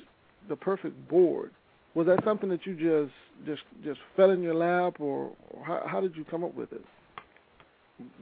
the 0.48 0.56
perfect 0.56 1.10
board. 1.10 1.50
Was 1.96 2.06
that 2.06 2.24
something 2.24 2.50
that 2.50 2.68
you 2.68 2.76
just 2.76 3.16
just 3.48 3.64
just 3.84 4.00
fell 4.16 4.30
in 4.30 4.44
your 4.44 4.54
lap, 4.54 4.98
or, 5.00 5.32
or 5.50 5.66
how, 5.66 5.82
how 5.88 6.02
did 6.02 6.16
you 6.16 6.24
come 6.24 6.44
up 6.44 6.54
with 6.54 6.72
it? 6.72 6.86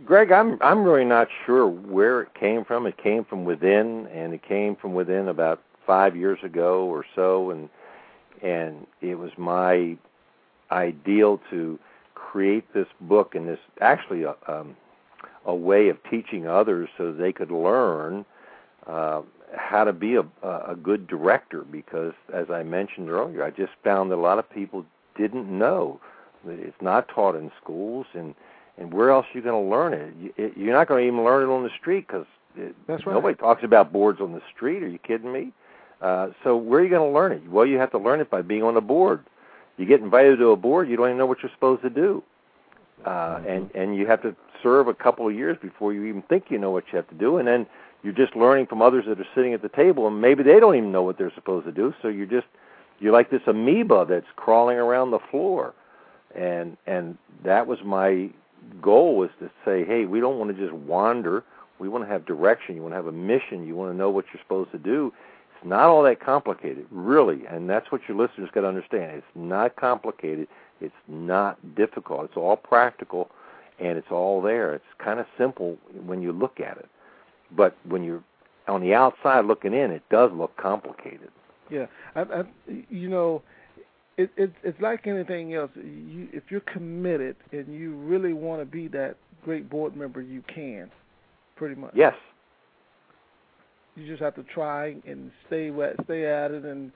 Greg, 0.05 0.31
I'm 0.31 0.57
I'm 0.61 0.85
really 0.85 1.03
not 1.03 1.27
sure 1.45 1.67
where 1.67 2.21
it 2.21 2.33
came 2.39 2.63
from. 2.63 2.85
It 2.85 2.97
came 2.97 3.25
from 3.25 3.43
within, 3.43 4.07
and 4.13 4.33
it 4.33 4.41
came 4.47 4.77
from 4.77 4.93
within 4.93 5.27
about 5.27 5.61
five 5.85 6.15
years 6.15 6.39
ago 6.43 6.85
or 6.85 7.03
so, 7.13 7.51
and 7.51 7.67
and 8.41 8.87
it 9.01 9.15
was 9.15 9.31
my 9.37 9.97
ideal 10.71 11.41
to 11.49 11.77
create 12.31 12.73
this 12.73 12.87
book 12.99 13.35
and 13.35 13.47
this 13.47 13.59
actually 13.79 14.23
a, 14.23 14.35
um, 14.47 14.75
a 15.45 15.55
way 15.55 15.87
of 15.87 15.97
teaching 16.09 16.45
others 16.45 16.89
so 16.97 17.11
they 17.11 17.31
could 17.31 17.51
learn 17.51 18.25
uh, 18.85 19.21
how 19.55 19.85
to 19.85 19.93
be 19.93 20.15
a, 20.15 20.25
a 20.43 20.75
good 20.75 21.07
director. 21.07 21.61
Because 21.63 22.13
as 22.33 22.49
I 22.49 22.63
mentioned 22.63 23.09
earlier, 23.09 23.43
I 23.43 23.51
just 23.51 23.71
found 23.83 24.11
that 24.11 24.15
a 24.15 24.17
lot 24.17 24.39
of 24.39 24.49
people 24.49 24.85
didn't 25.17 25.47
know. 25.47 26.01
That 26.45 26.59
it's 26.59 26.81
not 26.81 27.07
taught 27.07 27.35
in 27.35 27.51
schools 27.61 28.05
and 28.13 28.35
and 28.77 28.93
where 28.93 29.09
else 29.09 29.25
are 29.33 29.37
you 29.37 29.43
going 29.43 29.63
to 29.63 29.69
learn 29.69 29.93
it? 29.93 30.53
You're 30.55 30.73
not 30.73 30.87
going 30.87 31.01
to 31.03 31.07
even 31.07 31.23
learn 31.23 31.49
it 31.49 31.51
on 31.51 31.63
the 31.63 31.71
street 31.79 32.05
because 32.07 32.27
right. 32.87 33.07
nobody 33.07 33.35
talks 33.35 33.63
about 33.63 33.91
boards 33.91 34.21
on 34.21 34.33
the 34.33 34.41
street. 34.53 34.83
Are 34.83 34.87
you 34.87 34.99
kidding 34.99 35.33
me? 35.33 35.51
Uh, 35.99 36.29
so 36.43 36.55
where 36.55 36.81
are 36.81 36.83
you 36.83 36.91
going 36.91 37.09
to 37.09 37.15
learn 37.15 37.31
it? 37.31 37.49
Well, 37.49 37.65
you 37.65 37.79
have 37.79 37.89
to 37.91 37.97
learn 37.97 38.19
it 38.19 38.29
by 38.29 38.43
being 38.43 38.61
on 38.61 38.77
a 38.77 38.81
board. 38.81 39.25
You 39.77 39.85
get 39.85 40.01
invited 40.01 40.39
to 40.39 40.51
a 40.51 40.55
board, 40.55 40.89
you 40.89 40.97
don't 40.97 41.07
even 41.07 41.17
know 41.17 41.25
what 41.25 41.41
you're 41.41 41.51
supposed 41.53 41.83
to 41.83 41.89
do, 41.89 42.23
uh, 43.05 43.09
mm-hmm. 43.09 43.47
and 43.49 43.71
and 43.75 43.95
you 43.95 44.07
have 44.07 44.21
to 44.23 44.35
serve 44.63 44.87
a 44.87 44.93
couple 44.93 45.27
of 45.27 45.35
years 45.35 45.57
before 45.61 45.93
you 45.93 46.05
even 46.05 46.23
think 46.23 46.45
you 46.49 46.57
know 46.57 46.71
what 46.71 46.85
you 46.91 46.97
have 46.97 47.07
to 47.09 47.15
do, 47.15 47.37
and 47.37 47.47
then 47.47 47.67
you're 48.03 48.13
just 48.13 48.35
learning 48.35 48.67
from 48.67 48.81
others 48.81 49.05
that 49.07 49.19
are 49.19 49.27
sitting 49.35 49.53
at 49.53 49.61
the 49.61 49.69
table, 49.69 50.07
and 50.07 50.21
maybe 50.21 50.43
they 50.43 50.59
don't 50.59 50.75
even 50.75 50.91
know 50.91 51.03
what 51.03 51.17
they're 51.17 51.33
supposed 51.35 51.65
to 51.65 51.71
do. 51.71 51.93
So 52.01 52.07
you're 52.07 52.25
just 52.25 52.47
you're 52.99 53.13
like 53.13 53.29
this 53.29 53.41
amoeba 53.45 54.05
that's 54.09 54.25
crawling 54.35 54.77
around 54.77 55.11
the 55.11 55.19
floor, 55.31 55.73
and 56.35 56.77
and 56.87 57.17
that 57.43 57.67
was 57.67 57.79
my 57.83 58.29
goal 58.81 59.17
was 59.17 59.29
to 59.39 59.49
say, 59.63 59.85
hey, 59.85 60.05
we 60.05 60.19
don't 60.19 60.37
want 60.39 60.55
to 60.55 60.61
just 60.61 60.73
wander. 60.73 61.43
We 61.79 61.89
want 61.89 62.03
to 62.03 62.09
have 62.09 62.25
direction. 62.25 62.75
You 62.75 62.81
want 62.81 62.93
to 62.93 62.97
have 62.97 63.07
a 63.07 63.11
mission. 63.11 63.67
You 63.67 63.75
want 63.75 63.91
to 63.91 63.97
know 63.97 64.09
what 64.09 64.25
you're 64.33 64.41
supposed 64.41 64.71
to 64.71 64.79
do. 64.79 65.13
It's 65.57 65.67
not 65.67 65.85
all 65.85 66.03
that 66.03 66.19
complicated, 66.19 66.85
really, 66.91 67.45
and 67.49 67.69
that's 67.69 67.91
what 67.91 68.01
your 68.07 68.15
listeners 68.15 68.49
got 68.53 68.61
to 68.61 68.67
understand. 68.67 69.17
It's 69.17 69.25
not 69.35 69.75
complicated. 69.75 70.47
It's 70.81 70.93
not 71.07 71.75
difficult. 71.75 72.25
It's 72.25 72.37
all 72.37 72.55
practical, 72.55 73.31
and 73.79 73.97
it's 73.97 74.11
all 74.11 74.41
there. 74.41 74.75
It's 74.75 74.85
kind 75.03 75.19
of 75.19 75.25
simple 75.37 75.77
when 76.05 76.21
you 76.21 76.31
look 76.31 76.59
at 76.59 76.77
it, 76.77 76.87
but 77.55 77.75
when 77.87 78.03
you're 78.03 78.23
on 78.67 78.81
the 78.81 78.93
outside 78.93 79.45
looking 79.45 79.73
in, 79.73 79.91
it 79.91 80.03
does 80.11 80.31
look 80.31 80.55
complicated. 80.57 81.29
Yeah, 81.71 81.87
I, 82.15 82.21
I, 82.21 82.43
you 82.89 83.09
know, 83.09 83.41
it, 84.17 84.29
it 84.37 84.51
it's 84.63 84.79
like 84.79 85.07
anything 85.07 85.55
else. 85.55 85.71
You 85.75 86.27
if 86.31 86.43
you're 86.49 86.61
committed 86.61 87.35
and 87.51 87.73
you 87.73 87.95
really 87.95 88.33
want 88.33 88.61
to 88.61 88.65
be 88.65 88.87
that 88.89 89.15
great 89.43 89.69
board 89.69 89.95
member, 89.95 90.21
you 90.21 90.43
can, 90.53 90.91
pretty 91.55 91.75
much. 91.75 91.93
Yes. 91.95 92.13
You 93.97 94.07
just 94.07 94.21
have 94.21 94.35
to 94.35 94.43
try 94.43 94.95
and 95.05 95.31
stay 95.47 95.71
stay 96.05 96.25
at 96.25 96.51
it. 96.51 96.63
And 96.63 96.91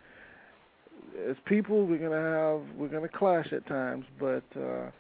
as 1.28 1.36
people, 1.46 1.86
we're 1.86 1.98
gonna 1.98 2.16
have 2.16 2.78
we're 2.78 2.88
gonna 2.88 3.10
clash 3.10 3.52
at 3.52 3.68
times, 3.68 4.06
but 4.20 4.44
uh, 4.56 4.92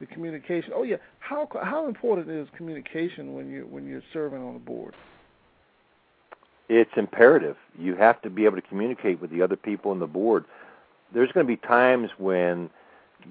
the 0.00 0.06
communication. 0.10 0.72
Oh 0.74 0.82
yeah, 0.82 0.96
how 1.18 1.48
how 1.62 1.86
important 1.86 2.30
is 2.30 2.48
communication 2.56 3.34
when 3.34 3.50
you 3.50 3.66
when 3.70 3.86
you're 3.86 4.02
serving 4.12 4.42
on 4.42 4.56
a 4.56 4.60
board? 4.60 4.94
It's 6.68 6.90
imperative. 6.96 7.56
You 7.78 7.96
have 7.96 8.22
to 8.22 8.30
be 8.30 8.44
able 8.44 8.56
to 8.56 8.62
communicate 8.62 9.20
with 9.20 9.30
the 9.30 9.42
other 9.42 9.56
people 9.56 9.90
on 9.90 9.98
the 9.98 10.06
board 10.06 10.44
there's 11.12 11.32
going 11.32 11.46
to 11.46 11.48
be 11.48 11.56
times 11.56 12.10
when 12.18 12.70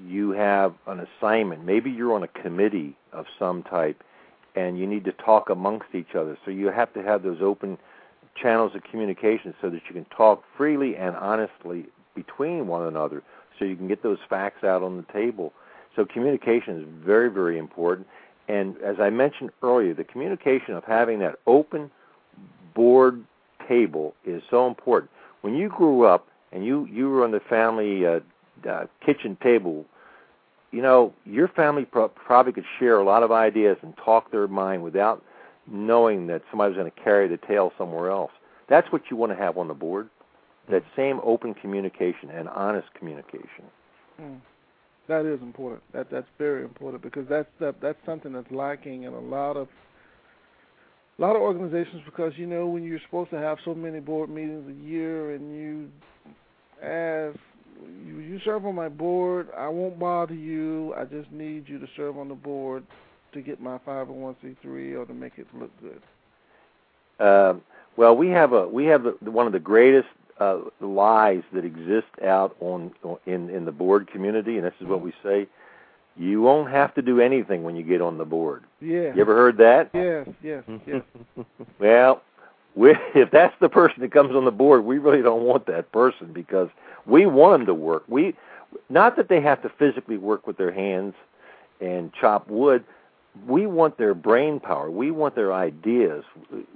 you 0.05 0.32
have 0.32 0.73
an 0.88 0.99
assignment. 0.99 1.65
Maybe 1.65 1.89
you're 1.89 2.13
on 2.13 2.23
a 2.23 2.27
committee 2.27 2.95
of 3.13 3.25
some 3.38 3.63
type, 3.63 4.03
and 4.55 4.77
you 4.77 4.86
need 4.86 5.05
to 5.05 5.11
talk 5.11 5.49
amongst 5.49 5.88
each 5.93 6.15
other. 6.15 6.38
So 6.45 6.51
you 6.51 6.67
have 6.67 6.93
to 6.93 7.03
have 7.03 7.23
those 7.23 7.39
open 7.41 7.77
channels 8.36 8.73
of 8.75 8.84
communication 8.84 9.53
so 9.61 9.69
that 9.69 9.82
you 9.88 9.93
can 9.93 10.05
talk 10.05 10.43
freely 10.57 10.95
and 10.95 11.15
honestly 11.15 11.86
between 12.15 12.67
one 12.67 12.86
another, 12.88 13.23
so 13.57 13.65
you 13.65 13.75
can 13.75 13.88
get 13.88 14.03
those 14.03 14.19
facts 14.30 14.63
out 14.63 14.82
on 14.84 14.97
the 14.97 15.13
table. 15.13 15.53
So 15.95 16.05
communication 16.05 16.80
is 16.80 16.88
very, 17.05 17.30
very 17.30 17.57
important. 17.57 18.07
And 18.47 18.77
as 18.77 18.99
I 18.99 19.09
mentioned 19.09 19.51
earlier, 19.61 19.93
the 19.93 20.03
communication 20.03 20.73
of 20.73 20.84
having 20.84 21.19
that 21.19 21.39
open 21.45 21.91
board 22.73 23.23
table 23.67 24.15
is 24.25 24.41
so 24.49 24.67
important. 24.67 25.11
When 25.41 25.55
you 25.55 25.69
grew 25.69 26.05
up, 26.05 26.27
and 26.51 26.65
you 26.65 26.88
you 26.91 27.09
were 27.09 27.23
on 27.23 27.32
the 27.32 27.39
family 27.39 28.05
uh, 28.05 28.19
uh, 28.67 28.88
kitchen 29.05 29.38
table, 29.41 29.86
you 30.71 30.82
know 30.82 31.13
your 31.25 31.47
family 31.47 31.86
pro- 31.86 32.09
probably 32.09 32.53
could 32.53 32.65
share 32.80 32.97
a 32.97 33.03
lot 33.03 33.23
of 33.23 33.32
ideas 33.32 33.77
and 33.82 33.95
talk 33.97 34.32
their 34.32 34.47
mind 34.47 34.84
without 34.84 35.23
knowing 35.72 36.28
that 36.28 36.41
somebody's 36.49 36.78
going 36.78 36.91
to 36.91 37.01
carry 37.01 37.28
the 37.28 37.38
tale 37.38 37.72
somewhere 37.78 38.09
else. 38.09 38.32
That's 38.70 38.91
what 38.91 39.03
you 39.09 39.17
want 39.17 39.32
to 39.32 39.38
have 39.38 39.57
on 39.57 39.67
the 39.67 39.74
board. 39.74 40.09
That 40.70 40.84
same 40.95 41.20
open 41.24 41.53
communication 41.55 42.30
and 42.30 42.47
honest 42.49 42.88
communication. 42.93 43.65
Mm. 44.22 44.39
That 45.07 45.26
is 45.26 45.41
important. 45.41 45.82
That 45.91 46.11
that's 46.11 46.28
very 46.38 46.63
important 46.63 47.01
because 47.01 47.28
that's 47.28 47.49
that, 47.59 47.82
that's 47.82 47.97
something 48.05 48.32
that's 48.32 48.51
lacking 48.51 49.03
in 49.03 49.13
a 49.13 49.20
lot 49.20 49.57
of 49.57 49.67
a 51.17 51.22
lot 51.22 51.36
of 51.36 51.41
organizations 51.41 52.03
because 52.05 52.34
you 52.36 52.45
know 52.45 52.67
when 52.67 52.84
you're 52.84 52.99
supposed 53.05 53.32
to 53.32 53.38
have 53.38 53.57
so 53.65 53.74
many 53.74 53.99
board 53.99 54.30
meetings 54.30 54.70
a 54.70 54.86
year 54.88 55.34
and 55.34 55.55
you 55.55 55.89
ask 56.84 57.39
you, 58.05 58.20
you 58.20 58.39
serve 58.45 58.65
on 58.65 58.76
my 58.76 58.89
board, 58.89 59.47
I 59.57 59.67
won't 59.67 59.97
bother 59.97 60.36
you. 60.36 60.93
I 60.95 61.05
just 61.05 61.32
need 61.32 61.67
you 61.67 61.80
to 61.80 61.88
serve 61.95 62.17
on 62.17 62.28
the 62.28 62.36
board 62.36 62.84
to 63.34 63.41
get 63.41 63.61
my 63.61 63.77
501c3 63.80 64.97
or 64.97 65.05
to 65.05 65.13
make 65.13 65.34
it 65.38 65.47
look 65.53 65.71
good. 65.82 66.01
Um, 67.25 67.61
well, 67.97 68.15
we 68.15 68.30
have 68.30 68.53
a 68.53 68.67
we 68.67 68.86
have 68.86 69.05
a, 69.05 69.11
one 69.30 69.45
of 69.45 69.51
the 69.51 69.59
greatest 69.59 70.07
uh, 70.39 70.59
lies 70.80 71.43
that 71.53 71.65
exist 71.65 72.07
out 72.25 72.55
on 72.61 72.91
in 73.25 73.49
in 73.49 73.65
the 73.65 73.71
board 73.71 74.09
community, 74.09 74.57
and 74.57 74.65
this 74.65 74.73
is 74.80 74.88
what 74.88 75.01
we 75.01 75.13
say: 75.21 75.47
you 76.15 76.41
won't 76.41 76.71
have 76.71 76.93
to 76.95 77.01
do 77.01 77.19
anything 77.19 77.63
when 77.63 77.75
you 77.75 77.84
get 77.84 78.01
on 78.01 78.17
the 78.17 78.25
board. 78.25 78.63
Yeah. 78.82 79.13
You 79.13 79.21
ever 79.21 79.36
heard 79.36 79.57
that? 79.57 79.89
Yes, 79.93 80.27
yes, 80.43 80.63
yes. 80.86 81.45
well, 81.80 82.21
we, 82.75 82.91
if 83.15 83.32
that's 83.32 83.55
the 83.59 83.69
person 83.69 84.01
that 84.01 84.11
comes 84.11 84.36
on 84.36 84.45
the 84.45 84.51
board, 84.51 84.86
we 84.86 84.97
really 84.97 85.21
don't 85.21 85.43
want 85.43 85.65
that 85.67 85.91
person 85.91 86.32
because 86.34 86.69
we 87.05 87.25
want 87.25 87.59
them 87.59 87.65
to 87.67 87.73
work. 87.73 88.03
We 88.07 88.36
not 88.89 89.15
that 89.17 89.30
they 89.30 89.41
have 89.41 89.61
to 89.63 89.69
physically 89.80 90.17
work 90.17 90.45
with 90.45 90.57
their 90.57 90.71
hands 90.71 91.15
and 91.82 92.13
chop 92.13 92.47
wood. 92.49 92.84
We 93.47 93.67
want 93.67 93.97
their 93.97 94.13
brain 94.13 94.59
power. 94.59 94.89
We 94.89 95.11
want 95.11 95.36
their 95.36 95.53
ideas. 95.53 96.23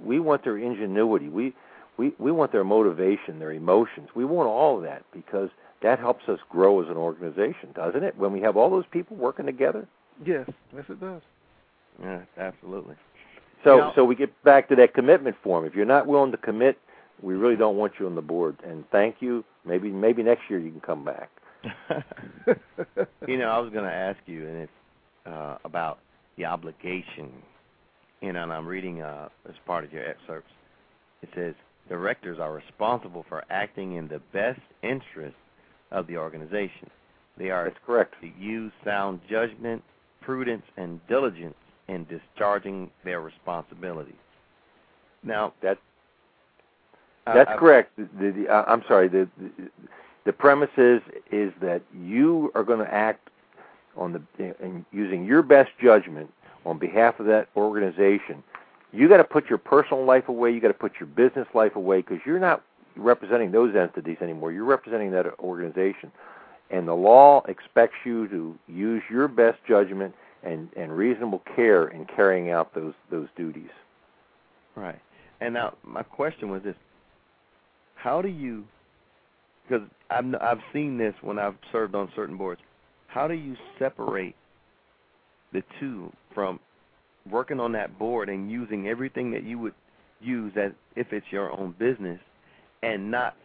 We 0.02 0.20
want 0.20 0.44
their 0.44 0.56
ingenuity. 0.56 1.28
We 1.28 1.54
we 1.96 2.12
we 2.18 2.32
want 2.32 2.52
their 2.52 2.64
motivation, 2.64 3.38
their 3.38 3.52
emotions. 3.52 4.08
We 4.14 4.24
want 4.24 4.48
all 4.48 4.76
of 4.76 4.82
that 4.84 5.04
because 5.12 5.50
that 5.82 5.98
helps 5.98 6.28
us 6.28 6.38
grow 6.48 6.82
as 6.82 6.88
an 6.88 6.96
organization, 6.96 7.70
doesn't 7.74 8.02
it? 8.02 8.16
When 8.16 8.32
we 8.32 8.40
have 8.40 8.56
all 8.56 8.70
those 8.70 8.86
people 8.90 9.16
working 9.16 9.46
together. 9.46 9.86
Yes, 10.24 10.48
yes, 10.74 10.84
it 10.88 11.00
does. 11.00 11.22
Yeah, 12.02 12.20
absolutely. 12.38 12.94
So 13.62 13.74
You 13.74 13.80
know- 13.82 13.92
so 13.94 14.04
we 14.04 14.14
get 14.14 14.42
back 14.44 14.68
to 14.68 14.76
that 14.76 14.94
commitment 14.94 15.36
form. 15.42 15.64
If 15.64 15.74
you're 15.74 15.84
not 15.86 16.06
willing 16.06 16.30
to 16.32 16.36
commit, 16.38 16.78
we 17.22 17.34
really 17.34 17.56
don't 17.56 17.76
want 17.76 17.94
you 17.98 18.06
on 18.06 18.14
the 18.14 18.22
board. 18.22 18.56
And 18.64 18.88
thank 18.90 19.16
you. 19.20 19.44
Maybe 19.64 19.90
maybe 19.90 20.22
next 20.22 20.48
year 20.48 20.58
you 20.58 20.70
can 20.70 20.80
come 20.80 21.04
back. 21.04 21.30
you 23.26 23.36
know, 23.38 23.48
I 23.48 23.58
was 23.58 23.72
going 23.72 23.84
to 23.84 23.92
ask 23.92 24.18
you, 24.26 24.46
and 24.46 24.56
it's 24.58 24.72
uh, 25.26 25.56
about 25.64 25.98
the 26.36 26.44
obligation. 26.44 27.30
And 28.22 28.38
I'm 28.38 28.66
reading 28.66 29.02
uh, 29.02 29.28
as 29.48 29.54
part 29.66 29.84
of 29.84 29.92
your 29.92 30.08
excerpts. 30.08 30.50
It 31.22 31.28
says 31.34 31.54
directors 31.88 32.38
are 32.38 32.52
responsible 32.52 33.24
for 33.28 33.44
acting 33.50 33.96
in 33.96 34.08
the 34.08 34.20
best 34.32 34.60
interest 34.82 35.36
of 35.90 36.06
the 36.06 36.16
organization. 36.16 36.90
They 37.36 37.50
are 37.50 37.64
That's 37.64 37.76
correct. 37.84 38.14
to 38.22 38.30
use 38.38 38.72
sound 38.84 39.20
judgment, 39.28 39.82
prudence, 40.20 40.64
and 40.76 41.00
diligence 41.08 41.54
in 41.88 42.06
discharging 42.06 42.90
their 43.04 43.20
responsibilities. 43.20 44.14
Now, 45.22 45.52
that 45.62 45.78
that's 47.26 47.50
I- 47.50 47.56
correct. 47.56 47.96
The, 47.96 48.08
the, 48.18 48.30
the, 48.32 48.48
uh, 48.48 48.64
I'm 48.66 48.82
sorry. 48.86 49.08
The, 49.08 49.28
the 49.38 49.70
the 50.24 50.32
premise 50.32 50.70
is 50.76 51.02
is 51.30 51.52
that 51.60 51.82
you 51.94 52.50
are 52.54 52.62
going 52.64 52.78
to 52.78 52.92
act 52.92 53.28
on 53.96 54.12
the 54.12 54.54
in 54.62 54.84
using 54.92 55.24
your 55.24 55.42
best 55.42 55.70
judgment 55.82 56.32
on 56.64 56.78
behalf 56.78 57.20
of 57.20 57.26
that 57.26 57.48
organization. 57.56 58.42
You 58.92 59.08
got 59.08 59.16
to 59.16 59.24
put 59.24 59.48
your 59.48 59.58
personal 59.58 60.04
life 60.04 60.28
away. 60.28 60.52
You 60.52 60.60
got 60.60 60.68
to 60.68 60.74
put 60.74 60.94
your 61.00 61.08
business 61.08 61.48
life 61.52 61.74
away 61.76 61.98
because 61.98 62.18
you're 62.24 62.38
not 62.38 62.62
representing 62.96 63.50
those 63.50 63.74
entities 63.74 64.18
anymore. 64.20 64.52
You're 64.52 64.64
representing 64.64 65.10
that 65.12 65.26
organization, 65.40 66.12
and 66.70 66.86
the 66.86 66.94
law 66.94 67.42
expects 67.48 67.96
you 68.04 68.28
to 68.28 68.56
use 68.68 69.02
your 69.10 69.28
best 69.28 69.58
judgment 69.66 70.14
and 70.42 70.68
and 70.76 70.96
reasonable 70.96 71.42
care 71.56 71.88
in 71.88 72.04
carrying 72.04 72.50
out 72.50 72.74
those 72.74 72.94
those 73.10 73.28
duties. 73.36 73.70
Right. 74.76 75.00
And 75.40 75.54
now 75.54 75.74
my 75.82 76.02
question 76.02 76.50
was 76.50 76.62
this: 76.62 76.76
How 77.94 78.22
do 78.22 78.28
you? 78.28 78.64
Because 79.66 79.86
I've 80.10 80.34
I've 80.40 80.60
seen 80.72 80.98
this 80.98 81.14
when 81.20 81.38
I've 81.38 81.56
served 81.72 81.94
on 81.94 82.10
certain 82.14 82.36
boards. 82.36 82.60
How 83.14 83.28
do 83.28 83.34
you 83.34 83.56
separate 83.78 84.34
the 85.52 85.62
two 85.78 86.12
from 86.34 86.58
working 87.30 87.60
on 87.60 87.70
that 87.72 87.96
board 87.96 88.28
and 88.28 88.50
using 88.50 88.88
everything 88.88 89.30
that 89.30 89.44
you 89.44 89.56
would 89.60 89.74
use 90.20 90.52
as 90.56 90.72
if 90.96 91.12
it's 91.12 91.26
your 91.30 91.52
own 91.52 91.76
business, 91.78 92.18
and 92.82 93.10
not 93.10 93.36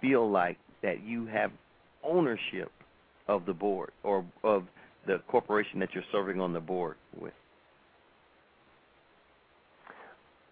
feel 0.00 0.30
like 0.30 0.56
that 0.82 1.04
you 1.04 1.26
have 1.26 1.50
ownership 2.02 2.72
of 3.28 3.44
the 3.44 3.52
board 3.52 3.90
or 4.02 4.24
of 4.42 4.64
the 5.06 5.18
corporation 5.28 5.78
that 5.80 5.90
you're 5.94 6.04
serving 6.10 6.40
on 6.40 6.54
the 6.54 6.60
board 6.60 6.96
with? 7.20 7.34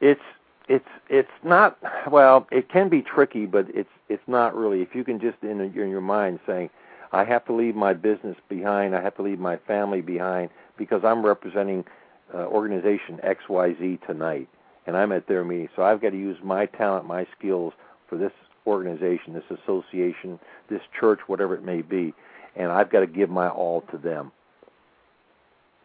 it's 0.00 0.20
it's 0.68 0.88
it's 1.08 1.28
not 1.44 1.78
well 2.10 2.46
it 2.50 2.68
can 2.68 2.88
be 2.88 3.02
tricky 3.02 3.46
but 3.46 3.66
it's 3.74 3.88
it's 4.08 4.22
not 4.26 4.56
really 4.56 4.82
if 4.82 4.94
you 4.94 5.04
can 5.04 5.20
just 5.20 5.36
in 5.42 5.60
in 5.60 5.72
your 5.74 6.00
mind 6.00 6.38
saying 6.46 6.70
i 7.12 7.24
have 7.24 7.44
to 7.44 7.52
leave 7.52 7.74
my 7.74 7.92
business 7.92 8.36
behind 8.48 8.94
i 8.94 9.02
have 9.02 9.14
to 9.16 9.22
leave 9.22 9.38
my 9.38 9.56
family 9.56 10.00
behind 10.00 10.50
because 10.76 11.02
i'm 11.04 11.24
representing 11.24 11.84
uh, 12.34 12.38
organization 12.46 13.18
xyz 13.24 14.06
tonight 14.06 14.48
and 14.86 14.96
i'm 14.96 15.12
at 15.12 15.26
their 15.26 15.44
meeting 15.44 15.68
so 15.76 15.82
i've 15.82 16.00
got 16.00 16.10
to 16.10 16.18
use 16.18 16.38
my 16.42 16.66
talent 16.66 17.06
my 17.06 17.26
skills 17.36 17.72
for 18.08 18.16
this 18.16 18.32
organization 18.66 19.32
this 19.32 19.58
association 19.62 20.38
this 20.68 20.82
church 20.98 21.20
whatever 21.26 21.54
it 21.54 21.64
may 21.64 21.82
be 21.82 22.12
and 22.56 22.70
i've 22.70 22.90
got 22.90 23.00
to 23.00 23.06
give 23.06 23.30
my 23.30 23.48
all 23.48 23.82
to 23.90 23.96
them 23.98 24.30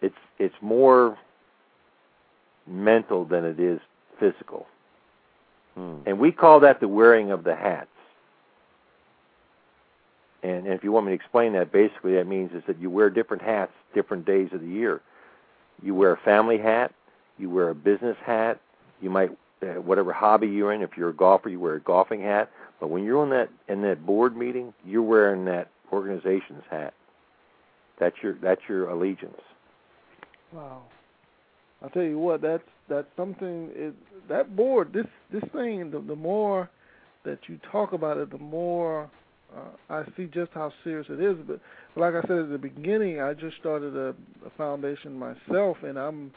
it's 0.01 0.15
it's 0.39 0.55
more 0.61 1.17
mental 2.67 3.25
than 3.25 3.45
it 3.45 3.59
is 3.59 3.79
physical. 4.19 4.67
Hmm. 5.75 5.97
And 6.05 6.19
we 6.19 6.31
call 6.31 6.59
that 6.61 6.79
the 6.79 6.87
wearing 6.87 7.31
of 7.31 7.43
the 7.43 7.55
hats. 7.55 7.89
And 10.45 10.67
if 10.67 10.83
you 10.83 10.91
want 10.91 11.07
me 11.07 11.11
to 11.11 11.15
explain 11.15 11.53
that, 11.53 11.71
basically 11.71 12.13
that 12.13 12.27
means 12.27 12.51
is 12.53 12.61
that 12.67 12.79
you 12.79 12.91
wear 12.91 13.09
different 13.09 13.41
hats 13.41 13.71
different 13.95 14.25
days 14.25 14.49
of 14.53 14.61
the 14.61 14.67
year. 14.67 15.01
You 15.81 15.95
wear 15.95 16.11
a 16.11 16.17
family 16.17 16.59
hat, 16.59 16.93
you 17.39 17.49
wear 17.49 17.69
a 17.69 17.75
business 17.75 18.17
hat, 18.23 18.59
you 19.01 19.09
might 19.09 19.31
uh, 19.63 19.81
whatever 19.81 20.13
hobby 20.13 20.47
you're 20.47 20.71
in. 20.71 20.83
If 20.83 20.91
you're 20.97 21.09
a 21.09 21.15
golfer, 21.15 21.49
you 21.49 21.59
wear 21.59 21.75
a 21.75 21.79
golfing 21.79 22.21
hat. 22.21 22.51
But 22.79 22.89
when 22.89 23.03
you're 23.03 23.21
on 23.21 23.31
that 23.31 23.49
in 23.67 23.81
that 23.81 24.05
board 24.05 24.37
meeting, 24.37 24.71
you're 24.85 25.01
wearing 25.01 25.45
that 25.45 25.69
organization's 25.91 26.63
hat. 26.69 26.93
That's 27.99 28.15
your 28.21 28.33
that's 28.39 28.61
your 28.69 28.89
allegiance. 28.89 29.41
Wow. 30.51 30.83
I'll 31.81 31.89
tell 31.89 32.03
you 32.03 32.19
what, 32.19 32.41
that's 32.41 32.63
that's 32.87 33.07
something 33.17 33.71
it, 33.73 33.95
that 34.29 34.55
board 34.55 34.93
this 34.93 35.07
this 35.31 35.43
thing 35.51 35.89
the, 35.89 35.99
the 35.99 36.15
more 36.15 36.69
that 37.23 37.39
you 37.47 37.59
talk 37.71 37.93
about 37.93 38.17
it 38.17 38.29
the 38.29 38.37
more 38.37 39.09
uh, 39.55 39.93
I 39.93 40.03
see 40.15 40.25
just 40.25 40.51
how 40.53 40.71
serious 40.83 41.07
it 41.09 41.21
is 41.21 41.35
but, 41.47 41.59
like 41.95 42.13
I 42.13 42.21
said 42.27 42.37
at 42.37 42.49
the 42.49 42.57
beginning 42.57 43.21
I 43.21 43.33
just 43.33 43.57
started 43.57 43.95
a, 43.95 44.09
a 44.45 44.49
foundation 44.57 45.17
myself 45.17 45.77
and 45.83 45.97
I'm 45.97 46.31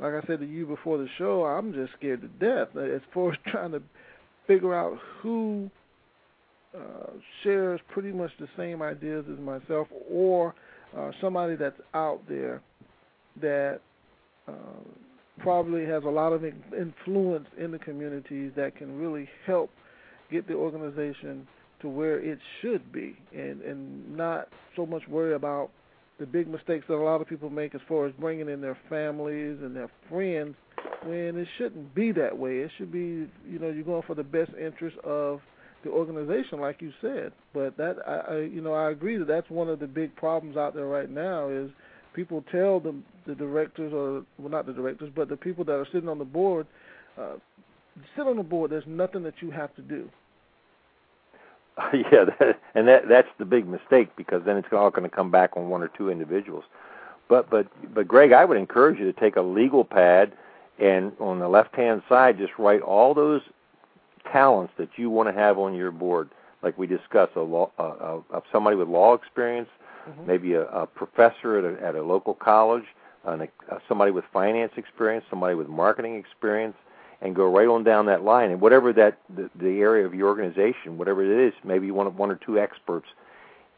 like 0.00 0.12
I 0.12 0.26
said 0.26 0.40
to 0.40 0.46
you 0.46 0.66
before 0.66 0.98
the 0.98 1.08
show 1.18 1.44
I'm 1.44 1.72
just 1.72 1.92
scared 1.98 2.22
to 2.22 2.28
death 2.28 2.76
as 2.76 3.00
far 3.12 3.32
as 3.32 3.38
trying 3.46 3.72
to 3.72 3.82
figure 4.46 4.74
out 4.74 4.98
who 5.22 5.70
uh, 6.76 7.12
shares 7.42 7.80
pretty 7.92 8.12
much 8.12 8.30
the 8.40 8.48
same 8.56 8.82
ideas 8.82 9.24
as 9.32 9.38
myself 9.38 9.86
or 10.10 10.54
uh, 10.96 11.10
somebody 11.20 11.56
that's 11.56 11.80
out 11.94 12.20
there 12.28 12.62
that 13.40 13.80
uh, 14.48 14.52
probably 15.38 15.84
has 15.84 16.02
a 16.04 16.08
lot 16.08 16.32
of 16.32 16.44
in- 16.44 16.62
influence 16.76 17.46
in 17.58 17.70
the 17.70 17.78
communities 17.78 18.52
that 18.56 18.76
can 18.76 18.98
really 18.98 19.28
help 19.46 19.70
get 20.30 20.46
the 20.46 20.54
organization 20.54 21.46
to 21.84 21.88
where 21.90 22.18
it 22.18 22.38
should 22.62 22.90
be 22.92 23.14
and 23.34 23.60
and 23.60 24.16
not 24.16 24.48
so 24.74 24.86
much 24.86 25.02
worry 25.06 25.34
about 25.34 25.70
the 26.18 26.24
big 26.24 26.48
mistakes 26.48 26.86
that 26.88 26.94
a 26.94 26.96
lot 26.96 27.20
of 27.20 27.28
people 27.28 27.50
make 27.50 27.74
as 27.74 27.80
far 27.86 28.06
as 28.06 28.12
bringing 28.18 28.48
in 28.48 28.60
their 28.60 28.78
families 28.88 29.58
and 29.60 29.76
their 29.76 29.90
friends 30.08 30.54
when 31.04 31.36
it 31.36 31.48
shouldn't 31.58 31.94
be 31.94 32.10
that 32.12 32.36
way. 32.36 32.58
It 32.58 32.70
should 32.78 32.90
be 32.90 33.28
you 33.46 33.58
know 33.60 33.68
you're 33.68 33.84
going 33.84 34.02
for 34.06 34.14
the 34.14 34.24
best 34.24 34.50
interest 34.58 34.96
of 35.04 35.40
the 35.84 35.90
organization 35.90 36.58
like 36.58 36.80
you 36.80 36.90
said. 37.02 37.32
But 37.52 37.76
that 37.76 37.96
I, 38.06 38.34
I 38.34 38.38
you 38.40 38.62
know 38.62 38.72
I 38.72 38.90
agree 38.90 39.18
that 39.18 39.28
that's 39.28 39.50
one 39.50 39.68
of 39.68 39.78
the 39.78 39.86
big 39.86 40.16
problems 40.16 40.56
out 40.56 40.74
there 40.74 40.86
right 40.86 41.10
now 41.10 41.50
is 41.50 41.70
people 42.14 42.42
tell 42.50 42.80
the 42.80 42.94
the 43.26 43.34
directors 43.34 43.92
or 43.92 44.24
well 44.38 44.50
not 44.50 44.64
the 44.64 44.72
directors 44.72 45.12
but 45.14 45.28
the 45.28 45.36
people 45.36 45.64
that 45.66 45.74
are 45.74 45.86
sitting 45.92 46.08
on 46.08 46.18
the 46.18 46.24
board 46.24 46.66
uh 47.20 47.34
sit 48.16 48.26
on 48.26 48.36
the 48.36 48.42
board 48.42 48.70
there's 48.70 48.84
nothing 48.86 49.22
that 49.22 49.34
you 49.40 49.50
have 49.50 49.74
to 49.74 49.82
do 49.82 50.08
yeah, 51.92 52.24
that, 52.38 52.60
and 52.74 52.86
that 52.88 53.08
that's 53.08 53.28
the 53.38 53.44
big 53.44 53.66
mistake 53.66 54.14
because 54.16 54.42
then 54.44 54.56
it's 54.56 54.68
all 54.72 54.90
going 54.90 55.08
to 55.08 55.14
come 55.14 55.30
back 55.30 55.56
on 55.56 55.68
one 55.68 55.82
or 55.82 55.88
two 55.88 56.10
individuals. 56.10 56.64
But 57.28 57.50
but 57.50 57.66
but 57.94 58.06
Greg, 58.06 58.32
I 58.32 58.44
would 58.44 58.56
encourage 58.56 58.98
you 58.98 59.10
to 59.10 59.18
take 59.18 59.36
a 59.36 59.42
legal 59.42 59.84
pad 59.84 60.32
and 60.78 61.12
on 61.20 61.38
the 61.38 61.48
left 61.48 61.74
hand 61.74 62.02
side, 62.08 62.38
just 62.38 62.52
write 62.58 62.80
all 62.80 63.14
those 63.14 63.42
talents 64.30 64.72
that 64.78 64.88
you 64.96 65.10
want 65.10 65.28
to 65.28 65.32
have 65.32 65.58
on 65.58 65.74
your 65.74 65.90
board, 65.90 66.30
like 66.62 66.76
we 66.78 66.86
discussed, 66.86 67.32
a 67.36 67.40
law, 67.40 67.70
uh, 67.78 68.40
somebody 68.50 68.76
with 68.76 68.88
law 68.88 69.14
experience, 69.14 69.68
Mhm. 70.08 70.26
maybe 70.26 70.54
a, 70.54 70.66
a 70.66 70.86
professor 70.86 71.58
at 71.58 71.64
a, 71.64 71.82
at 71.86 71.94
a 71.94 72.02
local 72.02 72.34
college, 72.34 72.84
an, 73.24 73.48
uh, 73.70 73.78
somebody 73.88 74.10
with 74.10 74.24
finance 74.32 74.72
experience, 74.76 75.24
somebody 75.30 75.54
with 75.54 75.68
marketing 75.68 76.16
experience, 76.16 76.76
and 77.20 77.34
go 77.34 77.50
right 77.50 77.68
on 77.68 77.84
down 77.84 78.06
that 78.06 78.22
line. 78.22 78.50
And 78.50 78.60
whatever 78.60 78.92
that 78.92 79.18
the, 79.34 79.50
the 79.54 79.80
area 79.80 80.06
of 80.06 80.14
your 80.14 80.28
organization, 80.28 80.98
whatever 80.98 81.24
it 81.24 81.48
is, 81.48 81.54
maybe 81.64 81.86
you 81.86 81.94
want 81.94 82.12
one 82.14 82.30
or 82.30 82.36
two 82.36 82.58
experts 82.58 83.06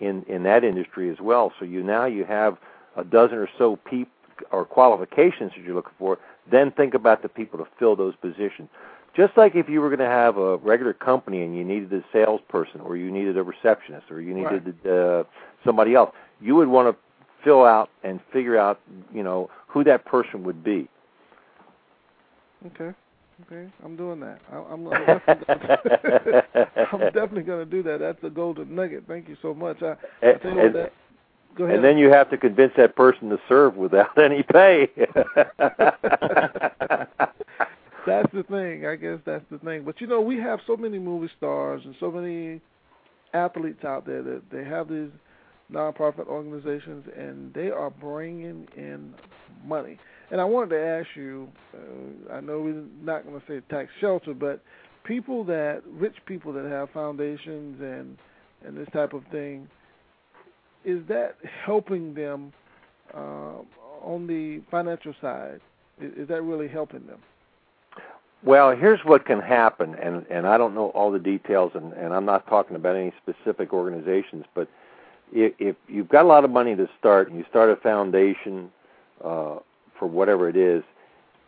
in 0.01 0.25
in 0.25 0.43
that 0.45 0.65
industry 0.65 1.11
as 1.11 1.21
well. 1.21 1.53
So 1.59 1.65
you 1.65 1.83
now 1.83 2.07
you 2.07 2.25
have 2.25 2.59
a 2.97 3.05
dozen 3.05 3.39
or 3.39 3.49
so 3.59 3.77
people 3.77 4.13
or 4.51 4.65
qualifications 4.65 5.53
that 5.57 5.65
you're 5.65 5.75
looking 5.75 5.95
for. 5.99 6.19
Then 6.51 6.71
think 6.71 6.95
about 6.95 7.23
the 7.23 7.29
people 7.29 7.59
to 7.59 7.67
fill 7.79 7.97
those 7.97 8.15
positions. 8.17 8.69
Just 9.17 9.37
like 9.37 9.55
if 9.55 9.69
you 9.69 9.81
were 9.81 9.89
going 9.89 9.99
to 9.99 10.05
have 10.05 10.37
a 10.37 10.59
regular 10.59 10.93
company 10.93 11.43
and 11.43 11.57
you 11.57 11.65
needed 11.65 11.91
a 11.93 12.05
salesperson, 12.13 12.83
or 12.83 12.99
you 12.99 13.11
needed 13.11 13.39
a 13.39 13.43
receptionist, 13.43 14.11
or 14.11 14.21
you 14.21 14.35
needed 14.35 14.87
uh, 14.87 15.25
somebody 15.65 15.95
else, 15.95 16.11
you 16.41 16.55
would 16.55 16.69
want 16.69 16.95
to 16.95 17.43
fill 17.43 17.65
out 17.65 17.89
and 18.05 18.21
figure 18.31 18.59
out, 18.59 18.79
you 19.15 19.23
know, 19.23 19.49
who 19.69 19.83
that 19.85 20.05
person 20.05 20.45
would 20.45 20.63
be. 20.63 20.87
Okay. 22.67 22.95
Okay, 23.45 23.71
I'm 23.85 23.97
doing 23.97 24.21
that. 24.21 24.41
I, 24.51 24.57
I'm, 24.57 24.87
I'm 24.93 25.05
definitely, 25.07 26.41
I'm 26.93 27.13
definitely 27.13 27.43
going 27.43 27.65
to 27.65 27.71
do 27.71 27.83
that. 27.83 27.99
That's 28.01 28.23
a 28.25 28.31
golden 28.31 28.75
nugget. 28.75 29.05
Thank 29.07 29.29
you 29.29 29.37
so 29.43 29.53
much. 29.53 29.83
I, 29.83 29.97
I 30.23 30.33
tell 30.35 30.59
and, 30.59 30.75
that, 30.75 30.93
go 31.57 31.65
ahead. 31.65 31.77
and 31.77 31.85
then 31.85 31.99
you 31.99 32.11
have 32.11 32.31
to 32.31 32.39
convince 32.39 32.73
that 32.79 32.97
person 32.97 33.29
to 33.29 33.39
serve 33.49 33.77
without 33.77 34.17
any 34.23 34.43
pay. 34.43 34.89
that's 38.07 38.33
the 38.33 38.45
thing. 38.49 38.87
I 38.87 38.97
guess 38.97 39.19
that's 39.27 39.45
the 39.51 39.59
thing. 39.59 39.85
But 39.85 40.01
you 40.01 40.07
know, 40.07 40.23
we 40.23 40.39
have 40.39 40.61
so 40.67 40.77
many 40.77 40.99
movie 40.99 41.31
stars 41.37 41.83
and 41.85 41.95
so 42.01 42.11
many 42.11 42.63
athletes 43.35 43.85
out 43.85 44.07
there 44.07 44.23
that 44.23 44.43
they 44.51 44.65
have 44.65 44.89
these 44.89 45.11
nonprofit 45.71 46.27
organizations 46.27 47.05
and 47.17 47.53
they 47.53 47.71
are 47.71 47.91
bringing 47.91 48.67
in 48.77 49.15
money. 49.65 49.99
And 50.31 50.41
I 50.41 50.45
wanted 50.45 50.71
to 50.71 50.81
ask 50.81 51.09
you, 51.15 51.49
uh, 51.75 52.35
I 52.35 52.41
know 52.41 52.61
we're 52.61 52.85
not 53.03 53.25
going 53.25 53.41
to 53.41 53.47
say 53.47 53.61
tax 53.69 53.91
shelter, 54.01 54.35
but 54.35 54.61
people 55.05 55.45
that 55.45 55.83
rich 55.87 56.17
people 56.27 56.53
that 56.53 56.65
have 56.65 56.91
foundations 56.91 57.81
and 57.81 58.19
and 58.67 58.77
this 58.77 58.89
type 58.93 59.13
of 59.13 59.23
thing, 59.31 59.69
is 60.85 61.01
that 61.09 61.37
helping 61.65 62.15
them 62.15 62.53
uh, 63.15 63.59
on 64.03 64.27
the 64.27 64.61
financial 64.71 65.15
side? 65.21 65.61
Is, 66.01 66.13
is 66.17 66.29
that 66.29 66.43
really 66.43 66.67
helping 66.67 67.07
them? 67.07 67.19
Well, 68.43 68.75
here's 68.75 69.01
what 69.05 69.27
can 69.27 69.41
happen, 69.41 69.95
and 69.95 70.27
and 70.29 70.47
I 70.47 70.59
don't 70.59 70.75
know 70.75 70.89
all 70.91 71.11
the 71.11 71.19
details, 71.19 71.73
and 71.75 71.93
and 71.93 72.13
I'm 72.13 72.25
not 72.25 72.47
talking 72.49 72.77
about 72.77 72.97
any 72.97 73.13
specific 73.23 73.73
organizations, 73.73 74.45
but 74.55 74.69
if, 75.33 75.55
if 75.59 75.77
you've 75.89 76.09
got 76.09 76.25
a 76.25 76.29
lot 76.29 76.45
of 76.45 76.51
money 76.51 76.75
to 76.77 76.89
start, 76.99 77.29
and 77.29 77.39
you 77.39 77.45
start 77.49 77.71
a 77.71 77.77
foundation 77.77 78.71
uh, 79.25 79.57
for 79.99 80.07
whatever 80.07 80.49
it 80.49 80.57
is, 80.57 80.83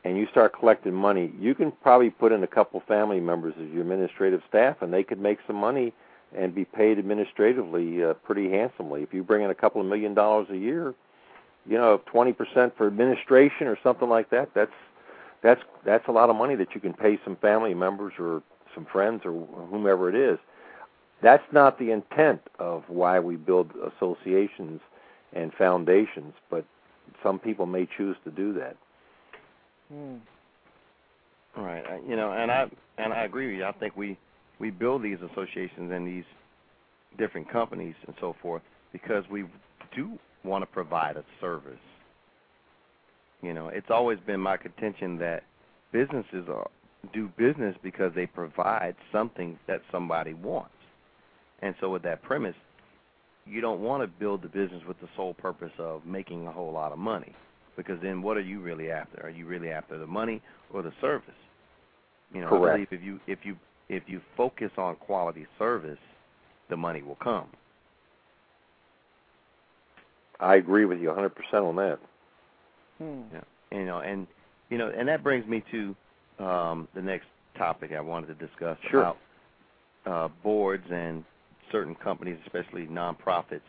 and 0.04 0.16
you 0.16 0.26
start 0.30 0.58
collecting 0.58 0.94
money, 0.94 1.32
you 1.38 1.54
can 1.54 1.72
probably 1.82 2.10
put 2.10 2.32
in 2.32 2.42
a 2.42 2.46
couple 2.46 2.80
family 2.86 3.20
members 3.20 3.54
as 3.60 3.68
your 3.70 3.82
administrative 3.82 4.42
staff, 4.48 4.76
and 4.80 4.92
they 4.92 5.02
could 5.02 5.20
make 5.20 5.38
some 5.46 5.56
money 5.56 5.92
and 6.36 6.54
be 6.54 6.64
paid 6.64 6.98
administratively 6.98 8.04
uh, 8.04 8.14
pretty 8.14 8.50
handsomely. 8.50 9.02
If 9.02 9.12
you 9.12 9.22
bring 9.22 9.42
in 9.42 9.50
a 9.50 9.54
couple 9.54 9.80
of 9.80 9.86
million 9.86 10.14
dollars 10.14 10.48
a 10.50 10.56
year, 10.56 10.94
you 11.66 11.76
know, 11.76 12.00
20% 12.12 12.36
for 12.76 12.86
administration 12.86 13.66
or 13.66 13.78
something 13.82 14.08
like 14.08 14.30
that, 14.30 14.50
that's 14.54 14.72
that's 15.42 15.60
that's 15.84 16.08
a 16.08 16.12
lot 16.12 16.30
of 16.30 16.36
money 16.36 16.56
that 16.56 16.74
you 16.74 16.80
can 16.80 16.92
pay 16.92 17.18
some 17.24 17.36
family 17.36 17.74
members 17.74 18.12
or 18.18 18.42
some 18.74 18.86
friends 18.86 19.22
or 19.24 19.32
whomever 19.70 20.08
it 20.08 20.14
is. 20.14 20.38
That's 21.22 21.44
not 21.52 21.78
the 21.78 21.90
intent 21.90 22.40
of 22.58 22.84
why 22.88 23.20
we 23.20 23.36
build 23.36 23.72
associations 23.76 24.80
and 25.32 25.52
foundations, 25.52 26.34
but 26.50 26.64
some 27.22 27.38
people 27.38 27.66
may 27.66 27.88
choose 27.96 28.16
to 28.24 28.30
do 28.30 28.52
that. 28.54 28.76
Hmm. 29.92 30.16
Right. 31.56 31.84
You 32.06 32.16
know, 32.16 32.32
and 32.32 32.50
I 32.50 32.66
and 32.98 33.12
I 33.12 33.24
agree 33.24 33.48
with 33.48 33.56
you. 33.56 33.64
I 33.64 33.72
think 33.72 33.96
we 33.96 34.18
we 34.58 34.70
build 34.70 35.02
these 35.02 35.18
associations 35.32 35.90
and 35.92 36.06
these 36.06 36.24
different 37.16 37.50
companies 37.50 37.94
and 38.06 38.14
so 38.20 38.36
forth 38.40 38.62
because 38.92 39.24
we 39.30 39.44
do 39.94 40.18
want 40.44 40.62
to 40.62 40.66
provide 40.66 41.16
a 41.16 41.24
service. 41.40 41.80
You 43.42 43.54
know, 43.54 43.68
it's 43.68 43.90
always 43.90 44.18
been 44.26 44.40
my 44.40 44.56
contention 44.56 45.18
that 45.18 45.44
businesses 45.92 46.48
are 46.48 46.68
do 47.12 47.30
business 47.38 47.76
because 47.82 48.12
they 48.14 48.26
provide 48.26 48.96
something 49.12 49.58
that 49.66 49.80
somebody 49.90 50.34
wants. 50.34 50.70
And 51.62 51.74
so 51.80 51.90
with 51.90 52.02
that 52.02 52.22
premise, 52.22 52.54
you 53.48 53.60
don't 53.60 53.80
want 53.80 54.02
to 54.02 54.06
build 54.06 54.42
the 54.42 54.48
business 54.48 54.82
with 54.86 55.00
the 55.00 55.08
sole 55.16 55.34
purpose 55.34 55.72
of 55.78 56.04
making 56.04 56.46
a 56.46 56.52
whole 56.52 56.72
lot 56.72 56.92
of 56.92 56.98
money 56.98 57.34
because 57.76 57.98
then 58.02 58.22
what 58.22 58.36
are 58.36 58.42
you 58.42 58.60
really 58.60 58.90
after? 58.90 59.24
Are 59.24 59.30
you 59.30 59.46
really 59.46 59.70
after 59.70 59.98
the 59.98 60.06
money 60.06 60.42
or 60.72 60.82
the 60.82 60.92
service? 61.00 61.30
You 62.34 62.42
know, 62.42 62.48
Correct. 62.48 62.66
I 62.66 62.72
believe 62.72 62.88
if 62.90 63.02
you 63.02 63.20
if 63.26 63.38
you 63.44 63.56
if 63.88 64.02
you 64.06 64.20
focus 64.36 64.70
on 64.76 64.96
quality 64.96 65.46
service, 65.58 65.98
the 66.68 66.76
money 66.76 67.02
will 67.02 67.16
come. 67.16 67.46
I 70.40 70.56
agree 70.56 70.84
with 70.84 71.00
you 71.00 71.08
100% 71.08 71.30
on 71.54 71.76
that. 71.76 71.98
Hmm. 72.98 73.22
You 73.72 73.84
know, 73.84 74.00
and 74.00 74.26
you 74.70 74.78
know, 74.78 74.90
and 74.96 75.08
that 75.08 75.22
brings 75.22 75.46
me 75.46 75.62
to 75.70 75.96
um, 76.44 76.88
the 76.94 77.02
next 77.02 77.26
topic 77.56 77.92
I 77.92 78.00
wanted 78.00 78.38
to 78.38 78.46
discuss 78.46 78.76
Sure. 78.90 79.00
about 79.00 79.16
uh, 80.06 80.28
boards 80.42 80.86
and 80.90 81.24
certain 81.70 81.94
companies, 81.94 82.38
especially 82.46 82.86
nonprofits. 82.86 83.60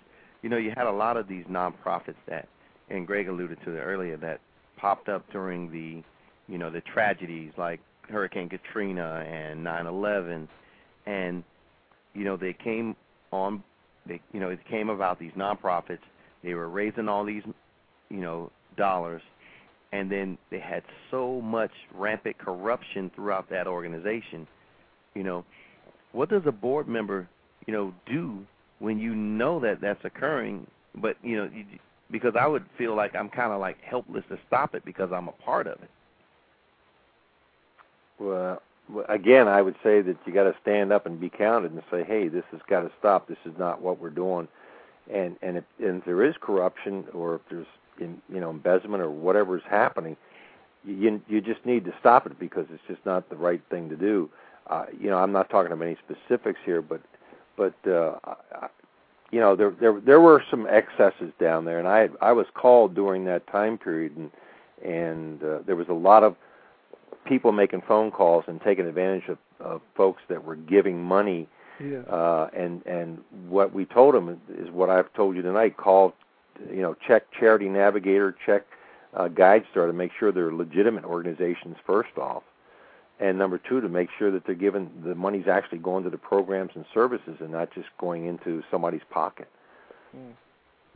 You 0.42 0.50
know, 0.50 0.58
you 0.58 0.72
had 0.76 0.88
a 0.88 0.92
lot 0.92 1.18
of 1.18 1.28
these 1.28 1.46
nonprofits 1.46 2.16
that, 2.28 2.48
and 2.90 3.06
Greg 3.06 3.28
alluded 3.28 3.58
to 3.66 3.76
it 3.76 3.80
earlier, 3.80 4.18
that 4.18 4.40
popped 4.78 5.10
up 5.10 5.24
during 5.32 5.72
the, 5.72 6.04
you 6.52 6.58
know, 6.58 6.70
the 6.70 6.82
tragedies 6.82 7.52
like 7.58 7.80
Hurricane 8.10 8.50
Katrina 8.50 9.26
and 9.28 9.66
9/11, 9.66 10.48
and 11.06 11.44
you 12.14 12.24
know 12.24 12.38
they 12.38 12.54
came 12.54 12.96
on, 13.32 13.64
they 14.06 14.20
you 14.34 14.40
know 14.40 14.50
it 14.50 14.60
came 14.70 14.90
about 14.90 15.20
these 15.20 15.32
nonprofits. 15.34 16.00
They 16.44 16.54
were 16.54 16.70
raising 16.70 17.08
all 17.08 17.26
these, 17.26 17.44
you 18.10 18.22
know, 18.22 18.52
dollars, 18.78 19.22
and 19.92 20.12
then 20.12 20.38
they 20.50 20.60
had 20.60 20.84
so 21.12 21.42
much 21.42 21.72
rampant 21.94 22.38
corruption 22.38 23.12
throughout 23.14 23.50
that 23.50 23.68
organization. 23.68 24.48
You 25.16 25.24
know, 25.24 25.46
what 26.12 26.30
does 26.30 26.44
a 26.46 26.52
board 26.52 26.88
member, 26.88 27.28
you 27.66 27.74
know, 27.74 27.94
do 28.06 28.46
when 28.80 29.00
you 29.00 29.16
know 29.16 29.60
that 29.60 29.82
that's 29.82 30.04
occurring? 30.04 30.68
But 30.96 31.18
you 31.24 31.38
know, 31.38 31.50
you, 31.54 31.66
because 32.12 32.34
I 32.40 32.48
would 32.48 32.66
feel 32.78 32.96
like 32.96 33.16
I'm 33.16 33.30
kind 33.30 33.52
of 33.52 33.60
like 33.60 33.78
helpless 33.82 34.24
to 34.30 34.40
stop 34.48 34.76
it 34.76 34.84
because 34.86 35.12
I'm 35.14 35.28
a 35.28 35.34
part 35.34 35.68
of 35.68 35.82
it. 35.82 35.90
Well, 38.20 38.62
again, 39.08 39.48
I 39.48 39.62
would 39.62 39.76
say 39.84 40.02
that 40.02 40.18
you 40.26 40.34
got 40.34 40.44
to 40.44 40.56
stand 40.62 40.92
up 40.92 41.06
and 41.06 41.20
be 41.20 41.30
counted 41.30 41.72
and 41.72 41.82
say, 41.92 42.04
"Hey, 42.04 42.28
this 42.28 42.44
has 42.52 42.62
got 42.68 42.82
to 42.82 42.92
stop. 43.00 43.28
This 43.28 43.38
is 43.46 43.54
not 43.58 43.82
what 43.82 44.00
we're 44.00 44.10
doing." 44.10 44.48
And 45.12 45.36
and 45.42 45.58
if, 45.58 45.64
and 45.80 46.00
if 46.00 46.06
there 46.06 46.24
is 46.24 46.36
corruption 46.40 47.06
or 47.14 47.36
if 47.36 47.42
there's 47.50 47.68
in, 48.00 48.22
you 48.32 48.40
know 48.40 48.50
embezzlement 48.50 49.04
or 49.04 49.10
whatever 49.10 49.58
is 49.58 49.64
happening, 49.70 50.18
you 50.86 51.22
you 51.28 51.42
just 51.42 51.66
need 51.66 51.86
to 51.86 51.94
stop 52.00 52.26
it 52.26 52.40
because 52.40 52.66
it's 52.72 52.84
just 52.88 53.06
not 53.06 53.30
the 53.30 53.36
right 53.36 53.62
thing 53.70 53.90
to 53.90 53.96
do. 53.96 54.30
Uh, 54.68 54.86
you 55.00 55.10
know, 55.10 55.18
I'm 55.18 55.32
not 55.32 55.50
talking 55.50 55.72
about 55.72 55.86
any 55.86 55.98
specifics 56.06 56.60
here, 56.64 56.82
but 56.82 57.02
but 57.60 57.92
uh, 57.92 58.16
I, 58.24 58.68
you 59.32 59.40
know 59.40 59.56
there 59.56 59.72
there 59.72 60.00
there 60.00 60.22
were 60.22 60.42
some 60.50 60.66
excesses 60.66 61.32
down 61.40 61.66
there, 61.66 61.78
and 61.78 61.88
I 61.88 62.00
had, 62.00 62.12
I 62.22 62.32
was 62.32 62.48
called 62.54 62.96
during 62.96 63.26
that 63.26 63.46
time 63.48 63.78
period, 63.78 64.16
and 64.16 64.32
and 64.84 65.44
uh, 65.44 65.60
there 65.68 65.76
was 65.76 65.90
a 65.90 65.94
lot 65.94 66.24
of 66.24 66.38
people 67.26 67.52
making 67.52 67.82
phone 67.86 68.12
calls 68.12 68.46
and 68.48 68.62
taking 68.62 68.88
advantage 68.88 69.28
of, 69.28 69.38
of 69.60 69.82
folks 69.96 70.22
that 70.30 70.44
were 70.44 70.56
giving 70.56 71.04
money. 71.04 71.48
Yeah. 71.84 72.00
Uh, 72.00 72.50
and 72.56 72.86
and 72.86 73.20
what 73.50 73.74
we 73.74 73.86
told 73.86 74.16
them 74.16 74.40
is 74.58 74.72
what 74.72 74.90
I've 74.90 75.12
told 75.14 75.36
you 75.36 75.42
tonight. 75.42 75.76
Call, 75.76 76.14
you 76.70 76.82
know, 76.82 76.96
check 77.06 77.24
Charity 77.38 77.68
Navigator, 77.68 78.36
check 78.46 78.66
uh, 79.14 79.28
GuideStar 79.28 79.88
to 79.88 79.94
make 79.94 80.12
sure 80.18 80.32
they're 80.32 80.54
legitimate 80.54 81.04
organizations 81.04 81.76
first 81.86 82.18
off, 82.18 82.44
and 83.20 83.38
number 83.38 83.58
two 83.58 83.82
to 83.82 83.90
make 83.90 84.10
sure 84.18 84.32
that 84.32 84.46
they're 84.46 84.56
given 84.56 84.90
the 85.04 85.16
money's 85.16 85.48
actually 85.48 85.80
going 85.80 86.04
to 86.04 86.10
the 86.10 86.18
programs 86.18 86.72
and 86.76 86.86
services 86.94 87.38
and 87.40 87.52
not 87.52 87.74
just 87.74 87.88
going 87.98 88.26
into 88.26 88.64
somebody's 88.72 89.02
pocket. 89.10 89.48
Hmm. 90.12 90.32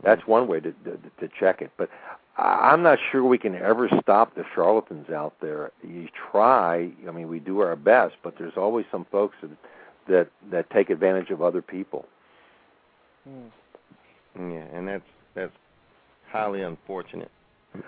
That's 0.02 0.26
one 0.26 0.48
way 0.48 0.60
to, 0.60 0.72
to 0.72 0.98
to 1.20 1.28
check 1.38 1.62
it. 1.62 1.70
But 1.76 1.88
I- 2.36 2.70
I'm 2.72 2.82
not 2.82 2.98
sure 3.10 3.24
we 3.24 3.38
can 3.38 3.54
ever 3.54 3.88
stop 4.02 4.34
the 4.34 4.44
charlatans 4.54 5.08
out 5.10 5.34
there. 5.40 5.70
You 5.82 6.08
try. 6.30 6.90
I 7.06 7.10
mean, 7.10 7.28
we 7.28 7.38
do 7.38 7.60
our 7.60 7.76
best, 7.76 8.16
but 8.22 8.36
there's 8.38 8.56
always 8.56 8.86
some 8.90 9.06
folks 9.10 9.36
that 9.42 9.50
that, 10.06 10.28
that 10.50 10.68
take 10.70 10.90
advantage 10.90 11.30
of 11.30 11.40
other 11.40 11.62
people. 11.62 12.06
Hmm. 13.26 13.48
Yeah, 14.36 14.64
and 14.72 14.88
that's 14.88 15.04
that's 15.34 15.52
highly 16.30 16.62
unfortunate. 16.62 17.30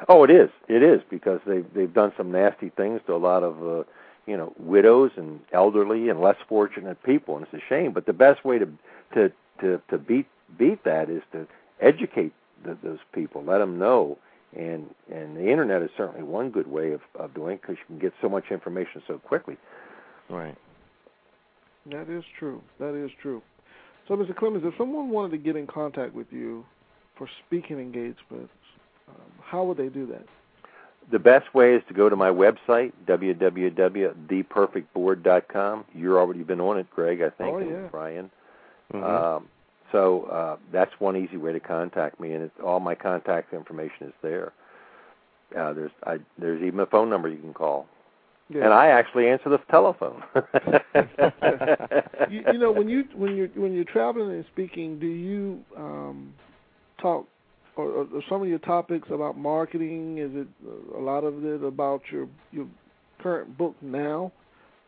Oh, 0.08 0.24
it 0.24 0.30
is. 0.30 0.50
It 0.68 0.82
is 0.82 1.00
because 1.10 1.40
they 1.46 1.60
they've 1.74 1.92
done 1.92 2.12
some 2.16 2.30
nasty 2.32 2.70
things 2.70 3.00
to 3.06 3.14
a 3.14 3.18
lot 3.18 3.42
of 3.42 3.62
uh, 3.62 3.82
you 4.26 4.36
know 4.36 4.52
widows 4.58 5.12
and 5.16 5.40
elderly 5.52 6.08
and 6.08 6.20
less 6.20 6.36
fortunate 6.48 7.02
people, 7.02 7.36
and 7.36 7.46
it's 7.46 7.54
a 7.54 7.66
shame. 7.68 7.92
But 7.92 8.06
the 8.06 8.12
best 8.12 8.44
way 8.44 8.58
to 8.58 8.68
to 9.14 9.32
to 9.60 9.80
to 9.90 9.98
beat 9.98 10.26
beat 10.58 10.84
that 10.84 11.08
is 11.08 11.22
to 11.32 11.46
educate 11.80 12.32
the, 12.64 12.76
those 12.82 12.98
people, 13.12 13.42
let 13.44 13.58
them 13.58 13.78
know, 13.78 14.18
and 14.56 14.94
and 15.12 15.36
the 15.36 15.50
internet 15.50 15.82
is 15.82 15.90
certainly 15.96 16.22
one 16.22 16.50
good 16.50 16.66
way 16.66 16.92
of 16.92 17.00
of 17.14 17.34
doing 17.34 17.58
because 17.60 17.76
you 17.78 17.86
can 17.86 17.98
get 17.98 18.12
so 18.20 18.28
much 18.28 18.44
information 18.50 19.02
so 19.06 19.18
quickly. 19.18 19.56
Right. 20.28 20.56
That 21.90 22.10
is 22.10 22.24
true. 22.38 22.62
That 22.80 22.94
is 22.94 23.10
true. 23.22 23.42
So, 24.08 24.16
Mr. 24.16 24.34
Clemons, 24.34 24.64
if 24.64 24.74
someone 24.78 25.10
wanted 25.10 25.32
to 25.32 25.38
get 25.38 25.56
in 25.56 25.66
contact 25.66 26.14
with 26.14 26.26
you 26.30 26.64
for 27.16 27.28
speaking 27.46 27.78
engagements, 27.78 28.52
um, 29.08 29.32
how 29.42 29.64
would 29.64 29.78
they 29.78 29.88
do 29.88 30.06
that? 30.06 30.24
The 31.10 31.18
best 31.20 31.54
way 31.54 31.74
is 31.74 31.82
to 31.88 31.94
go 31.94 32.08
to 32.08 32.16
my 32.16 32.30
website, 32.30 32.92
www.theperfectboard.com. 33.06 35.84
You've 35.94 36.16
already 36.16 36.42
been 36.42 36.60
on 36.60 36.78
it, 36.78 36.90
Greg, 36.90 37.20
I 37.22 37.30
think, 37.30 37.54
oh, 37.54 37.58
and 37.58 37.70
yeah. 37.70 37.86
Brian. 37.90 38.30
Mhm. 38.92 39.02
Um, 39.04 39.48
so 39.92 40.24
uh, 40.24 40.56
that's 40.72 40.90
one 40.98 41.16
easy 41.16 41.36
way 41.36 41.52
to 41.52 41.60
contact 41.60 42.18
me, 42.18 42.32
and 42.32 42.42
it's, 42.44 42.54
all 42.62 42.80
my 42.80 42.94
contact 42.96 43.52
information 43.54 44.08
is 44.08 44.12
there. 44.22 44.52
Uh, 45.56 45.72
there's 45.72 45.92
I, 46.04 46.18
there's 46.38 46.60
even 46.62 46.80
a 46.80 46.86
phone 46.86 47.08
number 47.08 47.28
you 47.28 47.38
can 47.38 47.54
call, 47.54 47.86
Yeah. 48.48 48.64
and 48.64 48.74
I 48.74 48.88
actually 48.88 49.28
answer 49.28 49.48
the 49.48 49.58
telephone. 49.70 50.24
you, 52.28 52.42
you 52.52 52.58
know, 52.58 52.72
when 52.72 52.88
you 52.88 53.04
when 53.14 53.36
you're 53.36 53.46
when 53.48 53.72
you're 53.74 53.84
traveling 53.84 54.32
and 54.32 54.44
speaking, 54.52 54.98
do 54.98 55.06
you 55.06 55.64
um, 55.76 56.34
talk 57.00 57.26
or, 57.76 58.06
or 58.12 58.22
some 58.28 58.42
of 58.42 58.48
your 58.48 58.58
topics 58.58 59.08
about 59.10 59.38
marketing? 59.38 60.18
Is 60.18 60.30
it 60.34 60.48
uh, 60.66 60.98
a 60.98 61.02
lot 61.02 61.24
of 61.24 61.44
it 61.44 61.62
about 61.62 62.02
your 62.10 62.28
your 62.52 62.66
current 63.20 63.56
book 63.56 63.74
now? 63.82 64.32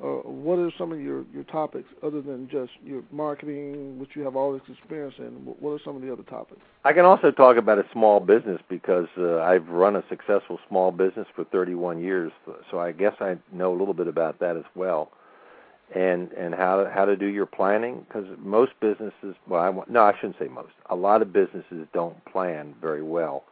Or 0.01 0.21
what 0.23 0.61
are 0.61 0.71
some 0.79 0.93
of 0.93 1.01
your 1.01 1.25
your 1.35 1.43
topics 1.45 1.89
other 2.05 2.23
than 2.23 2.49
just 2.49 2.71
your 2.85 3.03
marketing, 3.11 3.99
which 3.99 4.11
you 4.15 4.23
have 4.23 4.37
all 4.37 4.53
this 4.53 4.63
experience 4.69 5.15
in? 5.19 5.33
What 5.59 5.73
are 5.73 5.81
some 5.85 5.97
of 5.97 6.03
the 6.03 6.13
other 6.13 6.23
topics? 6.23 6.61
I 6.85 6.93
can 6.93 7.05
also 7.05 7.33
talk 7.33 7.57
about 7.57 7.79
a 7.79 7.85
small 7.93 8.21
business 8.21 8.61
because 8.69 9.09
uh, 9.19 9.41
I've 9.41 9.69
run 9.69 9.97
a 9.97 10.05
successful 10.09 10.61
small 10.69 10.93
business 10.93 11.27
for 11.35 11.45
31 11.45 12.01
years, 12.01 12.31
so 12.71 12.79
I 12.79 12.93
guess 12.93 13.15
I 13.21 13.39
know 13.53 13.73
a 13.73 13.77
little 13.77 13.95
bit 13.95 14.07
about 14.07 14.39
that 14.39 14.57
as 14.57 14.65
well, 14.77 15.11
and 15.95 16.33
and 16.33 16.55
how 16.55 16.85
to, 16.85 16.91
how 16.91 17.05
to 17.05 17.17
do 17.17 17.27
your 17.27 17.47
planning 17.47 18.05
because 18.07 18.27
most 18.39 18.73
businesses, 18.81 19.35
well, 19.47 19.61
I, 19.61 19.69
want- 19.71 19.91
no, 19.91 20.03
I 20.03 20.15
shouldn't 20.15 20.39
say 20.39 20.49
most. 20.49 20.73
A 20.91 20.97
lot 20.97 21.23
of 21.23 21.33
businesses 21.33 21.87
don't 21.93 22.23
plan 22.27 22.75
very 22.81 23.03
well, 23.03 23.45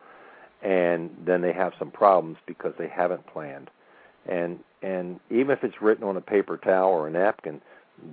and 0.62 1.10
then 1.24 1.40
they 1.40 1.52
have 1.52 1.72
some 1.78 1.90
problems 1.90 2.36
because 2.46 2.74
they 2.78 2.88
haven't 2.88 3.26
planned, 3.26 3.70
and 4.26 4.58
and 4.82 5.18
even 5.30 5.50
if 5.50 5.64
it's 5.64 5.80
written 5.80 6.04
on 6.04 6.16
a 6.16 6.20
paper 6.20 6.58
towel 6.58 6.90
or 6.90 7.08
a 7.08 7.10
napkin, 7.10 7.60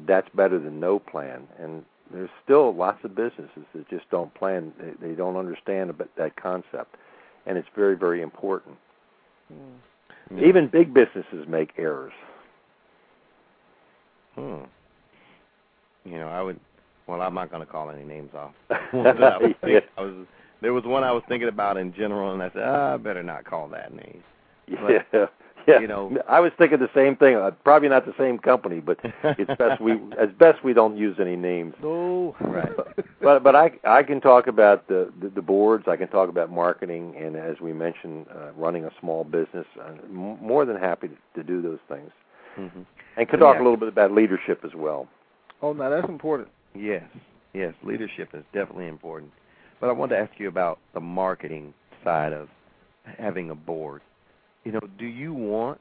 that's 0.07 0.29
better 0.33 0.57
than 0.57 0.79
no 0.79 0.99
plan. 0.99 1.47
And 1.59 1.83
there's 2.11 2.29
still 2.43 2.73
lots 2.73 3.03
of 3.03 3.15
businesses 3.15 3.65
that 3.75 3.89
just 3.89 4.09
don't 4.09 4.33
plan. 4.33 4.71
They, 4.79 5.09
they 5.09 5.15
don't 5.15 5.35
understand 5.35 5.89
about 5.89 6.09
that 6.17 6.35
concept, 6.35 6.95
and 7.45 7.57
it's 7.57 7.67
very, 7.75 7.97
very 7.97 8.21
important. 8.21 8.77
Hmm. 9.49 10.37
Yeah. 10.37 10.47
Even 10.47 10.67
big 10.67 10.93
businesses 10.93 11.45
make 11.47 11.73
errors. 11.77 12.13
Hmm. 14.35 14.63
You 16.05 16.17
know, 16.19 16.27
I 16.27 16.41
would. 16.41 16.59
Well, 17.07 17.21
I'm 17.21 17.33
not 17.33 17.49
going 17.51 17.65
to 17.65 17.71
call 17.71 17.89
any 17.89 18.03
names 18.03 18.31
off. 18.33 18.53
I 18.69 18.77
was 18.93 19.53
Yeah. 19.65 19.79
I 19.97 20.01
was. 20.01 20.25
There 20.61 20.73
was 20.73 20.85
one 20.85 21.03
I 21.03 21.11
was 21.11 21.23
thinking 21.27 21.49
about 21.49 21.75
in 21.75 21.93
general, 21.93 22.33
and 22.33 22.41
I 22.41 22.49
said, 22.51 22.63
ah, 22.63 22.93
I 22.93 22.97
better 22.97 23.21
not 23.21 23.43
call 23.43 23.67
that 23.69 23.93
name. 23.93 24.23
But, 24.69 25.05
yeah, 25.11 25.25
yeah. 25.67 25.79
you 25.81 25.87
know- 25.87 26.17
I 26.29 26.39
was 26.39 26.53
thinking 26.57 26.79
the 26.79 26.89
same 26.95 27.17
thing. 27.17 27.35
Uh, 27.35 27.51
probably 27.65 27.89
not 27.89 28.05
the 28.05 28.13
same 28.17 28.39
company, 28.39 28.79
but 28.79 28.97
it's 29.23 29.51
best 29.57 29.81
we, 29.81 29.91
as 30.17 30.29
best 30.39 30.63
we 30.63 30.73
don't 30.73 30.95
use 30.95 31.17
any 31.19 31.35
names. 31.35 31.73
No. 31.83 32.33
Right. 32.39 32.71
but 33.21 33.43
but 33.43 33.55
I 33.57 33.71
I 33.83 34.03
can 34.03 34.21
talk 34.21 34.47
about 34.47 34.87
the, 34.87 35.11
the 35.21 35.27
the 35.27 35.41
boards. 35.41 35.83
I 35.89 35.97
can 35.97 36.07
talk 36.07 36.29
about 36.29 36.49
marketing, 36.49 37.13
and 37.17 37.35
as 37.35 37.59
we 37.59 37.73
mentioned, 37.73 38.27
uh, 38.33 38.53
running 38.55 38.85
a 38.85 38.91
small 39.01 39.25
business. 39.25 39.65
I'm 39.85 40.13
more 40.41 40.63
than 40.63 40.77
happy 40.77 41.09
to, 41.09 41.15
to 41.35 41.43
do 41.43 41.61
those 41.61 41.79
things, 41.89 42.11
hmm 42.55 42.83
and 43.17 43.27
could 43.27 43.39
talk 43.39 43.55
yeah. 43.55 43.61
a 43.61 43.63
little 43.63 43.77
bit 43.77 43.89
about 43.89 44.11
leadership 44.11 44.61
as 44.63 44.71
well. 44.75 45.07
Oh, 45.61 45.73
now 45.73 45.89
that's 45.89 46.09
important. 46.09 46.49
Yes, 46.75 47.03
yes, 47.53 47.73
leadership 47.83 48.29
is 48.33 48.43
definitely 48.53 48.87
important. 48.87 49.31
But 49.79 49.89
I 49.89 49.93
wanted 49.93 50.15
to 50.15 50.21
ask 50.21 50.31
you 50.39 50.47
about 50.47 50.79
the 50.93 50.99
marketing 50.99 51.73
side 52.03 52.33
of 52.33 52.49
having 53.17 53.49
a 53.49 53.55
board. 53.55 54.01
You 54.63 54.73
know, 54.73 54.79
do 54.97 55.05
you 55.05 55.33
want 55.33 55.79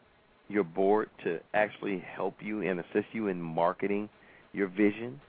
your 0.48 0.64
board 0.64 1.08
to 1.24 1.40
actually 1.54 1.98
help 2.14 2.34
you 2.40 2.62
and 2.62 2.80
assist 2.80 3.06
you 3.12 3.28
in 3.28 3.40
marketing 3.40 4.08
your 4.52 4.68
vision? 4.68 5.20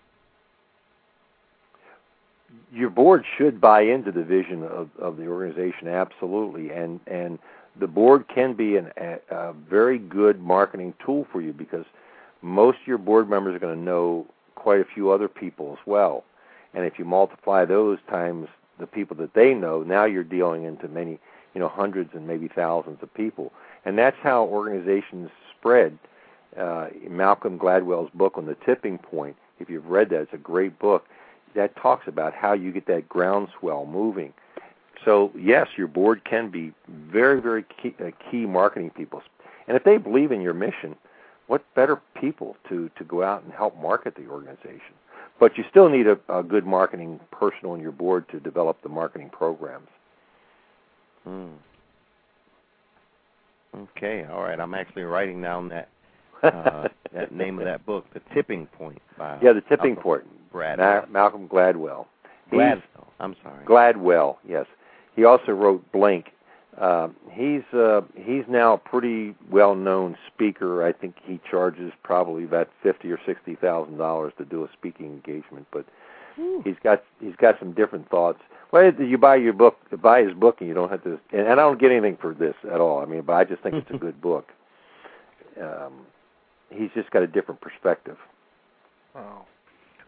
Your 2.72 2.90
board 2.90 3.24
should 3.38 3.60
buy 3.60 3.82
into 3.82 4.12
the 4.12 4.24
vision 4.24 4.64
of, 4.64 4.90
of 5.00 5.18
the 5.18 5.28
organization, 5.28 5.88
absolutely, 5.88 6.70
and 6.70 7.00
and 7.08 7.40
the 7.80 7.88
board 7.88 8.28
can 8.28 8.54
be 8.54 8.78
an, 8.78 8.92
a, 8.98 9.20
a 9.30 9.54
very 9.54 9.98
good 9.98 10.42
marketing 10.42 10.94
tool 11.04 11.28
for 11.32 11.42
you 11.42 11.54
because 11.54 11.86
most 12.42 12.80
of 12.82 12.88
your 12.88 12.98
board 12.98 13.30
members 13.30 13.56
are 13.56 13.60
going 13.60 13.76
to 13.76 13.82
know 13.82 14.26
quite 14.56 14.80
a 14.80 14.86
few 14.86 15.10
other 15.12 15.28
people 15.28 15.78
as 15.80 15.88
well, 15.88 16.24
and 16.74 16.86
if 16.86 17.00
you 17.00 17.06
multiply 17.06 17.66
those 17.66 18.00
times 18.10 18.48
the 18.80 18.88
people 18.88 19.16
that 19.18 19.34
they 19.34 19.54
know, 19.54 19.84
now 19.84 20.06
you're 20.06 20.24
dealing 20.24 20.64
into 20.64 20.88
many, 20.88 21.20
you 21.54 21.60
know, 21.60 21.68
hundreds 21.68 22.12
and 22.14 22.28
maybe 22.28 22.48
thousands 22.48 22.98
of 23.02 23.14
people, 23.14 23.52
and 23.86 23.98
that's 23.98 24.18
how 24.22 24.46
organizations 24.46 25.30
spread. 25.58 25.98
Uh, 26.58 26.88
Malcolm 27.10 27.58
Gladwell's 27.58 28.12
book 28.14 28.38
on 28.38 28.46
the 28.46 28.56
tipping 28.66 28.98
point, 28.98 29.36
if 29.60 29.70
you've 29.70 29.88
read 29.88 30.10
that, 30.10 30.22
it's 30.22 30.34
a 30.34 30.38
great 30.38 30.78
book. 30.80 31.06
That 31.56 31.76
talks 31.76 32.08
about 32.08 32.34
how 32.34 32.54
you 32.54 32.72
get 32.72 32.88
that 32.88 33.08
groundswell 33.10 33.86
moving. 33.86 34.34
So 35.06 35.32
yes, 35.38 35.68
your 35.78 35.88
board 35.88 36.24
can 36.24 36.50
be 36.50 36.74
very, 36.88 37.42
very 37.42 37.64
key, 37.82 37.96
uh, 38.00 38.12
key 38.30 38.46
marketing 38.46 38.92
people, 38.92 39.22
and 39.68 39.76
if 39.76 39.84
they 39.84 39.98
believe 39.98 40.32
in 40.32 40.42
your 40.42 40.54
mission, 40.54 40.96
what 41.48 41.64
better 41.76 42.02
people 42.20 42.56
to 42.70 42.90
to 42.98 43.04
go 43.04 43.24
out 43.24 43.44
and 43.44 43.54
help 43.54 43.78
market 43.80 44.16
the 44.16 44.28
organization? 44.28 44.96
But 45.40 45.58
you 45.58 45.64
still 45.70 45.90
need 45.90 46.08
a, 46.08 46.18
a 46.30 46.44
good 46.44 46.66
marketing 46.66 47.20
person 47.32 47.66
on 47.66 47.82
your 47.82 47.92
board 47.92 48.30
to 48.30 48.40
develop 48.40 48.82
the 48.82 48.90
marketing 48.90 49.30
programs. 49.30 49.90
Hmm. 51.24 51.48
Okay, 53.76 54.26
all 54.32 54.44
right. 54.44 54.60
I'm 54.60 54.74
actually 54.74 55.04
writing 55.04 55.42
down 55.42 55.70
that 55.70 55.90
uh, 56.44 56.88
that 57.14 57.32
name 57.32 57.60
of 57.60 57.66
that 57.66 57.86
book, 57.86 58.06
The 58.14 58.22
Tipping 58.34 58.68
Point 58.68 59.02
by 59.18 59.40
yeah, 59.42 59.54
the 59.54 59.62
tipping 59.62 59.96
Malcolm 59.96 60.04
point. 60.04 60.52
Brad 60.52 60.78
Ma- 60.78 61.06
Malcolm 61.10 61.48
Gladwell. 61.48 62.06
Gladwell. 62.52 63.08
I'm 63.20 63.36
sorry. 63.42 63.66
Gladwell, 63.66 64.38
yes. 64.48 64.66
He 65.16 65.24
also 65.26 65.52
wrote 65.52 65.90
Blink. 65.92 66.32
Uh, 66.80 67.10
he's 67.32 67.62
uh, 67.72 68.02
he's 68.16 68.46
now 68.48 68.74
a 68.74 68.78
pretty 68.78 69.36
well 69.52 69.76
known 69.76 70.18
speaker. 70.28 70.84
I 70.84 70.92
think 70.92 71.16
he 71.24 71.40
charges 71.50 71.92
probably 72.04 72.46
about 72.46 72.70
fifty 72.82 73.12
or 73.12 73.20
sixty 73.26 73.56
thousand 73.56 73.98
dollars 73.98 74.34
to 74.40 74.46
do 74.46 74.64
a 74.64 74.70
speaking 74.74 75.06
engagement, 75.08 75.68
but 75.72 75.86
he's 76.64 76.76
got 76.84 77.04
he's 77.22 77.36
got 77.36 77.60
some 77.60 77.74
different 77.74 78.10
thoughts. 78.10 78.40
Well, 78.72 78.92
you 78.92 79.20
buy 79.20 79.36
your 79.36 79.54
book, 79.54 79.78
buy 80.02 80.24
his 80.24 80.34
book, 80.34 80.58
and 80.62 80.68
you 80.68 80.74
don't 80.74 80.90
have 80.90 81.04
to. 81.04 81.20
And 81.32 81.48
I 81.48 81.54
don't 81.56 81.80
get 81.80 81.92
anything 81.92 82.18
for 82.20 82.34
this 82.34 82.56
at 82.72 82.82
all. 82.82 83.00
I 83.04 83.06
mean, 83.06 83.22
but 83.22 83.34
I 83.34 83.44
just 83.44 83.62
think 83.62 83.76
it's 83.76 83.92
a 83.92 83.98
good 84.00 84.20
book. 84.20 84.50
Um, 85.62 86.08
he's 86.72 86.90
just 86.96 87.12
got 87.12 87.22
a 87.22 87.28
different 87.28 87.62
perspective. 87.62 88.18
Wow. 89.14 89.46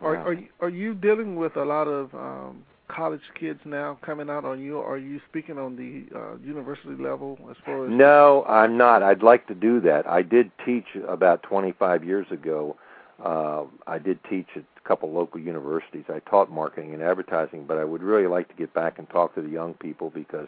Are 0.01 0.15
Wow. 0.15 0.23
are 0.25 0.33
you, 0.33 0.47
are 0.61 0.69
you 0.69 0.95
dealing 0.95 1.35
with 1.35 1.55
a 1.57 1.63
lot 1.63 1.87
of 1.87 2.13
um, 2.15 2.63
college 2.87 3.21
kids 3.39 3.59
now 3.65 3.97
coming 4.05 4.29
out? 4.29 4.45
on 4.45 4.61
you 4.61 4.79
are 4.79 4.97
you 4.97 5.19
speaking 5.29 5.57
on 5.57 5.75
the 5.75 6.17
uh, 6.17 6.37
university 6.37 7.01
level 7.01 7.37
as 7.49 7.57
far 7.65 7.85
as? 7.85 7.91
No, 7.91 8.43
I'm 8.47 8.77
not. 8.77 9.03
I'd 9.03 9.23
like 9.23 9.47
to 9.47 9.55
do 9.55 9.79
that. 9.81 10.07
I 10.07 10.21
did 10.21 10.51
teach 10.65 10.85
about 11.07 11.43
25 11.43 12.03
years 12.03 12.27
ago. 12.31 12.75
Uh, 13.23 13.63
I 13.87 13.97
did 13.97 14.19
teach 14.29 14.47
at 14.55 14.63
a 14.83 14.87
couple 14.87 15.11
local 15.11 15.39
universities. 15.39 16.03
I 16.09 16.19
taught 16.29 16.51
marketing 16.51 16.93
and 16.93 17.01
advertising, 17.01 17.65
but 17.65 17.77
I 17.77 17.83
would 17.85 18.03
really 18.03 18.27
like 18.27 18.49
to 18.49 18.55
get 18.55 18.73
back 18.73 18.99
and 18.99 19.09
talk 19.09 19.35
to 19.35 19.41
the 19.41 19.49
young 19.49 19.73
people 19.75 20.09
because 20.09 20.47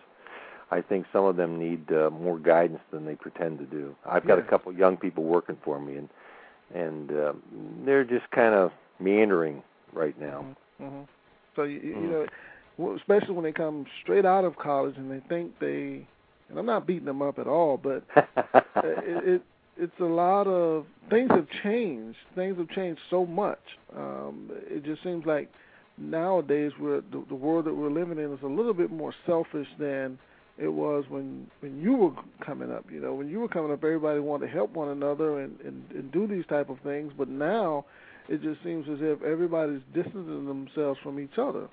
I 0.69 0.81
think 0.81 1.05
some 1.13 1.23
of 1.23 1.37
them 1.37 1.57
need 1.57 1.91
uh, 1.93 2.09
more 2.09 2.37
guidance 2.37 2.81
than 2.91 3.05
they 3.05 3.15
pretend 3.15 3.59
to 3.59 3.65
do. 3.65 3.95
I've 4.05 4.27
got 4.27 4.37
Yeah. 4.37 4.43
a 4.43 4.47
couple 4.47 4.71
young 4.73 4.97
people 4.97 5.23
working 5.23 5.57
for 5.63 5.79
me, 5.79 5.95
and 5.95 6.09
and 6.75 7.11
uh, 7.11 7.33
they're 7.85 8.03
just 8.03 8.29
kind 8.31 8.53
of 8.53 8.71
meandering 8.99 9.63
right 9.93 10.19
now. 10.19 10.45
hmm 10.77 11.03
So 11.57 11.63
you, 11.63 11.79
you 11.79 11.95
Mhm. 11.95 12.29
know, 12.79 12.95
especially 12.95 13.33
when 13.33 13.43
they 13.43 13.51
come 13.51 13.85
straight 14.03 14.25
out 14.25 14.45
of 14.45 14.55
college 14.57 14.95
and 14.97 15.11
they 15.11 15.19
think 15.27 15.59
they, 15.59 16.07
and 16.49 16.57
I'm 16.57 16.65
not 16.65 16.87
beating 16.87 17.05
them 17.05 17.21
up 17.21 17.39
at 17.39 17.47
all, 17.47 17.77
but 17.77 18.03
uh, 18.15 18.23
it, 18.83 19.27
it 19.27 19.41
it's 19.79 19.99
a 19.99 20.05
lot 20.05 20.47
of 20.47 20.85
things 21.09 21.29
have 21.31 21.47
changed. 21.63 22.17
Things 22.35 22.57
have 22.57 22.69
changed 22.69 23.01
so 23.09 23.25
much. 23.25 23.59
Um, 23.95 24.49
it 24.67 24.83
just 24.83 25.03
seems 25.03 25.25
like 25.25 25.49
nowadays 25.97 26.71
we're 26.79 27.01
the, 27.01 27.23
the 27.29 27.35
world 27.35 27.65
that 27.65 27.73
we're 27.75 27.91
living 27.91 28.17
in 28.17 28.31
is 28.33 28.39
a 28.43 28.47
little 28.47 28.73
bit 28.73 28.91
more 28.91 29.13
selfish 29.25 29.67
than 29.79 30.17
it 30.57 30.67
was 30.67 31.05
when 31.09 31.47
when 31.59 31.79
you 31.81 31.95
were 31.95 32.11
coming 32.45 32.71
up. 32.71 32.85
You 32.91 33.01
know, 33.01 33.13
when 33.13 33.27
you 33.29 33.39
were 33.39 33.47
coming 33.47 33.71
up, 33.71 33.83
everybody 33.83 34.19
wanted 34.19 34.47
to 34.47 34.51
help 34.53 34.71
one 34.73 34.89
another 34.89 35.41
and 35.41 35.59
and, 35.61 35.83
and 35.91 36.11
do 36.11 36.27
these 36.27 36.45
type 36.47 36.69
of 36.69 36.79
things. 36.83 37.13
But 37.17 37.29
now, 37.29 37.85
it 38.29 38.41
just 38.41 38.63
seems 38.63 38.87
as 38.89 38.97
if 38.99 39.21
everybody's 39.23 39.81
distancing 39.93 40.45
themselves 40.45 40.99
from 41.03 41.19
each 41.19 41.37
other. 41.37 41.67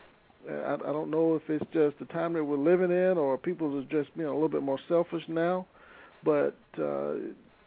I, 0.48 0.74
I 0.74 0.92
don't 0.92 1.10
know 1.10 1.34
if 1.36 1.42
it's 1.48 1.64
just 1.72 1.98
the 1.98 2.12
time 2.12 2.34
that 2.34 2.44
we're 2.44 2.56
living 2.56 2.90
in, 2.90 3.18
or 3.18 3.38
people 3.38 3.76
are 3.78 3.82
just 3.82 4.14
being 4.16 4.28
a 4.28 4.32
little 4.32 4.48
bit 4.48 4.62
more 4.62 4.78
selfish 4.88 5.22
now. 5.28 5.66
But 6.24 6.56
uh, 6.78 7.14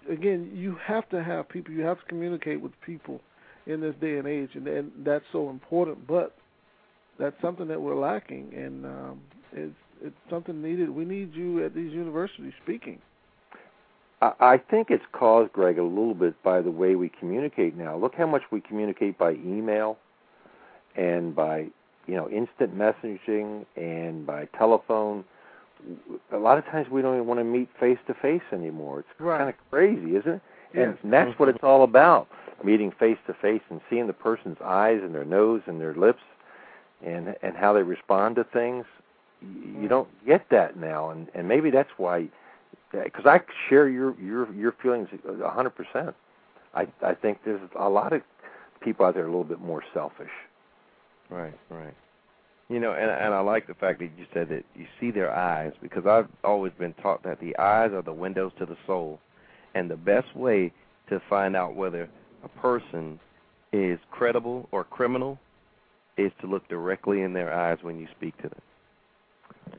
again, 0.09 0.51
you 0.53 0.77
have 0.85 1.09
to 1.09 1.23
have 1.23 1.49
people. 1.49 1.73
You 1.73 1.81
have 1.83 1.99
to 1.99 2.05
communicate 2.05 2.61
with 2.61 2.71
people 2.85 3.21
in 3.65 3.81
this 3.81 3.95
day 3.99 4.17
and 4.17 4.27
age, 4.27 4.49
and, 4.53 4.67
and 4.67 4.91
that's 5.03 5.25
so 5.31 5.49
important. 5.49 6.07
But 6.07 6.35
that's 7.19 7.35
something 7.41 7.67
that 7.67 7.81
we're 7.81 7.99
lacking, 7.99 8.53
and 8.55 8.85
um, 8.85 9.21
it's 9.51 9.75
it's 10.01 10.15
something 10.29 10.61
needed. 10.61 10.89
We 10.89 11.05
need 11.05 11.33
you 11.33 11.65
at 11.65 11.73
these 11.73 11.91
universities 11.91 12.53
speaking. 12.63 12.99
I 14.21 14.57
think 14.57 14.89
it's 14.89 15.05
caused, 15.11 15.53
Greg, 15.53 15.77
a 15.77 15.83
little 15.83 16.15
bit 16.15 16.41
by 16.41 16.61
the 16.61 16.71
way 16.71 16.95
we 16.95 17.09
communicate 17.09 17.77
now. 17.77 17.95
Look 17.95 18.15
how 18.15 18.25
much 18.25 18.41
we 18.51 18.61
communicate 18.61 19.17
by 19.17 19.31
email 19.33 19.97
and 20.95 21.35
by 21.35 21.67
you 22.07 22.15
know 22.15 22.27
instant 22.29 22.75
messaging 22.75 23.65
and 23.75 24.25
by 24.25 24.45
telephone. 24.57 25.23
A 26.31 26.37
lot 26.37 26.57
of 26.57 26.65
times 26.65 26.89
we 26.89 27.03
don't 27.03 27.13
even 27.13 27.27
want 27.27 27.39
to 27.39 27.43
meet 27.43 27.69
face 27.79 27.99
to 28.07 28.15
face 28.15 28.41
anymore. 28.51 29.01
It's 29.01 29.19
right. 29.19 29.37
kind 29.37 29.49
of 29.49 29.55
crazy, 29.69 30.15
isn't 30.15 30.33
it? 30.33 30.41
Yes. 30.73 30.97
And 31.03 31.13
that's 31.13 31.37
what 31.39 31.47
it's 31.47 31.63
all 31.63 31.83
about: 31.83 32.27
meeting 32.63 32.91
face 32.97 33.19
to 33.27 33.35
face 33.35 33.61
and 33.69 33.79
seeing 33.87 34.07
the 34.07 34.13
person's 34.13 34.57
eyes 34.63 34.99
and 35.03 35.13
their 35.13 35.25
nose 35.25 35.61
and 35.67 35.79
their 35.79 35.93
lips, 35.93 36.23
and 37.05 37.35
and 37.43 37.55
how 37.55 37.71
they 37.73 37.83
respond 37.83 38.37
to 38.37 38.43
things. 38.45 38.85
You 39.41 39.47
mm. 39.85 39.89
don't 39.89 40.09
get 40.25 40.49
that 40.49 40.75
now, 40.75 41.11
and 41.11 41.27
and 41.35 41.47
maybe 41.47 41.69
that's 41.69 41.91
why. 41.97 42.29
Because 42.91 43.25
I 43.25 43.41
share 43.69 43.89
your 43.89 44.19
your 44.19 44.53
your 44.53 44.71
feelings 44.81 45.09
a 45.27 45.49
hundred 45.49 45.71
percent. 45.71 46.15
I 46.73 46.87
I 47.01 47.13
think 47.13 47.39
there's 47.43 47.61
a 47.77 47.89
lot 47.89 48.13
of 48.13 48.21
people 48.81 49.05
out 49.05 49.15
there 49.15 49.23
a 49.23 49.27
little 49.27 49.43
bit 49.43 49.59
more 49.59 49.83
selfish. 49.93 50.31
Right, 51.29 51.57
right. 51.69 51.95
You 52.69 52.79
know, 52.79 52.93
and 52.93 53.09
and 53.09 53.33
I 53.33 53.39
like 53.41 53.67
the 53.67 53.73
fact 53.73 53.99
that 53.99 54.09
you 54.17 54.25
said 54.33 54.49
that 54.49 54.63
you 54.75 54.85
see 54.99 55.11
their 55.11 55.33
eyes 55.33 55.73
because 55.81 56.05
I've 56.05 56.27
always 56.43 56.73
been 56.77 56.93
taught 56.95 57.23
that 57.23 57.39
the 57.39 57.57
eyes 57.57 57.91
are 57.91 58.01
the 58.01 58.13
windows 58.13 58.51
to 58.59 58.65
the 58.65 58.77
soul, 58.85 59.19
and 59.73 59.89
the 59.89 59.97
best 59.97 60.35
way 60.35 60.71
to 61.09 61.21
find 61.29 61.55
out 61.55 61.75
whether 61.75 62.09
a 62.43 62.49
person 62.59 63.19
is 63.71 63.99
credible 64.11 64.67
or 64.71 64.83
criminal 64.83 65.39
is 66.17 66.31
to 66.41 66.47
look 66.47 66.67
directly 66.67 67.21
in 67.21 67.33
their 67.33 67.53
eyes 67.53 67.77
when 67.81 67.99
you 67.99 68.07
speak 68.17 68.35
to 68.37 68.49
them. 68.49 68.61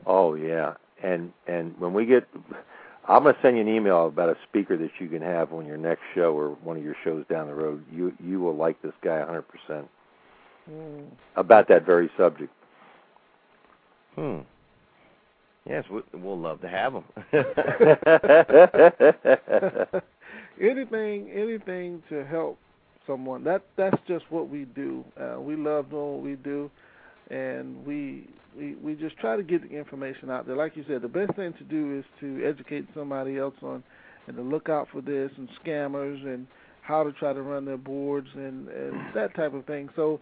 Oh 0.07 0.35
yeah, 0.35 0.75
and 1.03 1.33
and 1.47 1.79
when 1.79 1.93
we 1.93 2.07
get, 2.07 2.27
I'm 3.09 3.23
gonna 3.25 3.37
send 3.43 3.57
you 3.57 3.63
an 3.63 3.69
email 3.69 4.07
about 4.07 4.29
a 4.29 4.37
speaker 4.49 4.77
that 4.77 4.91
you 5.01 5.09
can 5.09 5.23
have 5.23 5.53
on 5.53 5.67
your 5.67 5.79
next 5.79 6.03
show 6.15 6.37
or 6.39 6.51
one 6.63 6.77
of 6.77 6.85
your 6.85 6.95
shows 7.05 7.25
down 7.31 7.47
the 7.49 7.55
road. 7.55 7.85
You 7.91 8.13
you 8.23 8.39
will 8.41 8.55
like 8.55 8.81
this 8.83 8.93
guy 9.03 9.19
100 9.19 9.43
percent 9.43 9.89
Mm. 10.71 11.07
about 11.37 11.67
that 11.69 11.87
very 11.87 12.11
subject. 12.19 12.53
Hmm. 14.17 14.41
Yes, 15.65 15.85
we, 15.91 16.03
we'll 16.13 16.39
love 16.39 16.61
to 16.61 16.69
have 16.69 16.93
them. 16.93 17.05
anything, 20.61 21.31
anything 21.31 22.03
to 22.11 22.25
help 22.27 22.59
someone. 23.07 23.45
That 23.45 23.63
that's 23.77 23.97
just 24.07 24.31
what 24.31 24.49
we 24.51 24.65
do. 24.65 25.05
Uh, 25.19 25.41
we 25.41 25.57
love 25.57 25.89
doing 25.91 26.13
what 26.17 26.23
we 26.23 26.35
do, 26.37 26.71
and 27.31 27.85
we 27.87 28.29
we 28.57 28.75
we 28.77 28.95
just 28.95 29.17
try 29.19 29.37
to 29.37 29.43
get 29.43 29.69
the 29.69 29.77
information 29.77 30.31
out 30.31 30.47
there. 30.47 30.57
Like 30.57 30.77
you 30.77 30.85
said, 30.89 31.03
the 31.03 31.09
best 31.09 31.35
thing 31.37 31.53
to 31.55 31.65
do 31.65 31.99
is 31.99 32.05
to 32.21 32.45
educate 32.47 32.87
somebody 32.95 33.39
else 33.39 33.55
on 33.63 33.83
and 34.27 34.37
to 34.37 34.43
look 34.43 34.69
out 34.69 34.89
for 34.93 35.01
this 35.01 35.31
and 35.37 35.49
scammers 35.65 36.23
and 36.25 36.47
how 36.83 37.03
to 37.03 37.13
try 37.13 37.33
to 37.33 37.43
run 37.43 37.65
their 37.65 37.77
boards 37.77 38.29
and, 38.35 38.69
and 38.69 38.95
that 39.15 39.35
type 39.35 39.55
of 39.55 39.65
thing. 39.67 39.89
So 39.97 40.21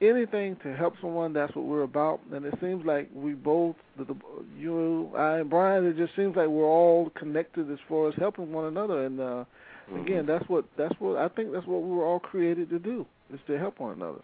anything 0.00 0.56
to 0.62 0.74
help 0.74 0.94
someone, 1.00 1.32
that's 1.32 1.54
what 1.54 1.64
we're 1.64 1.82
about. 1.82 2.20
And 2.32 2.44
it 2.44 2.54
seems 2.60 2.84
like 2.84 3.08
we 3.14 3.32
both, 3.32 3.76
the, 3.96 4.04
the, 4.04 4.16
you, 4.56 5.10
I, 5.16 5.38
and 5.38 5.50
Brian, 5.50 5.84
it 5.86 5.96
just 5.96 6.14
seems 6.16 6.36
like 6.36 6.48
we're 6.48 6.64
all 6.66 7.10
connected 7.16 7.70
as 7.72 7.78
far 7.88 8.08
as 8.08 8.14
helping 8.18 8.52
one 8.52 8.66
another. 8.66 9.04
And 9.06 9.20
uh, 9.20 9.44
Mm-hmm. 9.90 10.02
again, 10.02 10.26
that's 10.26 10.46
what 10.50 10.66
that's 10.76 10.94
what 10.98 11.16
I 11.16 11.28
think 11.28 11.50
that's 11.52 11.66
what 11.66 11.82
we 11.82 11.90
were 11.90 12.04
all 12.04 12.20
created 12.20 12.68
to 12.70 12.78
do 12.78 13.06
is 13.32 13.40
to 13.46 13.58
help 13.58 13.80
one 13.80 13.96
another. 13.96 14.20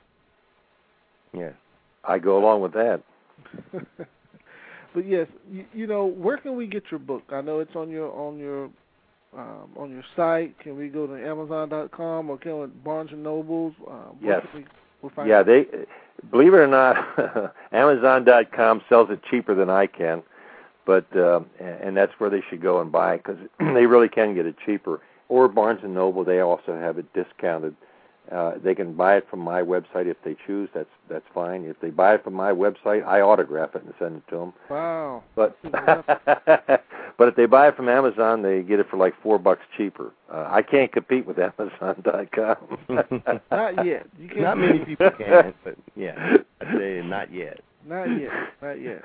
yes. 1.32 1.54
I 2.06 2.18
go 2.18 2.38
along 2.38 2.60
with 2.60 2.72
that. 2.72 3.02
but 3.72 5.06
yes, 5.06 5.26
you, 5.50 5.64
you 5.72 5.86
know, 5.86 6.06
where 6.06 6.36
can 6.36 6.56
we 6.56 6.66
get 6.66 6.84
your 6.90 7.00
book? 7.00 7.22
I 7.30 7.40
know 7.40 7.60
it's 7.60 7.74
on 7.74 7.90
your 7.90 8.12
on 8.12 8.38
your 8.38 8.70
um, 9.36 9.70
on 9.76 9.90
your 9.90 10.04
site. 10.16 10.58
Can 10.60 10.76
we 10.76 10.88
go 10.88 11.06
to 11.06 11.14
Amazon.com 11.14 12.30
or 12.30 12.38
can 12.38 12.60
we 12.60 12.66
Barnes 12.66 13.10
and 13.12 13.22
Nobles? 13.22 13.74
Uh, 13.88 14.12
Yes. 14.22 14.46
we, 14.54 14.64
we'll 15.02 15.26
Yeah, 15.26 15.42
they 15.42 15.66
believe 16.30 16.54
it 16.54 16.58
or 16.58 16.66
not, 16.66 16.96
Amazon.com 17.72 18.82
sells 18.88 19.10
it 19.10 19.20
cheaper 19.28 19.54
than 19.54 19.70
I 19.70 19.86
can, 19.86 20.22
but 20.86 21.04
um, 21.16 21.46
and 21.60 21.96
that's 21.96 22.12
where 22.18 22.30
they 22.30 22.42
should 22.48 22.62
go 22.62 22.80
and 22.80 22.90
buy 22.90 23.14
it 23.14 23.24
because 23.24 23.38
they 23.58 23.86
really 23.86 24.08
can 24.08 24.34
get 24.34 24.46
it 24.46 24.56
cheaper. 24.64 25.00
Or 25.28 25.48
Barnes 25.48 25.80
and 25.82 25.94
Noble, 25.94 26.22
they 26.22 26.40
also 26.40 26.78
have 26.78 26.98
it 26.98 27.06
discounted. 27.14 27.74
Uh, 28.32 28.52
they 28.62 28.74
can 28.74 28.94
buy 28.94 29.16
it 29.16 29.26
from 29.28 29.40
my 29.40 29.60
website 29.60 30.06
if 30.06 30.16
they 30.24 30.34
choose. 30.46 30.70
That's 30.74 30.88
that's 31.10 31.26
fine. 31.34 31.64
If 31.64 31.78
they 31.80 31.90
buy 31.90 32.14
it 32.14 32.24
from 32.24 32.32
my 32.32 32.52
website, 32.52 33.04
I 33.06 33.20
autograph 33.20 33.74
it 33.74 33.84
and 33.84 33.92
send 33.98 34.16
it 34.16 34.22
to 34.30 34.36
them. 34.36 34.52
Wow. 34.70 35.22
But 35.36 35.58
but 35.62 37.28
if 37.28 37.36
they 37.36 37.44
buy 37.44 37.68
it 37.68 37.76
from 37.76 37.90
Amazon, 37.90 38.40
they 38.40 38.62
get 38.62 38.80
it 38.80 38.88
for 38.88 38.96
like 38.96 39.12
four 39.22 39.38
bucks 39.38 39.60
cheaper. 39.76 40.10
Uh, 40.32 40.48
I 40.50 40.62
can't 40.62 40.90
compete 40.90 41.26
with 41.26 41.38
Amazon.com. 41.58 42.78
Not 43.50 43.84
yet. 43.86 44.06
You 44.18 44.28
can't 44.28 44.40
Not 44.40 44.58
many 44.58 44.78
people 44.86 45.10
can, 45.10 45.52
but 45.62 45.76
yeah, 45.94 46.38
I'd 46.62 46.78
say 46.78 47.02
not 47.04 47.30
yet. 47.32 47.60
Not 47.86 48.06
yet. 48.06 48.30
Not 48.62 48.80
yet. 48.80 49.02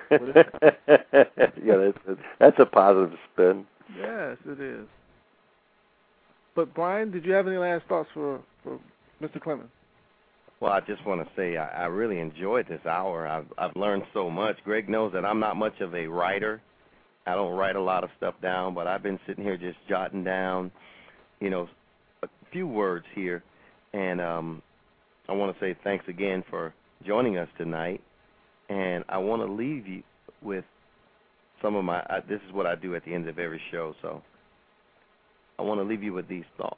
Yeah, 1.62 1.92
that's, 2.08 2.20
that's 2.40 2.60
a 2.60 2.66
positive 2.66 3.18
spin. 3.34 3.66
yes, 3.98 4.38
it 4.46 4.62
is. 4.62 4.88
But 6.56 6.74
Brian, 6.74 7.12
did 7.12 7.26
you 7.26 7.34
have 7.34 7.48
any 7.48 7.58
last 7.58 7.86
thoughts 7.88 8.10
for 8.14 8.40
for 8.64 8.80
Mr. 9.22 9.42
Clemons? 9.42 9.70
Well, 10.60 10.72
I 10.72 10.82
just 10.82 11.06
want 11.06 11.22
to 11.22 11.28
say 11.36 11.58
I, 11.58 11.84
I 11.84 11.86
really 11.86 12.20
enjoyed 12.20 12.68
this 12.68 12.86
hour. 12.86 13.28
I've 13.28 13.46
I've 13.58 13.76
learned 13.76 14.04
so 14.14 14.30
much. 14.30 14.58
Greg 14.66 14.90
knows 14.90 15.14
that 15.14 15.24
I'm 15.24 15.40
not 15.40 15.56
much 15.56 15.80
of 15.80 15.96
a 15.96 16.08
writer. 16.08 16.62
I 17.26 17.36
don't 17.36 17.54
write 17.54 17.76
a 17.76 17.82
lot 17.82 18.04
of 18.04 18.10
stuff 18.18 18.34
down, 18.42 18.74
but 18.74 18.88
I've 18.88 19.04
been 19.04 19.20
sitting 19.28 19.44
here 19.44 19.58
just 19.58 19.78
jotting 19.88 20.24
down, 20.24 20.72
you 21.40 21.50
know, 21.50 21.68
a 22.24 22.28
few 22.52 22.68
words 22.68 23.06
here, 23.14 23.44
and 23.94 24.20
um, 24.20 24.62
I 25.28 25.34
want 25.34 25.54
to 25.54 25.60
say 25.60 25.78
thanks 25.84 26.06
again 26.08 26.44
for 26.50 26.74
joining 27.06 27.38
us 27.38 27.48
tonight. 27.58 28.02
And 28.70 29.04
I 29.10 29.18
want 29.18 29.42
to 29.42 29.52
leave 29.52 29.88
you 29.88 30.04
with 30.42 30.66
some 31.62 31.76
of 31.76 31.86
my. 31.86 32.00
I, 32.00 32.20
this 32.28 32.40
is 32.48 32.54
what 32.54 32.66
I 32.66 32.76
do 32.76 32.96
at 32.96 33.06
the 33.06 33.14
end 33.14 33.30
of 33.30 33.40
every 33.40 33.62
show, 33.72 33.94
so 34.02 34.22
I 35.58 35.62
want 35.62 35.80
to 35.80 35.84
leave 35.84 36.04
you 36.04 36.14
with 36.14 36.28
these 36.28 36.46
thoughts. 36.58 36.78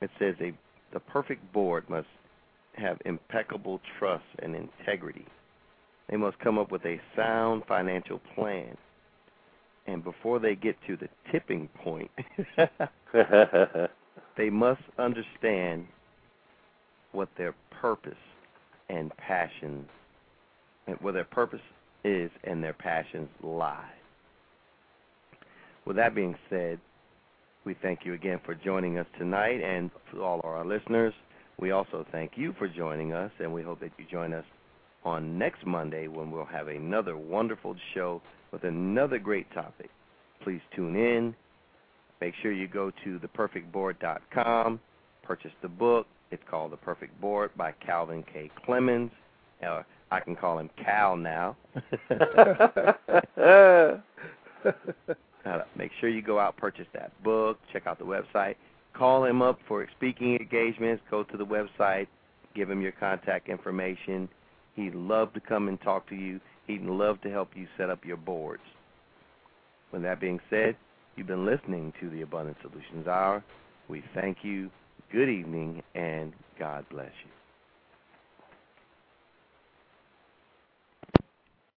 It 0.00 0.10
says 0.18 0.34
a 0.40 0.52
the 0.92 1.00
perfect 1.00 1.52
board 1.52 1.88
must 1.88 2.06
have 2.76 2.98
impeccable 3.04 3.80
trust 3.98 4.24
and 4.40 4.54
integrity. 4.54 5.26
They 6.08 6.16
must 6.16 6.38
come 6.38 6.58
up 6.58 6.70
with 6.70 6.84
a 6.86 7.00
sound 7.16 7.64
financial 7.68 8.20
plan. 8.34 8.76
And 9.86 10.04
before 10.04 10.38
they 10.38 10.54
get 10.54 10.76
to 10.86 10.96
the 10.96 11.08
tipping 11.32 11.68
point, 11.82 12.10
they 14.36 14.50
must 14.50 14.82
understand 14.98 15.86
what 17.12 17.28
their 17.36 17.54
purpose 17.70 18.12
and 18.88 19.14
passion, 19.16 19.86
what 21.00 21.14
their 21.14 21.24
purpose 21.24 21.60
is 22.04 22.30
and 22.44 22.62
their 22.62 22.74
passions 22.74 23.28
lie. 23.42 23.90
With 25.84 25.96
that 25.96 26.14
being 26.14 26.36
said, 26.50 26.78
we 27.68 27.76
thank 27.82 28.00
you 28.02 28.14
again 28.14 28.40
for 28.46 28.54
joining 28.54 28.96
us 28.96 29.04
tonight, 29.18 29.60
and 29.62 29.90
to 30.10 30.22
all 30.22 30.40
our 30.42 30.64
listeners, 30.64 31.12
we 31.60 31.70
also 31.70 32.06
thank 32.10 32.32
you 32.34 32.54
for 32.58 32.66
joining 32.66 33.12
us, 33.12 33.30
and 33.40 33.52
we 33.52 33.62
hope 33.62 33.78
that 33.80 33.90
you 33.98 34.06
join 34.10 34.32
us 34.32 34.44
on 35.04 35.38
next 35.38 35.66
Monday 35.66 36.08
when 36.08 36.30
we'll 36.30 36.46
have 36.46 36.68
another 36.68 37.18
wonderful 37.18 37.76
show 37.92 38.22
with 38.52 38.64
another 38.64 39.18
great 39.18 39.52
topic. 39.52 39.90
Please 40.42 40.62
tune 40.74 40.96
in. 40.96 41.34
Make 42.22 42.32
sure 42.40 42.52
you 42.52 42.68
go 42.68 42.90
to 43.04 43.20
theperfectboard.com, 43.20 44.80
purchase 45.22 45.52
the 45.60 45.68
book. 45.68 46.06
It's 46.30 46.42
called 46.50 46.72
The 46.72 46.78
Perfect 46.78 47.20
Board 47.20 47.50
by 47.54 47.72
Calvin 47.84 48.24
K. 48.32 48.50
Clemons. 48.66 49.10
Uh, 49.62 49.82
I 50.10 50.20
can 50.20 50.36
call 50.36 50.58
him 50.58 50.70
Cal 50.82 51.18
now. 51.18 51.54
Uh, 55.44 55.60
make 55.76 55.90
sure 56.00 56.08
you 56.08 56.22
go 56.22 56.38
out, 56.38 56.56
purchase 56.56 56.86
that 56.92 57.12
book, 57.22 57.58
check 57.72 57.86
out 57.86 57.98
the 57.98 58.04
website, 58.04 58.56
call 58.92 59.24
him 59.24 59.40
up 59.40 59.58
for 59.68 59.86
speaking 59.96 60.36
engagements. 60.36 61.02
Go 61.10 61.22
to 61.24 61.36
the 61.36 61.46
website, 61.46 62.08
give 62.54 62.70
him 62.70 62.82
your 62.82 62.92
contact 62.92 63.48
information. 63.48 64.28
He'd 64.74 64.94
love 64.94 65.32
to 65.34 65.40
come 65.40 65.68
and 65.68 65.80
talk 65.80 66.08
to 66.08 66.14
you. 66.14 66.40
He'd 66.66 66.82
love 66.82 67.20
to 67.22 67.30
help 67.30 67.50
you 67.54 67.66
set 67.76 67.88
up 67.90 68.04
your 68.04 68.16
boards. 68.16 68.62
With 69.92 70.02
that 70.02 70.20
being 70.20 70.40
said, 70.50 70.76
you've 71.16 71.26
been 71.26 71.46
listening 71.46 71.92
to 72.00 72.10
the 72.10 72.22
Abundant 72.22 72.58
Solutions 72.60 73.06
Hour. 73.06 73.42
We 73.88 74.02
thank 74.14 74.38
you. 74.42 74.70
Good 75.10 75.30
evening, 75.30 75.82
and 75.94 76.32
God 76.58 76.84
bless 76.90 77.10
you. 77.24 77.30